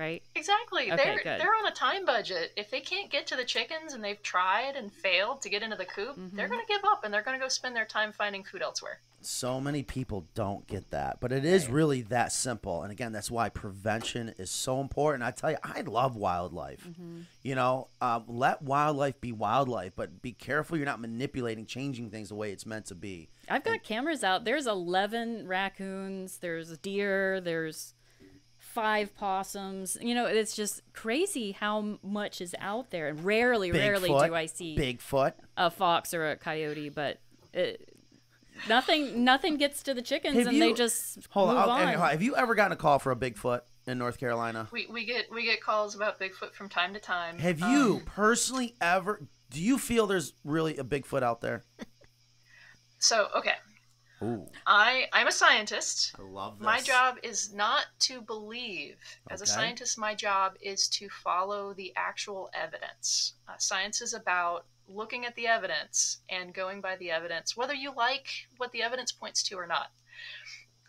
[0.00, 0.22] right?
[0.34, 0.90] Exactly.
[0.90, 1.40] Okay, they're good.
[1.40, 2.52] they're on a time budget.
[2.56, 5.76] If they can't get to the chickens and they've tried and failed to get into
[5.76, 6.54] the coop, they're Mm-hmm.
[6.54, 9.00] going to give up and they're going to go spend their time finding food elsewhere.
[9.22, 12.82] So many people don't get that, but it is really that simple.
[12.82, 15.22] And again, that's why prevention is so important.
[15.22, 16.86] I tell you, I love wildlife.
[16.88, 17.20] Mm-hmm.
[17.42, 22.30] You know, um, let wildlife be wildlife, but be careful you're not manipulating, changing things
[22.30, 23.28] the way it's meant to be.
[23.46, 24.46] I've got cameras out.
[24.46, 27.92] There's 11 raccoons, there's deer, there's
[28.80, 29.96] five possums.
[30.00, 33.08] You know, it's just crazy how much is out there.
[33.08, 35.34] And rarely, rarely Bigfoot, do I see Bigfoot.
[35.56, 37.18] a fox or a coyote, but
[37.52, 37.92] it,
[38.68, 41.68] nothing nothing gets to the chickens Have and they just Hold move on.
[41.94, 42.10] on.
[42.10, 44.68] Have you ever gotten a call for a Bigfoot in North Carolina?
[44.72, 47.38] We, we get we get calls about Bigfoot from time to time.
[47.38, 49.20] Have Um, you personally ever?
[49.50, 51.64] Do you feel there's really a Bigfoot out there?
[52.98, 53.54] so okay,
[54.22, 56.14] Ooh, I I'm a scientist.
[56.18, 56.64] I love this.
[56.66, 58.98] My job is not to believe.
[59.30, 63.34] As a scientist, my job is to follow the actual evidence.
[63.48, 67.94] Uh, science is about looking at the evidence and going by the evidence, whether you
[67.94, 68.26] like
[68.58, 69.90] what the evidence points to or not.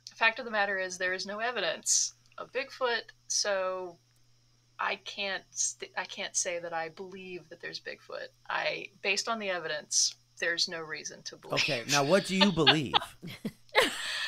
[0.09, 3.97] The Fact of the matter is, there is no evidence of Bigfoot, so
[4.79, 5.43] I can't
[5.95, 8.27] I can't say that I believe that there's Bigfoot.
[8.49, 11.53] I based on the evidence, there's no reason to believe.
[11.53, 12.95] Okay, now what do you believe?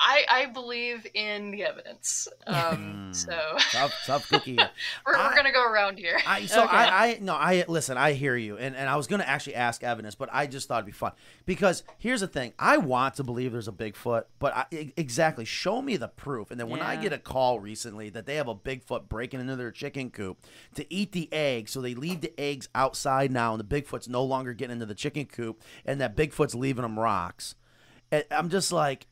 [0.00, 2.28] I, I believe in the evidence.
[2.46, 3.32] Um, so
[3.72, 4.56] tough, tough cookie.
[5.06, 6.18] we're, I- we're gonna go around here.
[6.26, 6.76] I so Okay.
[6.76, 9.82] I, I no I listen I hear you and, and I was gonna actually ask
[9.82, 11.12] evidence but I just thought it'd be fun
[11.46, 15.44] because here's the thing I want to believe there's a Bigfoot but I, e- exactly
[15.44, 18.48] show me the proof and then when I get a call recently that they have
[18.48, 20.38] a Bigfoot breaking into their chicken coop
[20.74, 24.22] to eat the eggs so they leave the eggs outside now and the Bigfoot's no
[24.22, 27.56] longer getting into the chicken coop and that Bigfoot's leaving them rocks
[28.12, 29.06] and I'm just like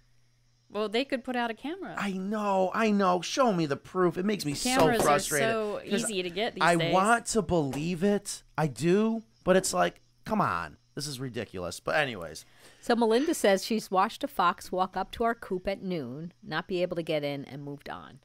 [0.70, 1.94] well, they could put out a camera.
[1.98, 3.20] I know, I know.
[3.20, 4.18] Show me the proof.
[4.18, 5.48] It makes me Cameras so are frustrated.
[5.50, 6.92] so 'Cause easy to get these I days.
[6.92, 8.42] want to believe it.
[8.58, 10.76] I do, but it's like, come on.
[10.94, 11.78] This is ridiculous.
[11.78, 12.44] But anyways,
[12.80, 16.66] So Melinda says she's watched a fox walk up to our coop at noon, not
[16.68, 18.20] be able to get in, and moved on.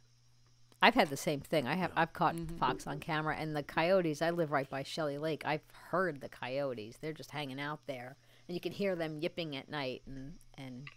[0.83, 1.67] I've had the same thing.
[1.67, 2.57] I have I've caught Mm-hmm.
[2.57, 4.21] fox on camera, and the coyotes.
[4.21, 5.43] I live right by Shelley Lake.
[5.45, 6.97] I've heard the coyotes.
[6.97, 8.15] They're just hanging out there,
[8.47, 10.01] and you can hear them yipping at night.
[10.07, 10.87] And and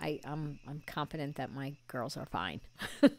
[0.00, 2.60] I I'm I'm confident that my girls are fine.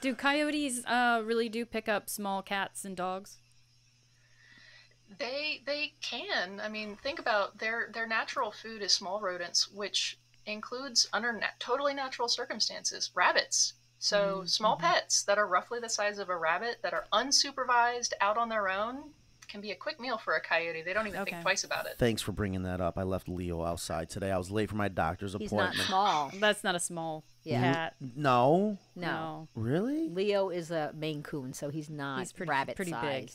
[0.00, 3.38] do coyotes uh, really do pick up small cats and dogs?
[5.18, 6.60] They they can.
[6.60, 11.46] I mean, think about their their natural food is small rodents, which includes under na-
[11.58, 13.74] totally natural circumstances rabbits.
[13.98, 18.38] So small pets that are roughly the size of a rabbit that are unsupervised out
[18.38, 19.12] on their own
[19.50, 20.82] can be a quick meal for a coyote.
[20.82, 21.32] They don't even Okay.
[21.32, 21.96] think twice about it.
[21.98, 22.96] thanks for bringing that up.
[22.96, 24.30] I left Leo outside today.
[24.30, 25.88] I was late for my doctor's He's not appointment.
[25.88, 26.30] small.
[26.40, 27.60] That's not a small Yeah.
[27.72, 27.94] cat.
[28.16, 29.48] No, No.
[29.54, 30.08] really?
[30.08, 33.30] Leo is a Maine Coon, so he's not He's pretty- rabbit pretty big.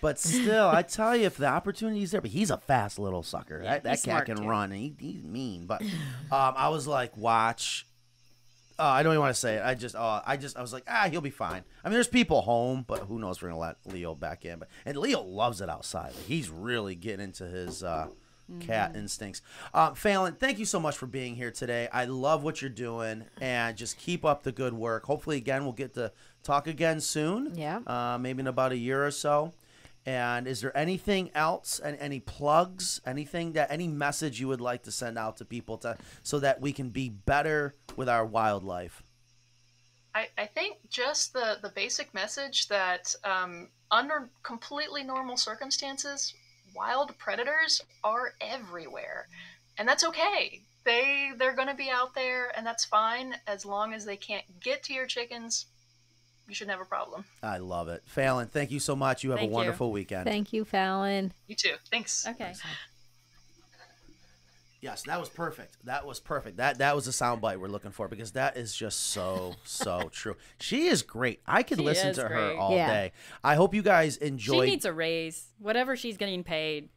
[0.00, 3.60] But still, I tell you, if the opportunity's there, but he's a fast little sucker.
[3.62, 4.48] Yeah, that that cat can too.
[4.48, 5.66] run, and he, he's mean.
[5.66, 5.88] But um,
[6.30, 7.86] I was like, watch.
[8.80, 9.62] Uh, I don't even want to say it.
[9.62, 11.64] I just, uh, I just, I was like, ah, he'll be fine.
[11.84, 14.58] I mean, there's people home, but who knows if we're gonna let Leo back in.
[14.58, 16.14] But and Leo loves it outside.
[16.14, 18.08] Like, he's really getting into his uh,
[18.60, 19.42] cat instincts.
[19.74, 21.88] Um, Falyn, thank you so much for being here today.
[21.92, 25.04] I love what you're doing, and just keep up the good work.
[25.04, 26.10] Hopefully, again, we'll get to
[26.42, 27.54] talk again soon.
[27.54, 27.80] Yeah.
[27.86, 29.52] Uh, maybe in about a year or so.
[30.06, 34.82] And is there anything else and any plugs, anything that any message you would like
[34.84, 39.02] to send out to people to so that we can be better with our wildlife?
[40.14, 46.34] I, I think just the, the basic message that um, under completely normal circumstances,
[46.74, 49.28] wild predators are everywhere,
[49.78, 50.62] and that's okay.
[50.84, 54.44] They they're going to be out there, and that's fine as long as they can't
[54.60, 55.66] get to your chickens.
[56.50, 57.24] You shouldn't have a problem.
[57.44, 58.02] I love it.
[58.14, 59.22] Falyn, thank you so much.
[59.22, 59.54] You have Thank a you.
[59.56, 60.24] wonderful weekend.
[60.24, 61.30] Thank you, Falyn.
[61.46, 61.74] You too.
[61.92, 62.26] Thanks.
[62.26, 62.52] Okay.
[64.80, 65.76] Yes, that was perfect.
[65.84, 66.56] That was perfect.
[66.56, 70.36] That that was a soundbite we're looking for because that is just so so true.
[70.58, 71.40] She is great.
[71.46, 72.88] I could She listen is to her all Yeah.
[72.88, 73.12] day.
[73.44, 74.64] I hope you guys enjoy.
[74.64, 75.48] She needs a raise.
[75.58, 76.88] Whatever she's getting paid.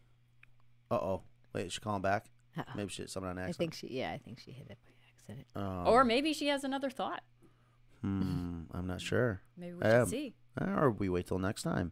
[0.89, 1.21] Uh oh.
[1.53, 2.25] Wait, is she calling back?
[2.57, 2.63] Uh-uh.
[2.75, 3.55] Maybe she someone on accident.
[3.55, 3.87] I think she.
[3.99, 5.47] Yeah, I think she hit it by accident.
[5.55, 7.21] Um, or maybe she has another thought.
[8.03, 9.41] Hmm, I'm not sure.
[9.57, 10.35] Maybe we Um, see.
[10.59, 11.91] or we wait till next time.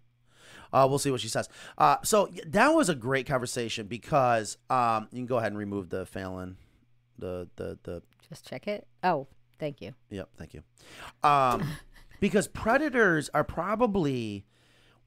[0.73, 1.47] Uh, we'll see what she says.
[1.77, 5.89] Uh, so that was a great conversation because um, you can go ahead and remove
[5.89, 6.55] the Falyn,
[7.17, 8.03] the the the.
[8.29, 8.87] Just check it.
[9.03, 9.27] Oh,
[9.59, 9.93] thank you.
[10.09, 10.61] Yep, thank you.
[11.23, 11.63] Um,
[12.19, 14.45] because predators are probably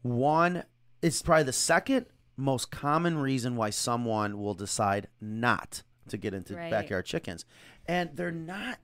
[0.02, 0.64] one.
[1.02, 6.56] It's probably the second most common reason why someone will decide not to get into
[6.56, 6.70] Right.
[6.70, 7.44] backyard chickens,
[7.86, 8.78] and they're not.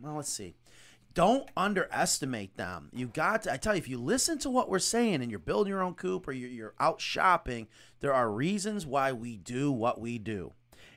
[0.00, 0.56] Well, let's see.
[1.14, 2.88] Don't underestimate them.
[2.92, 5.38] You got to, I tell you, if you listen to what we're saying and you're
[5.38, 7.68] building your own coop or you're, you're out shopping,
[8.00, 10.52] there are reasons why we do what we do.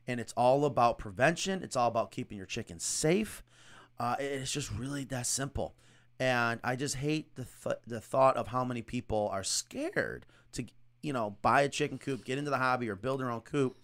[0.07, 3.43] And it's all about prevention, it's all about keeping your chickens safe.
[3.99, 5.73] Uh, it's just really that simple.
[6.19, 10.65] And I just hate the, th- the thought of how many people are scared to,
[11.01, 13.77] you know, buy a chicken coop, get into the hobby, or build their own coop.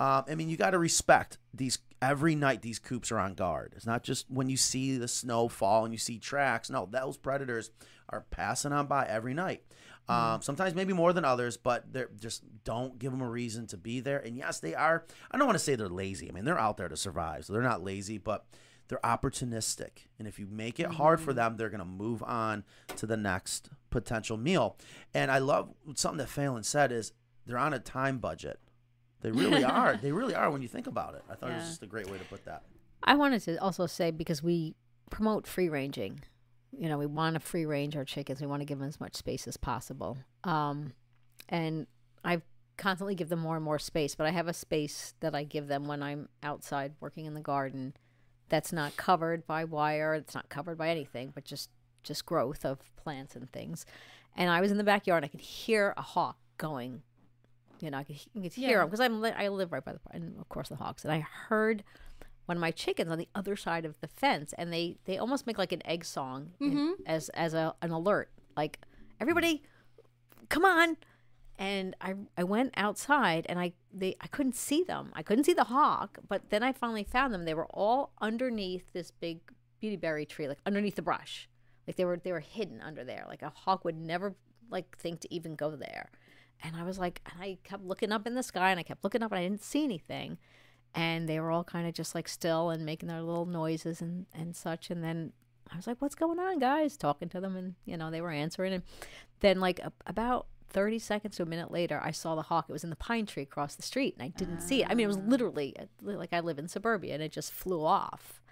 [0.00, 1.78] Um, I mean, you got to respect these.
[2.04, 3.72] Every night, these coops are on guard.
[3.74, 6.68] It's not just when you see the snow fall and you see tracks.
[6.68, 7.70] No, those predators
[8.10, 9.62] are passing on by every night.
[10.06, 13.78] Um, sometimes maybe more than others, but they're just don't give them a reason to
[13.78, 14.18] be there.
[14.18, 15.06] And yes, they are.
[15.30, 16.28] I don't want to say they're lazy.
[16.28, 18.44] I mean, they're out there to survive, so they're not lazy, but
[18.88, 20.08] they're opportunistic.
[20.18, 22.64] And if you make it hard for them, they're going to move on
[22.96, 24.76] to the next potential meal.
[25.14, 27.12] And I love something that Falyn said is
[27.46, 28.60] they're on a time budget.
[29.24, 29.96] They really are.
[29.96, 31.24] They really are when you think about it.
[31.30, 32.62] I thought it was just a great way to put that.
[33.02, 34.76] I wanted to also say because we
[35.10, 36.20] promote free ranging,
[36.70, 38.40] you know, we want to free range our chickens.
[38.40, 40.18] We want to give them as much space as possible.
[40.44, 40.92] Um,
[41.48, 41.86] and
[42.22, 42.42] I
[42.76, 45.68] constantly give them more and more space, but I have a space that I give
[45.68, 47.94] them when I'm outside working in the garden
[48.50, 51.70] that's not covered by wire, it's not covered by anything, but just
[52.02, 53.86] just growth of plants and things.
[54.36, 57.02] And I was in the backyard and I could hear a hawk going
[57.80, 58.78] you know, I could, I could hear Yeah.
[58.78, 61.20] them because I'm I live right by the and of course the hawks, and I
[61.20, 61.84] heard
[62.46, 65.46] one of my chickens on the other side of the fence, and they they almost
[65.46, 66.92] make like an egg song in- mm-hmm.
[67.06, 68.80] as as a an alert, like
[69.20, 69.62] everybody,
[70.48, 70.96] come on.
[71.56, 75.10] And I I went outside and I they I couldn't see them.
[75.14, 77.44] I couldn't see the hawk, but then I finally found them.
[77.44, 79.38] They were all underneath this big
[79.80, 81.48] beautyberry tree, like underneath the brush.
[81.86, 83.24] Like they were they were hidden under there.
[83.28, 84.34] Like a hawk would never
[84.68, 86.10] like think to even go there.
[86.62, 89.04] And I was like, and I kept looking up in the sky and I kept
[89.04, 90.38] looking up and I didn't see anything.
[90.94, 94.26] And they were all kind of just like still and making their little noises and,
[94.32, 94.90] and such.
[94.90, 95.32] And then
[95.72, 96.96] I was like, what's going on, guys?
[96.96, 98.72] Talking to them and, you know, they were answering.
[98.72, 98.82] And
[99.40, 102.66] then, like, a, about 30 seconds to a minute later, I saw the hawk.
[102.68, 104.88] It was in the pine tree across the street and I didn't see it.
[104.90, 107.84] I mean, it was literally uh, like I live in suburbia and it just flew
[107.84, 108.42] off.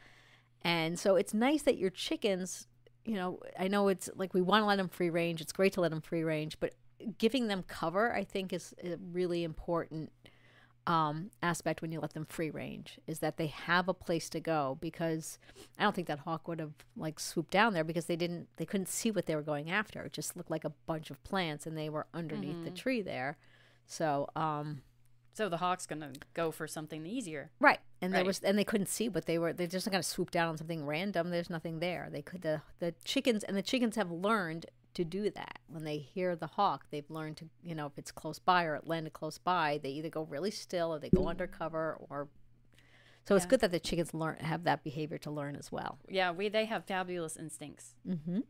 [0.62, 2.68] And so it's nice that your chickens,
[3.05, 5.40] you know, I know it's like we want to let them free range.
[5.40, 6.74] It's great to let them free range, but
[7.18, 10.12] giving them cover, I think, is a really important
[10.86, 12.98] um, aspect when you let them free range.
[13.07, 15.38] Is that they have a place to go because
[15.78, 18.66] I don't think that hawk would have like swooped down there because they didn't, they
[18.66, 20.03] couldn't see what they were going after.
[20.03, 23.36] It just looked like a bunch of plants and they were underneath the tree there.
[23.86, 24.82] So, um,
[25.34, 27.50] So the hawk's gonna go for something easier.
[27.61, 27.78] Right.
[28.00, 30.48] And there was and they couldn't see what they were They're just of swoop down
[30.48, 31.30] on something random.
[31.30, 32.09] There's nothing there.
[32.11, 35.59] They could the the chickens and the chickens have learned to do that.
[35.68, 38.74] When they hear the hawk, they've learned to you know, if it's close by or
[38.76, 42.28] it landed close by, they either go really still or they go undercover or
[43.24, 45.99] so it's good that the chickens learn have that behavior to learn as well.
[46.09, 47.95] Yeah, we they have fabulous instincts.
[48.09, 48.40] Mm-hmm.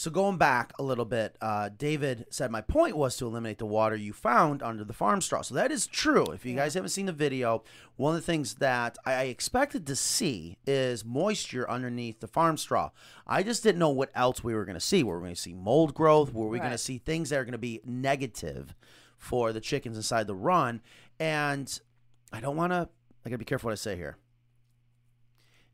[0.00, 3.66] So going back a little bit, uh, David said my point was to eliminate the
[3.66, 5.42] water you found under the farm straw.
[5.42, 6.24] So that is true.
[6.32, 7.64] If you guys haven't seen the video,
[7.96, 12.92] one of the things that I expected to see is moisture underneath the farm straw.
[13.26, 15.02] I just didn't know what else we were going to see.
[15.02, 16.32] Were we going to see mold growth?
[16.32, 18.74] Were we going to see things that are going to be negative
[19.18, 20.80] for the chickens inside the run?
[21.18, 21.78] And
[22.32, 22.88] I don't want to.
[23.26, 24.16] I got to be careful what I say here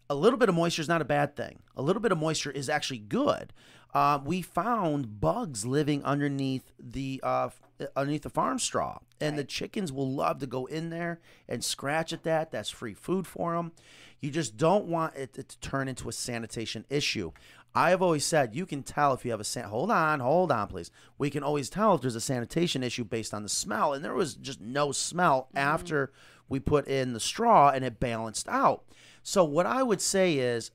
[0.09, 1.61] a little bit of moisture is not a bad thing.
[1.77, 3.53] A little bit of moisture is actually good.
[3.95, 7.49] Uh, we found bugs living underneath the uh,
[7.95, 12.13] underneath the farm straw, and the chickens will love to go in there and scratch
[12.13, 12.51] at that.
[12.51, 13.73] That's free food for them.
[14.21, 17.33] You just don't want it to turn into a sanitation issue.
[17.75, 20.51] I have always said you can tell if you have a san- hold on, hold
[20.51, 20.91] on, please.
[21.19, 24.15] We can always tell if there's a sanitation issue based on the smell, and there
[24.15, 26.11] was just no smell after
[26.49, 28.85] we put in the straw, and it balanced out.
[29.27, 30.71] So what I would say is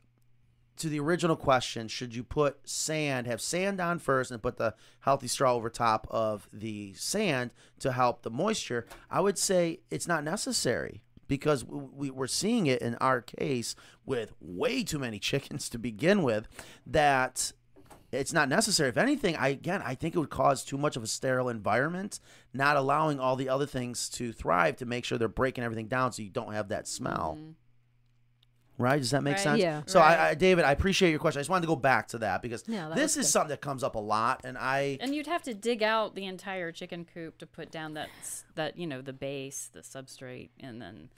[0.75, 4.75] to the original question, should you put sand, have sand on first and put the
[4.99, 8.85] healthy straw over top of the sand to help the moisture?
[9.09, 13.73] I would say it's not necessary because we, we're seeing it in our case
[14.05, 16.49] with way too many chickens to begin with
[16.85, 17.53] that
[18.11, 18.89] it's not necessary.
[18.89, 22.19] If anything, I again I think it would cause too much of a sterile environment,
[22.53, 26.11] not allowing all the other things to thrive to make sure they're breaking everything down
[26.11, 27.37] so you don't have that smell.
[27.39, 27.51] Mm-hmm.
[28.81, 28.99] Right?
[28.99, 29.43] Does that make Right.
[29.43, 29.59] sense?
[29.61, 29.83] Yeah.
[29.85, 30.19] So Right.
[30.19, 31.39] I, I, David, I appreciate your question.
[31.39, 33.31] I just wanted to go back to that because Yeah, that this is good.
[33.31, 36.25] something that comes up a lot, and I And you'd have to dig out the
[36.25, 38.09] entire chicken coop to put down that
[38.55, 41.09] that you know the base, the substrate, and then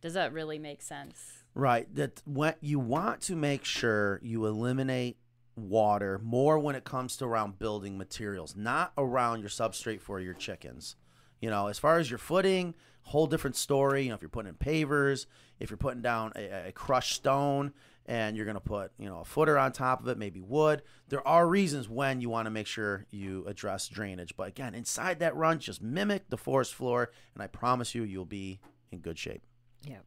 [0.00, 1.44] does that really make sense?
[1.54, 1.92] Right.
[1.94, 5.16] That what you want to make sure you eliminate
[5.54, 10.34] water more when it comes to around building materials, not around your substrate for your
[10.34, 10.96] chickens.
[11.40, 14.04] You know, as far as your footing, whole different story.
[14.04, 15.26] You know, if you're putting in pavers,
[15.62, 17.72] if you're putting down a, a crushed stone,
[18.06, 20.82] and you're going to put, you know, a footer on top of it, maybe wood.
[21.08, 24.36] There are reasons when you want to make sure you address drainage.
[24.36, 28.24] But again, inside that run, just mimic the forest floor, and I promise you, you'll
[28.24, 28.58] be
[28.90, 29.42] in good shape.
[29.86, 30.00] Yeah.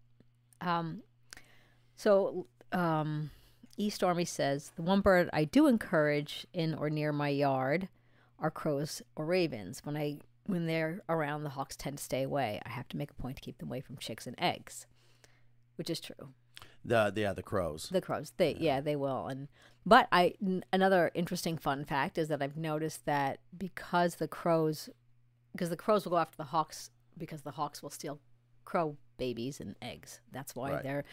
[0.60, 1.04] Um,
[1.96, 3.32] so, um,
[3.78, 7.88] E Stormy says the one bird I do encourage in or near my yard
[8.40, 9.82] are crows or ravens.
[9.84, 12.62] When I when they're around, the hawks tend to stay away.
[12.66, 14.86] I have to make a point to keep them away from chicks and eggs,
[15.76, 16.34] which is true.
[16.84, 17.90] The, the yeah, the crows.
[17.92, 19.28] The crows, they yeah, they will.
[19.28, 19.48] And
[19.86, 24.90] but I n- another interesting fun fact is that I've noticed that because the crows,
[25.52, 28.20] because the crows will go after the hawks because the hawks will steal
[28.66, 30.20] crow babies and eggs.
[30.32, 30.84] That's why Right.
[30.84, 31.06] they're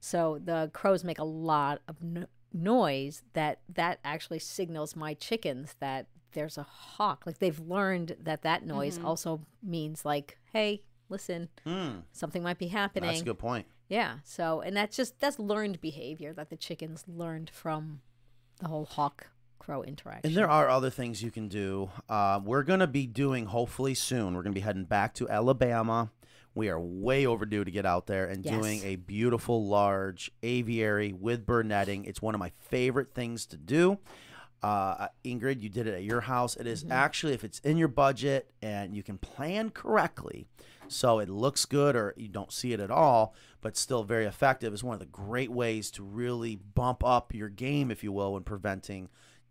[0.00, 5.76] so the crows make a lot of no- noise that that actually signals my chickens
[5.78, 7.24] that there's a hawk.
[7.26, 9.04] Like they've learned that that noise Mhm.
[9.04, 12.00] also means like, hey, listen, Hmm.
[12.12, 13.08] something might be happening.
[13.10, 13.66] That's a good point.
[13.90, 14.18] Yeah.
[14.24, 18.00] So, and that's just that's learned behavior that the chickens learned from
[18.60, 19.26] the whole hawk
[19.58, 20.28] crow interaction.
[20.28, 21.90] And there are other things you can do.
[22.08, 25.28] Uh, we're going to be doing, hopefully soon, we're going to be heading back to
[25.28, 26.10] Alabama.
[26.54, 28.54] We are way overdue to get out there and Yes.
[28.54, 32.04] doing a beautiful, large aviary with bird netting.
[32.06, 33.98] It's one of my favorite things to do.
[34.62, 36.56] Uh, Ingrid, you did it at your house.
[36.56, 40.48] It is actually, if it's in your budget and you can plan correctly,
[40.90, 44.72] so it looks good or you don't see it at all, but still very effective,
[44.74, 48.34] is one of the great ways to really bump up your game, if you will,
[48.34, 49.08] when preventing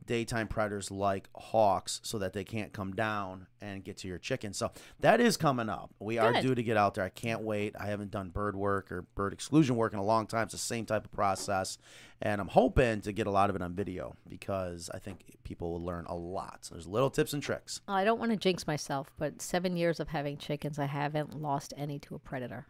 [0.09, 4.53] daytime predators like hawks so that they can't come down and get to your chicken.
[4.53, 5.91] So that is coming up.
[5.99, 7.03] We are due to get out there.
[7.05, 7.75] I can't wait.
[7.79, 10.45] I haven't done bird work or bird exclusion work in a long time.
[10.45, 11.77] It's the same type of process.
[12.23, 15.71] And I'm hoping to get a lot of it on video because I think people
[15.73, 16.65] will learn a lot.
[16.65, 17.81] So there's little tips and tricks.
[17.87, 21.71] I don't want to jinx myself, but seven years of having chickens, I haven't lost
[21.77, 22.65] any to a predator,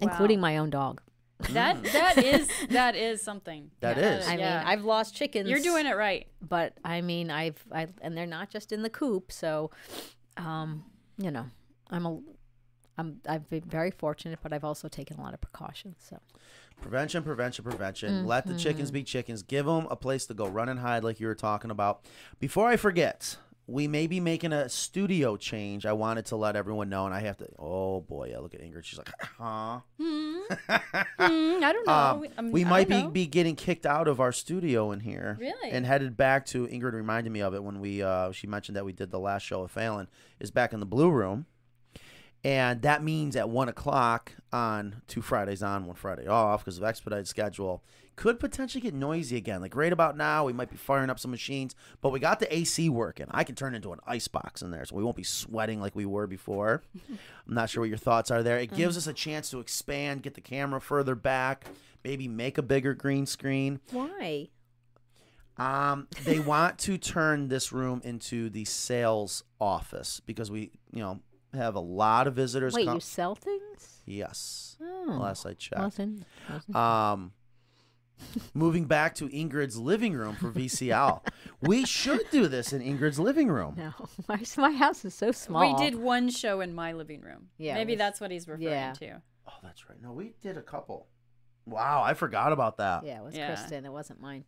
[0.00, 0.08] Wow.
[0.10, 1.00] including my own dog.
[1.50, 3.70] That that is that is something.
[3.80, 4.28] That Yeah, is.
[4.28, 4.58] I yeah.
[4.58, 5.48] mean, I've lost chickens.
[5.48, 6.26] You're doing it right.
[6.40, 9.70] but I mean, I've I and they're not just in the coop, so
[10.36, 10.84] um,
[11.18, 11.46] you know,
[11.90, 12.20] I'm a
[12.96, 15.96] I'm I've been very fortunate, but I've also taken a lot of precautions.
[16.08, 16.18] So
[16.80, 18.26] Prevention, prevention, prevention.
[18.26, 19.42] Let the chickens be chickens.
[19.42, 22.04] Give them a place to go run and hide, like you were talking about.
[22.40, 23.36] Before I forget,
[23.66, 25.86] we may be making a studio change.
[25.86, 27.48] I wanted to let everyone know, and I have to.
[27.58, 28.84] Oh boy, yeah, look at Ingrid.
[28.84, 29.80] She's like, huh?
[29.98, 30.38] Hmm,
[31.18, 31.92] I don't know.
[31.92, 33.08] Um, We- I mean, we might be, know.
[33.08, 35.36] be getting kicked out of our studio in here.
[35.40, 35.70] Really?
[35.70, 38.84] And headed back to Ingrid reminded me of it when we uh, she mentioned that
[38.84, 40.06] we did the last show of Falyn
[40.40, 41.46] is back in the blue room.
[42.46, 46.84] And that means at one o'clock on two Fridays on, one Friday off because of
[46.84, 47.82] expedited schedule,
[48.16, 49.60] could potentially get noisy again.
[49.60, 52.54] Like right about now, we might be firing up some machines, but we got the
[52.54, 53.26] AC working.
[53.30, 55.96] I can turn into an ice box in there, so we won't be sweating like
[55.96, 56.82] we were before.
[57.48, 58.58] I'm not sure what your thoughts are there.
[58.58, 61.66] It gives us a chance to expand, get the camera further back,
[62.04, 63.80] maybe make a bigger green screen.
[63.90, 64.48] why?
[65.56, 71.20] Um, they want to turn this room into the sales office because we, you know,
[71.52, 72.74] have a lot of visitors.
[72.74, 74.02] Wait, come- you sell things?
[74.06, 75.80] yes, Oh, last I checked.
[75.80, 77.32] wasn't, wasn't Um,
[78.54, 81.20] moving back to Ingrid's living room for VCL,
[81.60, 83.74] we should do this in Ingrid's living room.
[83.76, 83.92] no.
[84.28, 85.60] My my house is so small.
[85.76, 87.48] We did one show in my living room.
[87.58, 88.92] Yeah, Maybe was- that's what he's referring yeah.
[88.94, 89.22] to.
[89.46, 90.00] Oh, that's right.
[90.00, 91.06] No, we did a couple.
[91.66, 93.04] Wow, I forgot about that.
[93.06, 93.46] Yeah, it was Yeah.
[93.48, 93.84] Kristen.
[93.84, 94.44] It wasn't mine.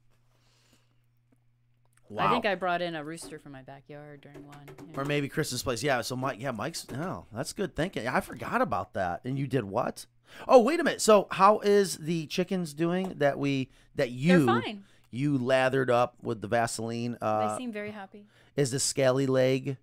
[2.09, 2.27] Wow.
[2.27, 4.57] I think I brought in a rooster from my backyard during one.
[4.93, 5.01] yeah.
[5.01, 5.83] or maybe Kristen's place.
[5.83, 6.01] Yeah.
[6.03, 6.89] So Mike, yeah, Mike's.
[6.91, 8.05] No, that's good thinking.
[8.05, 9.23] Yeah, I forgot about that.
[9.25, 10.07] And you did what?
[10.47, 11.01] Oh, wait a minute.
[11.01, 14.85] So how is the chickens doing that we that you fine.
[15.11, 17.17] you lathered up with the Vaseline?
[17.21, 18.27] Uh, they seem very happy.
[18.57, 19.77] is the scaly leg?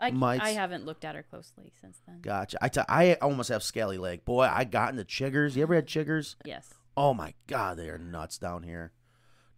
[0.00, 2.20] I, mites- I haven't looked at her closely since then.
[2.20, 2.56] Gotcha.
[2.62, 4.24] I, t- I almost have scaly leg.
[4.24, 5.56] Boy, I got into chiggers.
[5.56, 6.36] You ever had chiggers?
[6.44, 6.72] Yes.
[6.96, 8.92] Oh my god, they are nuts down here.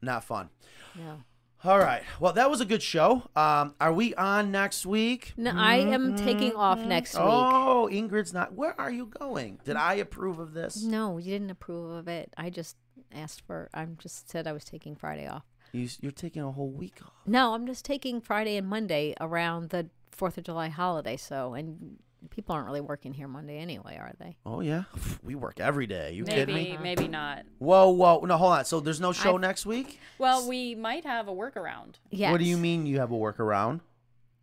[0.00, 0.48] Not fun.
[0.96, 1.22] No.
[1.62, 2.02] All right.
[2.18, 3.24] Well, that was a good show.
[3.36, 5.34] Um, are we on next week?
[5.36, 7.22] No, I am taking off next week.
[7.22, 8.54] Oh, Ingrid's not.
[8.54, 9.60] Where are you going?
[9.64, 10.82] Did I approve of this?
[10.82, 12.32] No, you didn't approve of it.
[12.38, 12.76] I just
[13.12, 13.68] asked for.
[13.74, 15.44] I just said I was taking Friday off.
[15.72, 17.12] You, you're taking a whole week off.
[17.26, 21.18] No, I'm just taking Friday and Monday around the Fourth of July holiday.
[21.18, 21.98] So, and
[22.28, 24.36] people aren't really working here Monday anyway, are they?
[24.44, 24.84] Oh yeah,
[25.22, 26.12] we work every day.
[26.12, 26.78] You kidding Maybe, me?
[26.82, 27.44] maybe not.
[27.58, 28.20] Whoa, whoa.
[28.20, 28.64] No, hold on.
[28.64, 29.98] So there's no show I've- next week.
[30.18, 31.94] Well, we might have a workaround.
[32.10, 32.30] Yes.
[32.32, 33.80] What do you mean you have a workaround?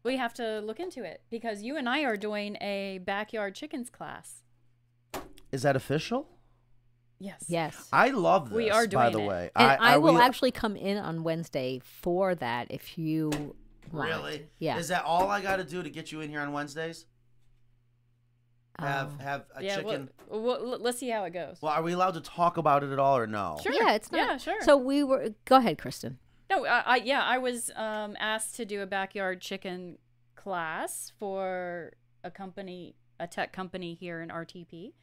[0.03, 3.89] We have to look into it because you and I are doing a backyard chickens
[3.89, 4.43] class.
[5.51, 6.27] Is that official?
[7.19, 7.45] Yes.
[7.47, 7.87] Yes.
[7.91, 8.55] I love this.
[8.57, 9.27] We are doing by the it.
[9.27, 9.49] way.
[9.55, 13.31] And I, are will we- actually come in on Wednesday for that if you
[13.91, 14.09] want.
[14.09, 14.45] Really?
[14.59, 14.77] Yeah.
[14.77, 17.05] Is that all I got to do to get you in here on Wednesdays?
[18.79, 19.23] Have Oh.
[19.23, 20.09] have a yeah, chicken.
[20.27, 21.57] Well, well, let's see how it goes.
[21.61, 23.57] Well, are we allowed to talk about it at all or no?
[23.61, 23.73] Sure.
[23.73, 24.17] Yeah, it's not.
[24.17, 24.61] Yeah, sure.
[24.61, 25.33] So we were.
[25.45, 26.19] Go ahead, Kristen.
[26.49, 29.97] No, I, I yeah, I was um, asked to do a backyard chicken
[30.35, 31.93] class for
[32.23, 34.93] a company, a tech company here in RTP,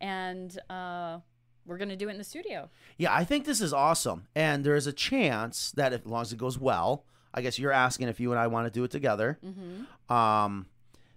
[0.00, 1.18] and uh,
[1.66, 2.70] we're gonna do it in the studio.
[2.96, 6.22] Yeah, I think this is awesome, and there is a chance that if, as long
[6.22, 7.04] as it goes well,
[7.34, 9.38] I guess you're asking if you and I want to do it together.
[9.44, 10.14] Mm-hmm.
[10.14, 10.66] Um,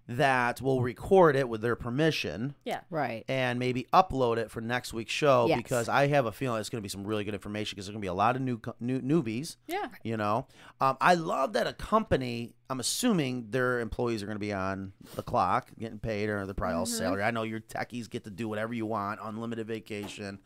[0.09, 2.79] that we'll record it with their permission Yeah.
[2.89, 3.25] Right.
[3.27, 5.57] and maybe upload it for next week's show Yes.
[5.57, 7.93] because I have a feeling it's going to be some really good information because there's
[7.93, 9.57] going to be a lot of new, new newbies.
[9.67, 9.87] Yeah.
[10.03, 10.47] You know,
[10.79, 12.53] um, I love that a company.
[12.69, 16.53] I'm assuming their employees are going to be on the clock, getting paid, or they're
[16.53, 17.23] probably all salary.
[17.23, 20.39] I know your techies get to do whatever you want, unlimited vacation.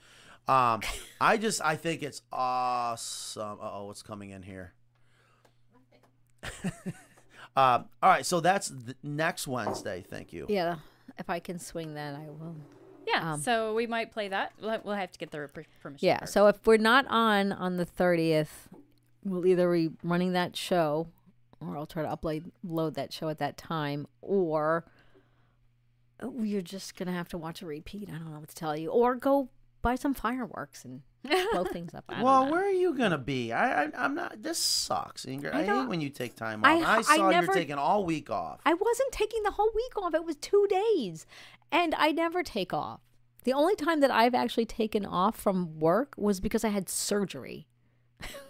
[0.47, 0.81] Um,
[1.21, 3.59] I just I think it's awesome.
[3.61, 4.73] Oh, what's coming in here?
[7.55, 10.03] um, all right, so that's the next Wednesday.
[10.07, 10.45] Thank you.
[10.49, 10.77] Yeah.
[11.17, 12.55] If I can swing that, I will.
[13.05, 13.33] Yeah.
[13.33, 14.53] Um, so we might play that.
[14.61, 15.49] We'll have, we'll have to get the
[15.81, 16.05] permission.
[16.05, 16.19] Yeah.
[16.19, 16.33] first.
[16.33, 18.69] So if we're not on on the thirtieth,
[19.23, 21.07] we'll either be running that show,
[21.59, 24.85] or I'll try to upload load that show at that time, or
[26.41, 28.07] you're just gonna have to watch a repeat.
[28.09, 29.49] I don't know what to tell you, or go
[29.81, 32.03] buy some fireworks and blow things up.
[32.09, 32.51] I Well, know.
[32.51, 33.51] where are you gonna be?
[33.53, 34.41] I, I I'm not.
[34.41, 35.53] This sucks, Ingrid.
[35.53, 36.67] I, I hate when you take time off.
[36.69, 38.59] I, I saw never- you're taking all week off.
[38.65, 40.13] I wasn't taking the whole week off.
[40.13, 41.25] It was two days.
[41.71, 42.99] And I never take off.
[43.43, 47.67] The only time that I've actually taken off from work was because I had surgery.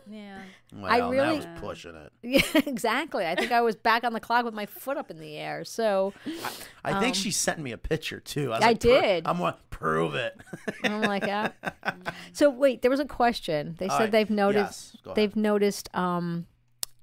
[0.10, 0.39] yeah.
[0.73, 2.14] Well, I that really- was pushing it.
[2.23, 3.26] Yeah, exactly.
[3.27, 5.65] I think I was back on the clock with my foot up in the air.
[5.65, 6.14] So
[6.85, 8.53] I think Um, she sent me a picture too.
[8.53, 9.27] I, I like, did.
[9.27, 10.40] I'm gonna prove it.
[10.84, 11.52] I'm like, ah.
[12.34, 13.76] so wait, there was a question.
[13.80, 14.12] They All said right.
[14.12, 16.45] they've noticed Yes, they've noticed um,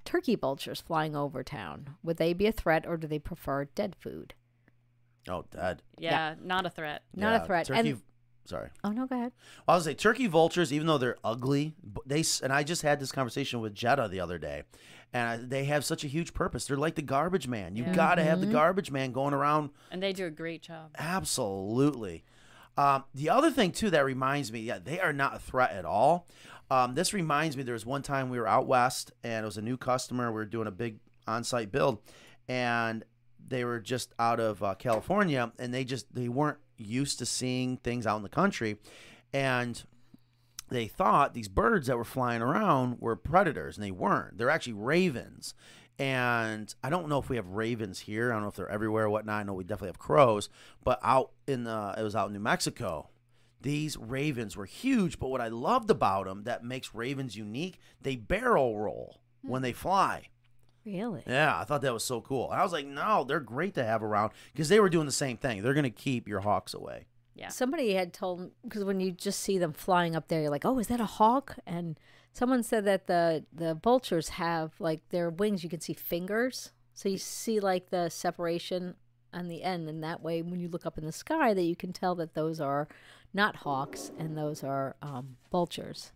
[0.05, 1.97] turkey vultures flying over town.
[2.03, 4.35] Would they be a threat, or do they prefer dead food?
[5.29, 5.83] oh, dead.
[5.99, 7.03] yeah, Not a threat.
[7.15, 7.67] Not Yeah, a threat.
[7.67, 7.91] Turkey.
[7.91, 8.03] And
[8.47, 8.71] sorry.
[8.85, 9.33] oh no, go ahead.
[9.67, 11.75] Well, I was say turkey vultures, even though they're ugly,
[12.07, 14.63] they and I just had this conversation with Jetta the other day,
[15.13, 16.65] and they have such a huge purpose.
[16.67, 17.77] They're like the garbage man.
[17.77, 17.93] You Yeah.
[17.95, 18.53] got to have the Mm-hmm.
[18.55, 20.93] garbage man going around And they do a great job.
[20.99, 22.25] Absolutely.
[22.79, 25.85] Um, the other thing too that reminds me, yeah, they are not a threat at
[25.85, 26.29] all.
[26.71, 29.57] Um, this reminds me, there was one time we were out west and it was
[29.59, 30.29] a new customer.
[30.29, 31.99] We were doing a big on-site build,
[32.49, 33.05] and
[33.47, 37.79] they were just out of uh, California, and they just they weren't used to seeing
[37.79, 38.77] things out in the country,
[39.33, 39.83] and
[40.71, 44.39] they thought these birds that were flying around were predators, and they weren't.
[44.39, 45.55] They're actually ravens.
[45.99, 48.31] And I don't know if we have ravens here.
[48.31, 49.41] I don't know if they're everywhere or whatnot.
[49.41, 50.49] I know we definitely have crows,
[50.85, 53.09] but out in the, it was out in New Mexico.
[53.61, 58.15] These ravens were huge, but what I loved about them that makes ravens unique, they
[58.15, 59.51] barrel roll hmm.
[59.51, 60.29] when they fly.
[60.87, 61.25] Really?
[61.27, 62.51] Yeah, I thought that was so cool.
[62.51, 65.13] And I was like, no, they're great to have around because they were doing the
[65.13, 65.63] same thing.
[65.63, 67.07] They're going to keep your hawks away.
[67.35, 67.49] Yeah.
[67.49, 70.79] Somebody had told because when you just see them flying up there, you're like, "Oh,
[70.81, 71.99] is that a hawk?" And
[72.39, 75.65] someone said that the the vultures have like their wings.
[75.65, 78.95] You can see fingers, so you see like the separation
[79.33, 81.77] on the end, and that way, when you look up in the sky, that you
[81.77, 82.89] can tell that those are
[83.35, 86.13] not hawks and those are um, vultures.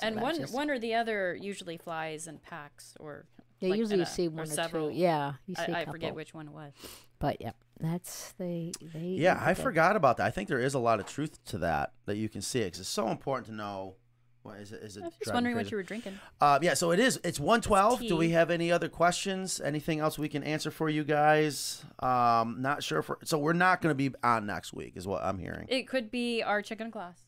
[0.00, 3.26] So and one just- one or the other usually flies in packs or
[3.60, 4.90] yeah, like usually you a- see one or, several.
[4.90, 4.96] two.
[4.96, 5.72] Yeah, you see.
[5.72, 6.72] I, a I forget which one it was.
[7.18, 9.16] But yeah, that's they they.
[9.18, 10.26] Yeah, I forgot about that.
[10.26, 12.80] I think there is a lot of truth to that that you can see because
[12.80, 13.94] it's so important to know.
[14.42, 14.82] What is it?
[14.82, 15.02] Is it?
[15.02, 16.18] I was just driving wondering what you were drinking.
[16.40, 17.20] Uh, yeah, so it is.
[17.24, 18.00] It's one twelve.
[18.00, 19.60] Do we have any other questions?
[19.60, 21.84] Anything else we can answer for you guys?
[21.98, 23.18] Um, not sure for.
[23.24, 25.66] So we're not going to be on next week, is what I'm hearing.
[25.68, 27.18] It could be our chicken class.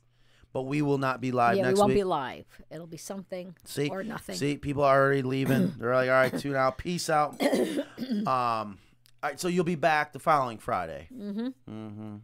[0.53, 1.77] But we will not be live yeah, next week.
[1.77, 1.99] we won't week.
[1.99, 2.45] be live.
[2.73, 4.35] It'll be something See, or nothing.
[4.35, 5.75] See, people are already leaving.
[5.79, 7.41] They're like, all right, tune out, peace out.
[8.27, 8.77] um, all
[9.23, 11.07] right, so you'll be back the following Friday.
[11.13, 11.47] Mm-hmm.
[11.71, 12.17] Mm-hmm.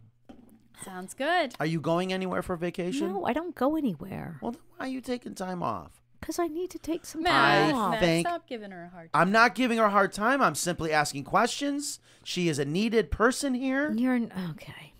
[0.85, 1.53] Sounds good.
[1.59, 3.09] Are you going anywhere for vacation?
[3.13, 5.91] No, I don't go anywhere Well, then why are you taking time off?
[6.19, 7.31] because I need to take some Matt,
[7.69, 7.91] time I off.
[7.91, 9.09] Matt, think- stop giving her a hard.
[9.13, 10.41] I'm not giving her a hard time.
[10.41, 11.99] I'm simply asking questions.
[12.23, 13.91] She is a needed person here.
[13.91, 14.93] You're an, okay.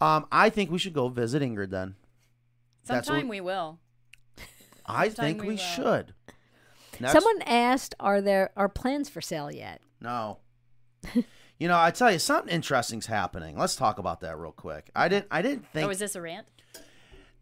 [0.00, 1.94] Um, I think we should go visit Ingrid then.
[2.84, 3.78] Sometime we will.
[4.86, 6.14] I Sometime think we we should.
[6.98, 10.38] Next- Someone asked, "Are there are plans for sale yet?" No.
[11.62, 13.56] you know, I tell you, something interesting's happening.
[13.56, 14.90] Let's talk about that real quick.
[14.96, 15.28] I didn't.
[15.30, 16.48] I didn't think Oh, is this a rant?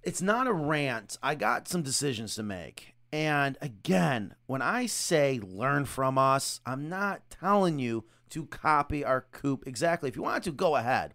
[0.03, 1.17] it's not a rant.
[1.23, 2.93] I got some decisions to make.
[3.15, 9.23] And again, when I say learn from us, I'm not telling you to copy our
[9.33, 10.11] coop exactly.
[10.11, 11.15] If you want to, go ahead.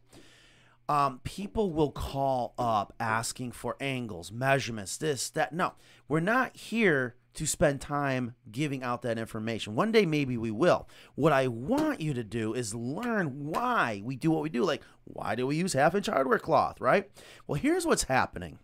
[0.90, 5.54] Um, people will call up asking for angles, measurements, this, that.
[5.54, 5.74] No,
[6.08, 9.76] we're not here to spend time giving out that information.
[9.76, 10.88] One day, maybe we will.
[11.16, 14.64] What I want you to do is learn why we do what we do.
[14.64, 17.10] Like, why do we use half inch hardware cloth, right?
[17.48, 18.60] Well, here's what's happening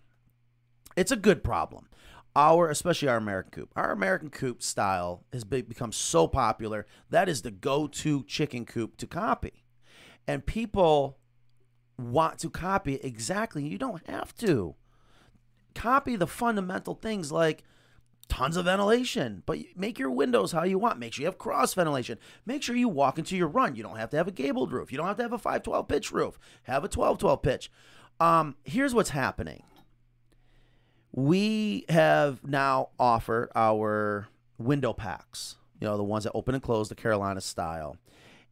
[0.96, 1.88] it's a good problem.
[2.36, 6.86] Our, especially our American coop, our American coop style has be- become so popular.
[7.10, 9.66] That is the go to chicken coop to copy.
[10.28, 11.18] And people
[11.98, 13.68] want to copy exactly.
[13.68, 14.76] You don't have to.
[15.76, 17.64] Copy the fundamental things like
[18.32, 20.98] tons of ventilation, but make your windows how you want.
[20.98, 22.18] Make sure you have cross ventilation.
[22.46, 23.76] Make sure you walk into your run.
[23.76, 24.90] You don't have to have a gabled roof.
[24.90, 26.40] You don't have to have a 512 pitch roof.
[26.64, 27.72] Have a 1212 pitch.
[28.22, 29.64] Um, here's what's happening.
[31.12, 36.88] We have now offered our window packs, you know, the ones that open and close
[36.88, 37.98] the Carolina style.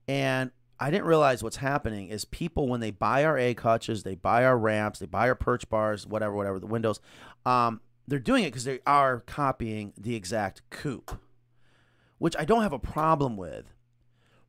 [0.10, 4.16] And I didn't realize what's happening is people when they buy our egg hutches, they
[4.16, 7.00] buy our ramps, they buy our perch bars, whatever, whatever, the windows,
[7.46, 7.80] um,
[8.10, 11.20] they're doing it because they are copying the exact coop,
[12.18, 13.74] which I don't have a problem with.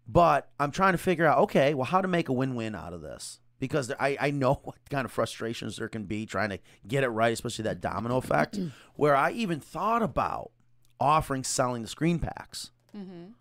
[0.09, 3.01] But I'm trying to figure out, okay, well, how to make a win-win out of
[3.01, 6.59] this because I, I know what kind of frustrations there can be trying to
[6.89, 8.59] get it right, especially that domino effect,
[8.97, 10.51] where I even thought about
[10.99, 12.73] offering selling the screen packs.
[12.97, 13.33] Mm-hmm.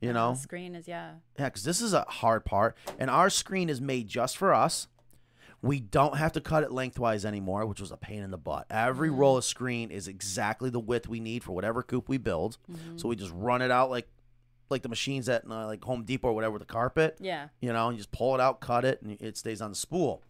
[0.00, 1.14] You know, the screen is yeah.
[1.38, 4.86] yeah, because this is a hard part, and our screen is made just for us.
[5.60, 8.66] We don't have to cut it lengthwise anymore, which was a pain in the butt.
[8.70, 12.58] Every roll of screen is exactly the width we need for whatever coop we build.
[12.96, 14.08] So we just run it out like
[14.70, 17.16] like the machines at uh, like Home Depot or whatever with the carpet.
[17.20, 17.48] Yeah.
[17.60, 19.76] You know, and you just pull it out, cut it, and it stays on the
[19.76, 20.22] spool.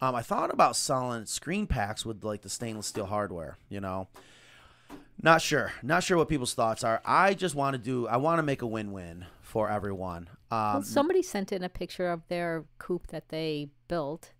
[0.00, 3.56] Um, I thought about selling screen packs with like the stainless steel hardware.
[3.70, 4.08] You know,
[5.22, 7.00] not sure, not sure what people's thoughts are.
[7.04, 8.06] I just want to do.
[8.06, 10.28] I want to make a win-win for everyone.
[10.50, 14.32] Well, Um, somebody sent in a picture of their coop that they built,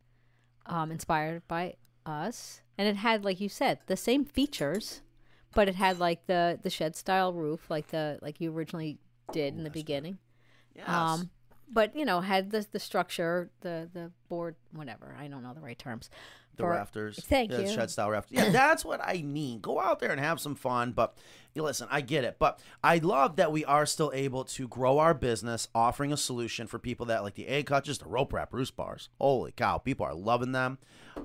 [0.67, 1.75] um, inspired by
[2.05, 5.03] us, and it had, like you said, the same features,
[5.55, 8.99] but it had like the the shed style roof, like the like you originally
[9.33, 10.19] did in the beginning.
[10.75, 10.89] yes.
[10.89, 11.31] Um,
[11.69, 15.17] but you know, had the the structure, the the board, whatever.
[15.19, 16.11] I don't know the right terms.
[16.57, 17.25] The for- rafters.
[17.25, 17.75] Thank yeah, the you.
[17.75, 18.37] Shed style rafters.
[18.39, 19.61] Yeah, that's what I mean.
[19.61, 20.93] Go out there and have some fun.
[20.93, 21.17] But
[21.55, 22.37] you listen, I get it.
[22.39, 26.67] But I love that we are still able to grow our business, offering a solution
[26.67, 29.09] for people that like the egg hutches, the rope wrap roost bars.
[29.21, 30.79] Holy cow, people are loving them.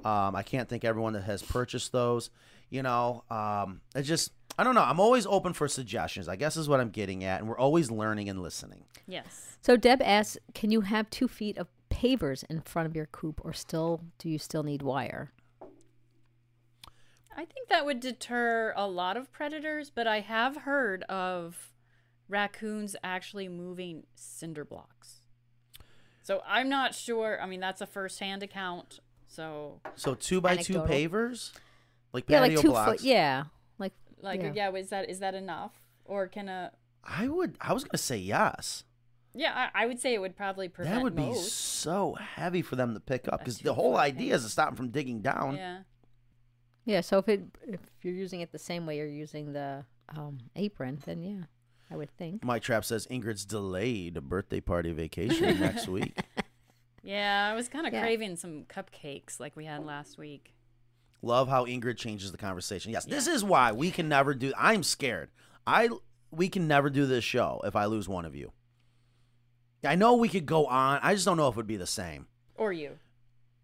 [0.06, 2.30] Um, I can't thank everyone that has purchased those.
[2.70, 4.84] You know, um, it's just I don't know.
[4.84, 6.28] I'm always open for suggestions.
[6.30, 8.84] I guess is what I'm getting at, and we're always learning and listening.
[9.08, 9.58] Yes.
[9.62, 11.68] So Deb asks, can you have two feet of
[12.02, 15.32] pavers in front of your coop, or still do you still need wire?
[17.36, 21.72] I think that would deter a lot of predators, but I have heard of
[22.28, 25.22] raccoons actually moving cinder blocks.
[26.24, 27.42] So I'm not sure.
[27.42, 29.00] I mean, that's a first-hand account.
[29.28, 31.52] So, So two by two pavers,
[32.14, 32.92] like Yeah, patio like two blocks.
[32.92, 33.02] foot.
[33.02, 33.46] Yeah,
[33.80, 34.52] like like, Yeah.
[34.54, 35.72] yeah, is that is that enough,
[36.06, 36.72] or can a?
[37.04, 37.58] I would.
[37.62, 38.84] I was gonna say yes.
[39.34, 41.52] Yeah, I, I would say it would probably prevent That would be most.
[41.54, 44.70] so heavy for them to pick up because the whole far idea is to stop
[44.70, 45.56] them from digging down.
[45.56, 45.80] Yeah.
[46.86, 47.02] yeah.
[47.02, 51.00] So if it if you're using it the same way you're using the um, apron,
[51.06, 51.44] then yeah,
[51.90, 52.44] I would think.
[52.44, 56.18] My trap says Ingrid's delayed a birthday party vacation next week.
[57.04, 58.02] Yeah, I was kind of Yeah.
[58.02, 60.54] craving some cupcakes like we had last week.
[61.24, 62.92] Love how Ingrid changes the conversation.
[62.92, 64.52] Yes, this is why we can never do.
[64.58, 65.30] I'm scared.
[65.66, 65.90] I
[66.32, 68.52] we can never do this show if I lose one of you.
[69.84, 71.00] I know we could go on.
[71.02, 72.28] I just don't know if it would be the same.
[72.56, 72.98] Or you.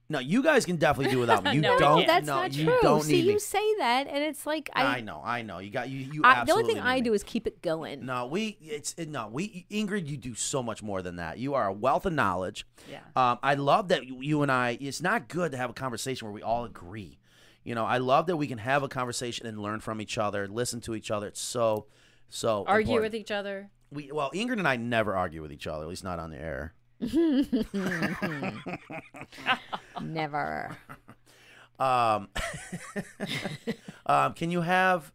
[0.10, 1.56] No, you guys can definitely do without me.
[1.56, 2.07] You No, don't.
[2.07, 2.80] that's no, not you true.
[2.81, 3.39] don't See, you me.
[3.39, 4.98] say that, and it's like I.
[4.98, 5.22] I know.
[5.23, 5.60] I know.
[5.60, 5.99] You got you.
[6.11, 7.02] You I- the only thing I me.
[7.02, 8.06] do is keep it going.
[8.06, 10.07] No, we it's it, no we Ingrid.
[10.07, 11.39] You do so much more than that.
[11.39, 12.65] You are a wealth of knowledge.
[12.89, 12.99] Yeah.
[13.18, 14.77] Um, I love that you, you and I.
[14.80, 17.19] It's not good to have a conversation where we all agree.
[17.65, 20.48] You know, I love that we can have a conversation and learn from each other,
[20.48, 21.27] listen to each other.
[21.27, 21.88] It's so
[22.30, 23.11] so Argue important.
[23.14, 23.69] with each other.
[23.91, 26.38] We well Ingrid and I never argue with each other, at least not on the
[26.38, 26.73] air.
[30.01, 30.77] Never.
[31.80, 32.30] Um,
[34.07, 35.11] um, can you have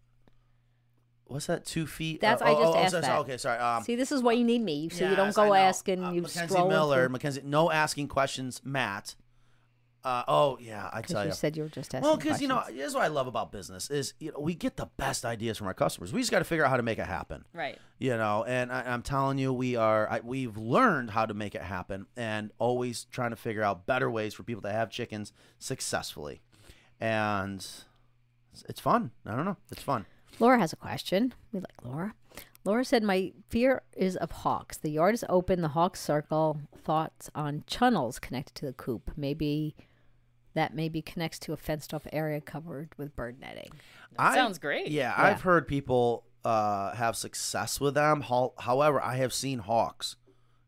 [1.25, 1.65] what's that?
[1.65, 2.21] Two feet?
[2.21, 3.19] That's- uh, I oh, just oh, asked so- so- that.
[3.21, 3.59] Okay, sorry.
[3.59, 6.05] Um, See, this is why you need me, so you don't go asking.
[6.05, 9.17] Uh, you Mackenzie Miller, through- Mackenzie, no asking questions, Matt.
[10.05, 11.35] Uh, oh yeah, I tell you you.
[11.35, 13.89] said you were just asking Well, because you know, here's what I love about business
[13.89, 16.13] is you know we get the best ideas from our customers.
[16.13, 17.45] We just got to figure out how to make it happen.
[17.53, 17.79] Right.
[17.99, 21.55] You know, and I, I'm telling you, we are I, we've learned how to make
[21.55, 25.33] it happen, and always trying to figure out better ways for people to have chickens
[25.61, 26.43] successfully,
[27.01, 29.13] and it's, it's fun.
[29.25, 30.07] I don't know, it's fun.
[30.41, 31.35] Laura has a question.
[31.53, 32.15] We like Laura.
[32.65, 34.77] Laura said, My fear is of hawks.
[34.77, 36.61] The yard is open, the hawks circle.
[36.77, 39.11] Thoughts on chunnels connected to the coop.
[39.17, 39.75] Maybe
[40.55, 43.71] that maybe connects to a fenced off area covered with bird netting.
[44.19, 44.89] That sounds great.
[44.89, 45.25] Yeah, Yeah.
[45.25, 48.23] I've heard people uh, have success with them.
[48.59, 50.17] However, I have seen hawks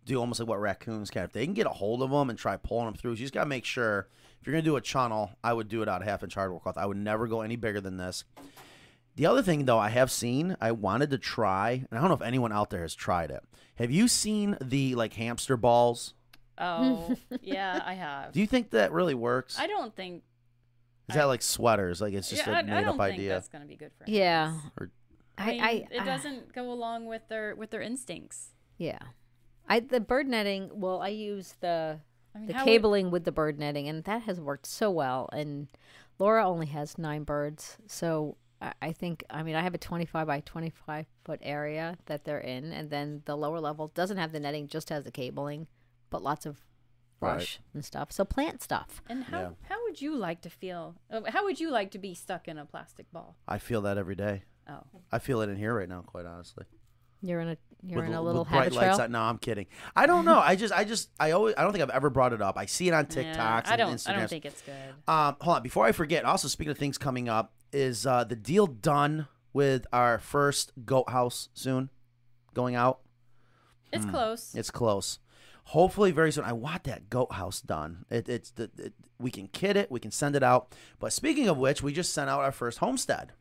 [0.05, 1.25] do almost like what raccoons can.
[1.25, 3.35] If they can get a hold of them and try pulling them through, you just
[3.35, 4.09] gotta make sure.
[4.41, 6.61] If you're gonna do a chunnel, I would do it out of half inch hardware
[6.61, 6.77] cloth.
[6.77, 8.25] I would never go any bigger than this.
[9.17, 12.17] The other thing, though, I have seen, I wanted to try, and I don't know
[12.17, 13.43] if anyone out there has tried it.
[13.77, 16.15] Have you seen the like hamster balls?
[16.59, 18.33] Oh, yeah, I have.
[18.33, 19.59] Do you think that really works?
[19.59, 20.23] I don't think.
[21.09, 22.01] Is that like sweaters?
[22.01, 23.31] Like it's just yeah, a I- made I don't up think idea.
[23.35, 24.05] that's gonna be good for.
[24.07, 24.55] Yeah.
[24.81, 24.91] Or-
[25.37, 28.51] I, I, mean, I, it doesn't go along with their with their instincts.
[28.79, 28.99] Yeah.
[29.69, 30.71] I the bird netting.
[30.73, 31.99] Well, I use the
[32.35, 34.91] I mean, the how would- cabling with the bird netting, and that has worked so
[34.91, 35.29] well.
[35.33, 35.67] And
[36.19, 40.27] Laura only has nine birds, so I, I think I mean I have a twenty-five
[40.29, 44.39] by twenty-five foot area that they're in, and then the lower level doesn't have the
[44.41, 45.67] netting, just has the cabling,
[46.15, 46.59] but lots of
[47.21, 47.35] Right.
[47.37, 48.13] brush and stuff.
[48.13, 49.03] So plant stuff.
[49.09, 49.51] And how Yeah.
[49.69, 50.95] how would you like to feel?
[51.11, 53.35] uh, How would you like to be stuck in a plastic ball?
[53.49, 54.45] I feel that every day.
[54.69, 56.65] Oh, I feel it in here right now, quite honestly.
[57.21, 58.97] You're in a you're with, in a little bright habit lights.
[58.99, 59.09] trail.
[59.09, 59.67] No, I'm kidding.
[59.97, 60.39] I don't know.
[60.39, 62.57] I just, I just, I always, I don't think I've ever brought it up.
[62.59, 63.67] I see it on yeah, TikToks.
[63.69, 64.09] I don't.
[64.09, 64.95] I don't think it's good.
[65.09, 65.63] Um, hold on.
[65.63, 69.87] Before I forget, also speaking of things coming up, is uh, the deal done with
[69.93, 71.91] our first goat house soon
[72.55, 73.01] going out?
[73.93, 74.55] It's close.
[74.55, 75.19] It's close.
[75.69, 76.45] Hopefully, very soon.
[76.45, 78.05] I want that goat house done.
[78.11, 80.75] It, it's the, it, we can kit it, we can send it out.
[80.99, 83.33] But speaking of which, we just sent out our first homestead.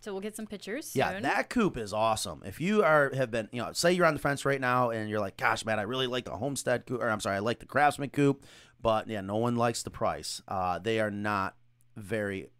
[0.00, 0.92] so we'll get some pictures.
[0.94, 1.22] Yeah, soon.
[1.22, 2.42] that coop is awesome.
[2.44, 5.08] If you are have been, you know, say you're on the fence right now and
[5.08, 7.60] you're like, gosh, man, I really like the homestead coop, or I'm sorry, I like
[7.60, 8.44] the craftsman coop,
[8.82, 10.42] but yeah, no one likes the price.
[10.46, 11.56] Uh, they are not
[11.96, 12.50] very.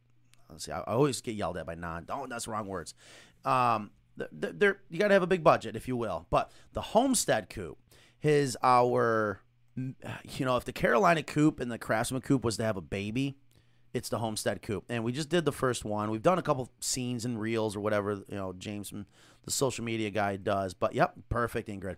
[0.48, 2.06] Let's see, I, I always get yelled at by non.
[2.08, 2.94] Oh, that's wrong words.
[3.44, 6.26] Um, th- th- they're you got to have a big budget, if you will.
[6.30, 7.76] But the homestead coop
[8.24, 9.40] is our,
[9.76, 13.36] you know, if the Carolina coop and the craftsman coop was to have a baby,
[13.92, 14.84] it's the homestead coop.
[14.88, 16.10] And we just did the first one.
[16.10, 18.92] We've done a couple scenes and reels or whatever you know james
[19.44, 20.74] the social media guy does.
[20.74, 21.96] But yep perfect ingrid.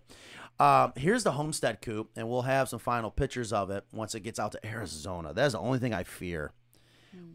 [0.59, 4.21] Um, here's the homestead coop and we'll have some final pictures of it once it
[4.21, 5.33] gets out to arizona.
[5.33, 6.53] That's the only thing i fear.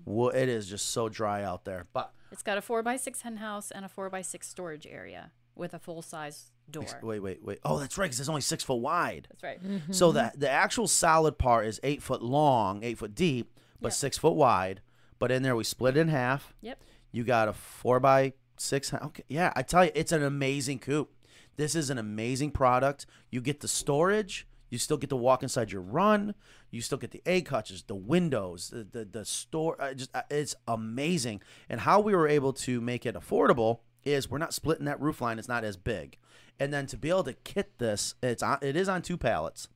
[0.06, 1.88] Well, it is just so dry out there.
[1.92, 4.86] But It's got a four by six hen house and a four by six storage
[4.86, 6.86] area with a full size door.
[7.02, 9.60] wait wait wait oh that's right because it's only six foot wide That's right.
[9.92, 13.94] So the the actual solid part is eight foot long, eight foot deep, but Yep.
[13.94, 14.82] six foot wide.
[15.20, 16.54] But in there we split it in half.
[16.62, 16.80] Yep.
[17.12, 18.94] You got a four by six.
[18.94, 21.12] Okay, yeah, I tell you, it's an amazing coop.
[21.58, 23.06] This is an amazing product.
[23.30, 24.48] You get the storage.
[24.70, 26.34] You still get to walk inside your run.
[26.72, 29.76] You still get the egg hutches, the windows, the the, the store.
[29.82, 31.42] Uh, just uh, it's amazing.
[31.70, 35.20] And how we were able to make it affordable is we're not splitting that roof
[35.22, 35.38] line.
[35.40, 36.18] It's not as big.
[36.62, 39.68] And then to be able to kit this, it's on, it is on two pallets.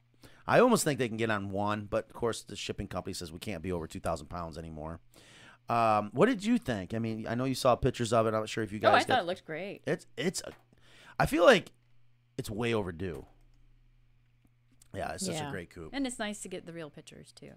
[0.45, 3.31] I almost think they can get on one, but of course the shipping company says
[3.31, 4.99] we can't be over two thousand pounds anymore.
[5.67, 6.93] Um, what did you think?
[6.93, 8.35] I mean, I know you saw pictures of it.
[8.35, 8.93] I'm not sure if you guys.
[8.93, 8.97] Oh.
[8.97, 9.81] I thought it looked great.
[9.87, 10.41] it's it's.
[10.41, 10.51] A,
[11.19, 11.71] I feel like
[12.37, 13.25] it's way overdue.
[14.93, 15.89] Yeah, it's such a great coop.
[15.91, 17.53] And it's nice to get the real pictures too.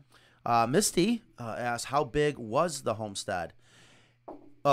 [0.46, 3.52] Uh, Misty uh, asked, "How big was the homestead?"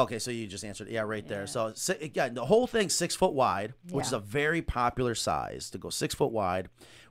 [0.02, 0.90] Okay, so you just answered.
[0.90, 1.48] Yeah, right there.
[1.48, 5.70] So si- again, the whole thing six foot wide, which is a very popular size
[5.72, 6.70] to go six foot wide.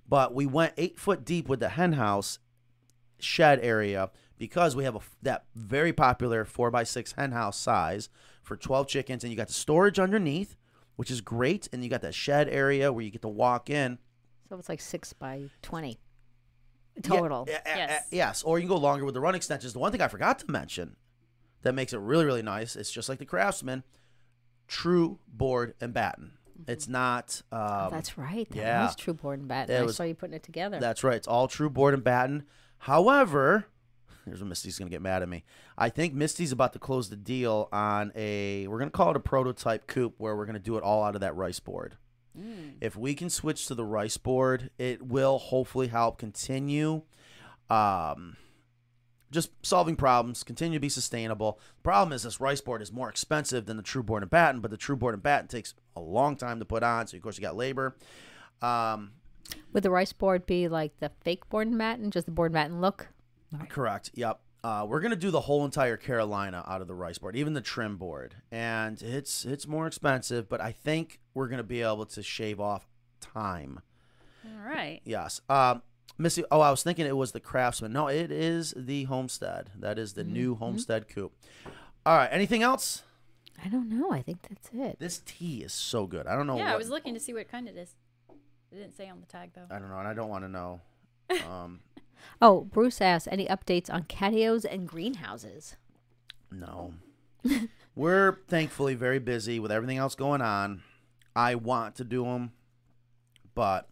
[0.09, 2.39] But we went eight foot deep with the hen house
[3.19, 7.57] shed area because we have a f- that very popular four by six hen house
[7.59, 8.09] size
[8.43, 10.57] for twelve chickens, and you got the storage underneath,
[10.97, 13.99] which is great, and you got that shed area where you get to walk in.
[14.49, 15.99] So it's like six by twenty
[16.97, 17.47] Yeah, total.
[17.49, 18.07] yeah, yeah, Yes.
[18.11, 18.43] yes.
[18.43, 19.73] Or you can go longer with the run extensions.
[19.73, 20.97] The one thing I forgot to mention
[21.65, 23.83] that makes it really, really nice, it's just like the Craftsman,
[24.69, 26.33] true board and batten.
[26.69, 27.43] It's not.
[27.51, 28.49] Um, Oh, That's right.
[28.51, 28.85] That yeah.
[28.87, 29.75] was true board and batten.
[29.75, 30.79] It I was- saw you putting it together.
[30.79, 31.17] That's right.
[31.17, 32.45] It's all true board and batten.
[32.79, 33.67] However,
[34.25, 35.45] here's where Misty's gonna get mad at me.
[35.77, 38.67] I think Misty's about to close the deal on a.
[38.69, 41.21] We're gonna call it a prototype coop where we're gonna do it all out of
[41.23, 41.97] that rice board.
[42.81, 47.03] If we can switch to the rice board, it will hopefully help continue.
[47.71, 48.37] Um,
[49.35, 51.59] just solving problems, continue to be sustainable.
[51.77, 54.61] The problem is this rice board is more expensive than the true board and batten,
[54.61, 57.07] but the true board and batten takes a long time to put on.
[57.07, 57.97] So of course you got labor.
[58.63, 59.13] Um,
[59.73, 62.55] Would the rice board be like the fake board and batten, just the board and
[62.55, 63.09] batten look?
[63.69, 64.11] Correct.
[64.15, 64.41] Yep.
[64.63, 67.61] Uh, we're gonna do the whole entire Carolina out of the rice board, even the
[67.61, 72.23] trim board, and it's it's more expensive, but I think we're gonna be able to
[72.23, 72.89] shave off
[73.21, 73.81] time.
[74.47, 75.03] All right.
[75.05, 75.43] Yes.
[75.51, 75.83] Um,
[76.19, 76.45] Missy.
[76.51, 77.93] Oh, I was thinking it was the Craftsman.
[77.93, 79.71] No, it is the Homestead.
[79.79, 81.33] That is the new Homestead coop.
[82.07, 82.29] All right.
[82.31, 83.03] Anything else?
[83.65, 84.13] I don't know.
[84.13, 84.99] I think that's it.
[84.99, 86.27] This tea is so good.
[86.27, 86.57] I don't know.
[86.57, 87.95] yeah, I was looking to see what kind it is.
[88.73, 89.67] It didn't say on the tag though.
[89.75, 90.81] I don't know, and I don't want to know.
[91.51, 91.81] Um,
[92.41, 95.77] Oh, Bruce asked any updates on catios and greenhouses.
[96.51, 96.95] no.
[97.97, 100.83] We're thankfully very busy with everything else going on.
[101.37, 102.53] I want to do them,
[103.55, 103.89] but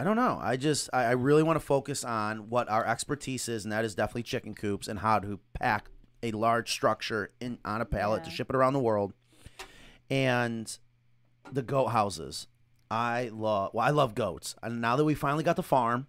[0.00, 0.38] I don't know.
[0.40, 3.84] I just I, I really want to focus on what our expertise is, and that
[3.84, 5.90] is definitely chicken coops and how to pack
[6.22, 9.12] a large structure in on a pallet to ship it around the world,
[10.08, 10.78] and
[11.50, 12.46] the goat houses.
[12.90, 16.06] I love well, I love goats, and now that we finally got the farm,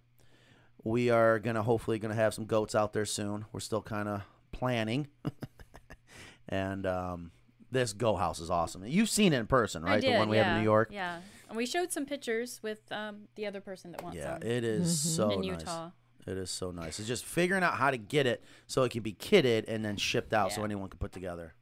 [0.84, 3.44] we are gonna hopefully gonna have some goats out there soon.
[3.52, 4.22] We're still kind of
[4.52, 5.08] planning,
[6.48, 7.32] and um,
[7.72, 8.84] this goat house is awesome.
[8.86, 10.00] You've seen it in person, right?
[10.00, 10.90] Did, the one we yeah, have in New York.
[10.92, 14.42] Yeah, and we showed some pictures with um, the other person that wants Yeah, some
[14.48, 15.60] it is so in nice.
[15.60, 15.90] Utah.
[16.26, 16.98] It is so nice.
[16.98, 19.96] It's just figuring out how to get it so it can be kitted and then
[19.96, 21.54] shipped out so anyone can put together.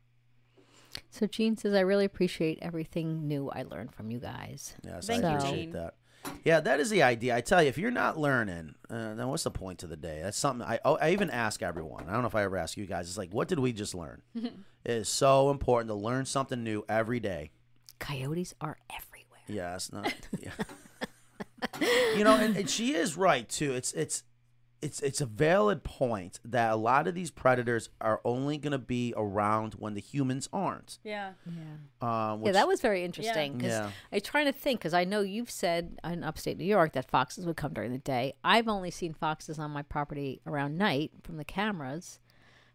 [1.10, 4.74] So Jean says, I really appreciate everything new I learned from you guys.
[4.85, 5.70] Yes, Thank I you, appreciate Gene.
[5.73, 5.94] that.
[6.44, 7.36] Yeah, that is the idea.
[7.36, 10.20] I tell you, if you're not learning, uh, then what's the point of the day?
[10.23, 12.09] That's something I oh, I even ask everyone.
[12.09, 13.09] I don't know if I ever ask you guys.
[13.09, 14.23] It's like, what did we just learn?
[14.35, 14.52] it
[14.85, 17.51] is so important to learn something new every day.
[18.01, 19.08] Coyotes are everywhere.
[19.49, 20.12] Yeah, it's not.
[20.41, 20.53] Yeah.
[22.16, 23.73] you know, and, and she is right too.
[23.75, 24.23] It's it's
[24.81, 28.79] it's it's a valid point that a lot of these predators are only going to
[28.79, 30.99] be around when the humans aren't.
[31.03, 31.33] Yeah,
[32.01, 33.91] Um, Yeah, that was very interesting because Yeah.
[34.12, 37.45] I'm trying to think because I know you've said in upstate New York that foxes
[37.45, 38.35] would come during the day.
[38.45, 42.20] I've only seen foxes on my property around night from the cameras,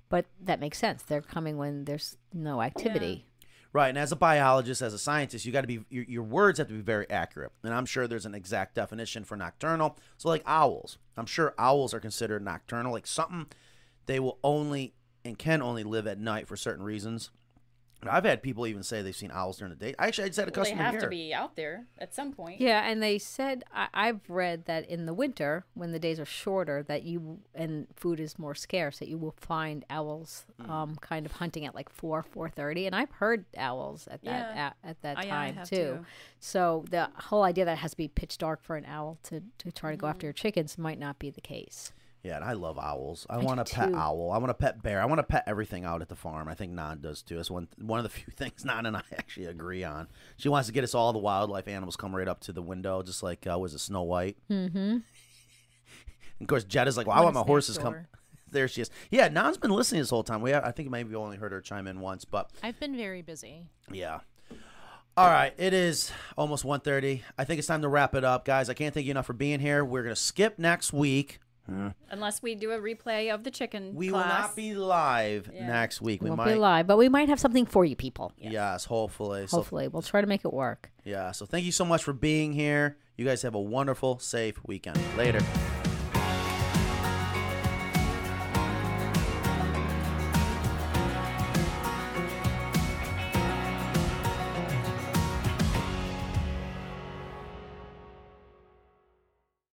[0.10, 1.04] but that makes sense.
[1.04, 3.28] They're coming when there's no activity.
[3.74, 3.90] Right.
[3.90, 6.68] And as a biologist, as a scientist, you got to be your, your words have
[6.68, 7.52] to be very accurate.
[7.64, 9.98] And I'm sure there's an exact definition for nocturnal.
[10.18, 12.94] So like owls, I'm sure owls are considered nocturnal.
[12.94, 13.48] Like something
[14.06, 14.94] they will only
[15.26, 17.32] and can only live at night for certain reasons.
[18.04, 19.96] And I've had people even say they've seen owls during the day.
[19.98, 21.02] Actually, I just had a well, they customer have here.
[21.02, 22.60] to be out there at some point.
[22.60, 26.26] Yeah, and they said I, I've read that in the winter when the days are
[26.26, 30.70] shorter, that you and food is more scarce, that you will find owls Mm.
[30.70, 34.56] um, kind of hunting at like four, four thirty, and I've heard owls at that
[34.56, 34.66] Yeah.
[34.68, 35.76] at, at that I- I time have too.
[35.76, 36.06] too.
[36.40, 39.42] So the whole idea that it has to be pitch dark for an owl to
[39.60, 40.12] to try to go Mm-hmm.
[40.12, 41.94] after your chickens might not be the case.
[42.24, 43.28] Yeah, and I love owls.
[43.30, 43.96] I do want a pet too.
[43.96, 44.32] owl.
[44.32, 45.02] I want a pet bear.
[45.02, 46.48] I want to pet everything out at the farm.
[46.48, 47.38] I think Nan does too.
[47.38, 50.08] It's one one of the few things Nan and I actually agree on.
[50.38, 53.04] She wants to get us all the wildlife animals come right up to the window,
[53.04, 54.38] just like uh, was it Snow White?
[54.50, 54.98] Mm-hmm.
[56.42, 58.08] of course, Jetta's like, "Well, I want my horses come."
[58.50, 58.92] There she is.
[59.10, 60.42] Yeah, Nan's been listening this whole time.
[60.42, 63.22] We I think maybe we only heard her chime in once, but I've been very
[63.22, 63.68] busy.
[63.92, 64.20] yeah.
[65.16, 67.22] All right, it is almost 1.30.
[67.38, 68.68] I think it's time to wrap it up, guys.
[68.68, 69.86] I can't thank you enough for being here.
[69.86, 71.40] We're gonna skip next week.
[72.10, 74.24] Unless we do a replay of the chicken We class.
[74.26, 75.68] will not be live Yeah.
[75.68, 76.22] next week.
[76.22, 76.54] We We won't might.
[76.54, 78.32] be live, but we might have something for you people.
[78.38, 79.48] Yes, hopefully.
[79.48, 80.92] So, Hopefully, we'll try to make it work.
[81.04, 81.32] yeah.
[81.32, 82.98] So thank you so much for being here.
[83.18, 85.00] You guys have a wonderful, safe weekend.
[85.18, 85.40] Later.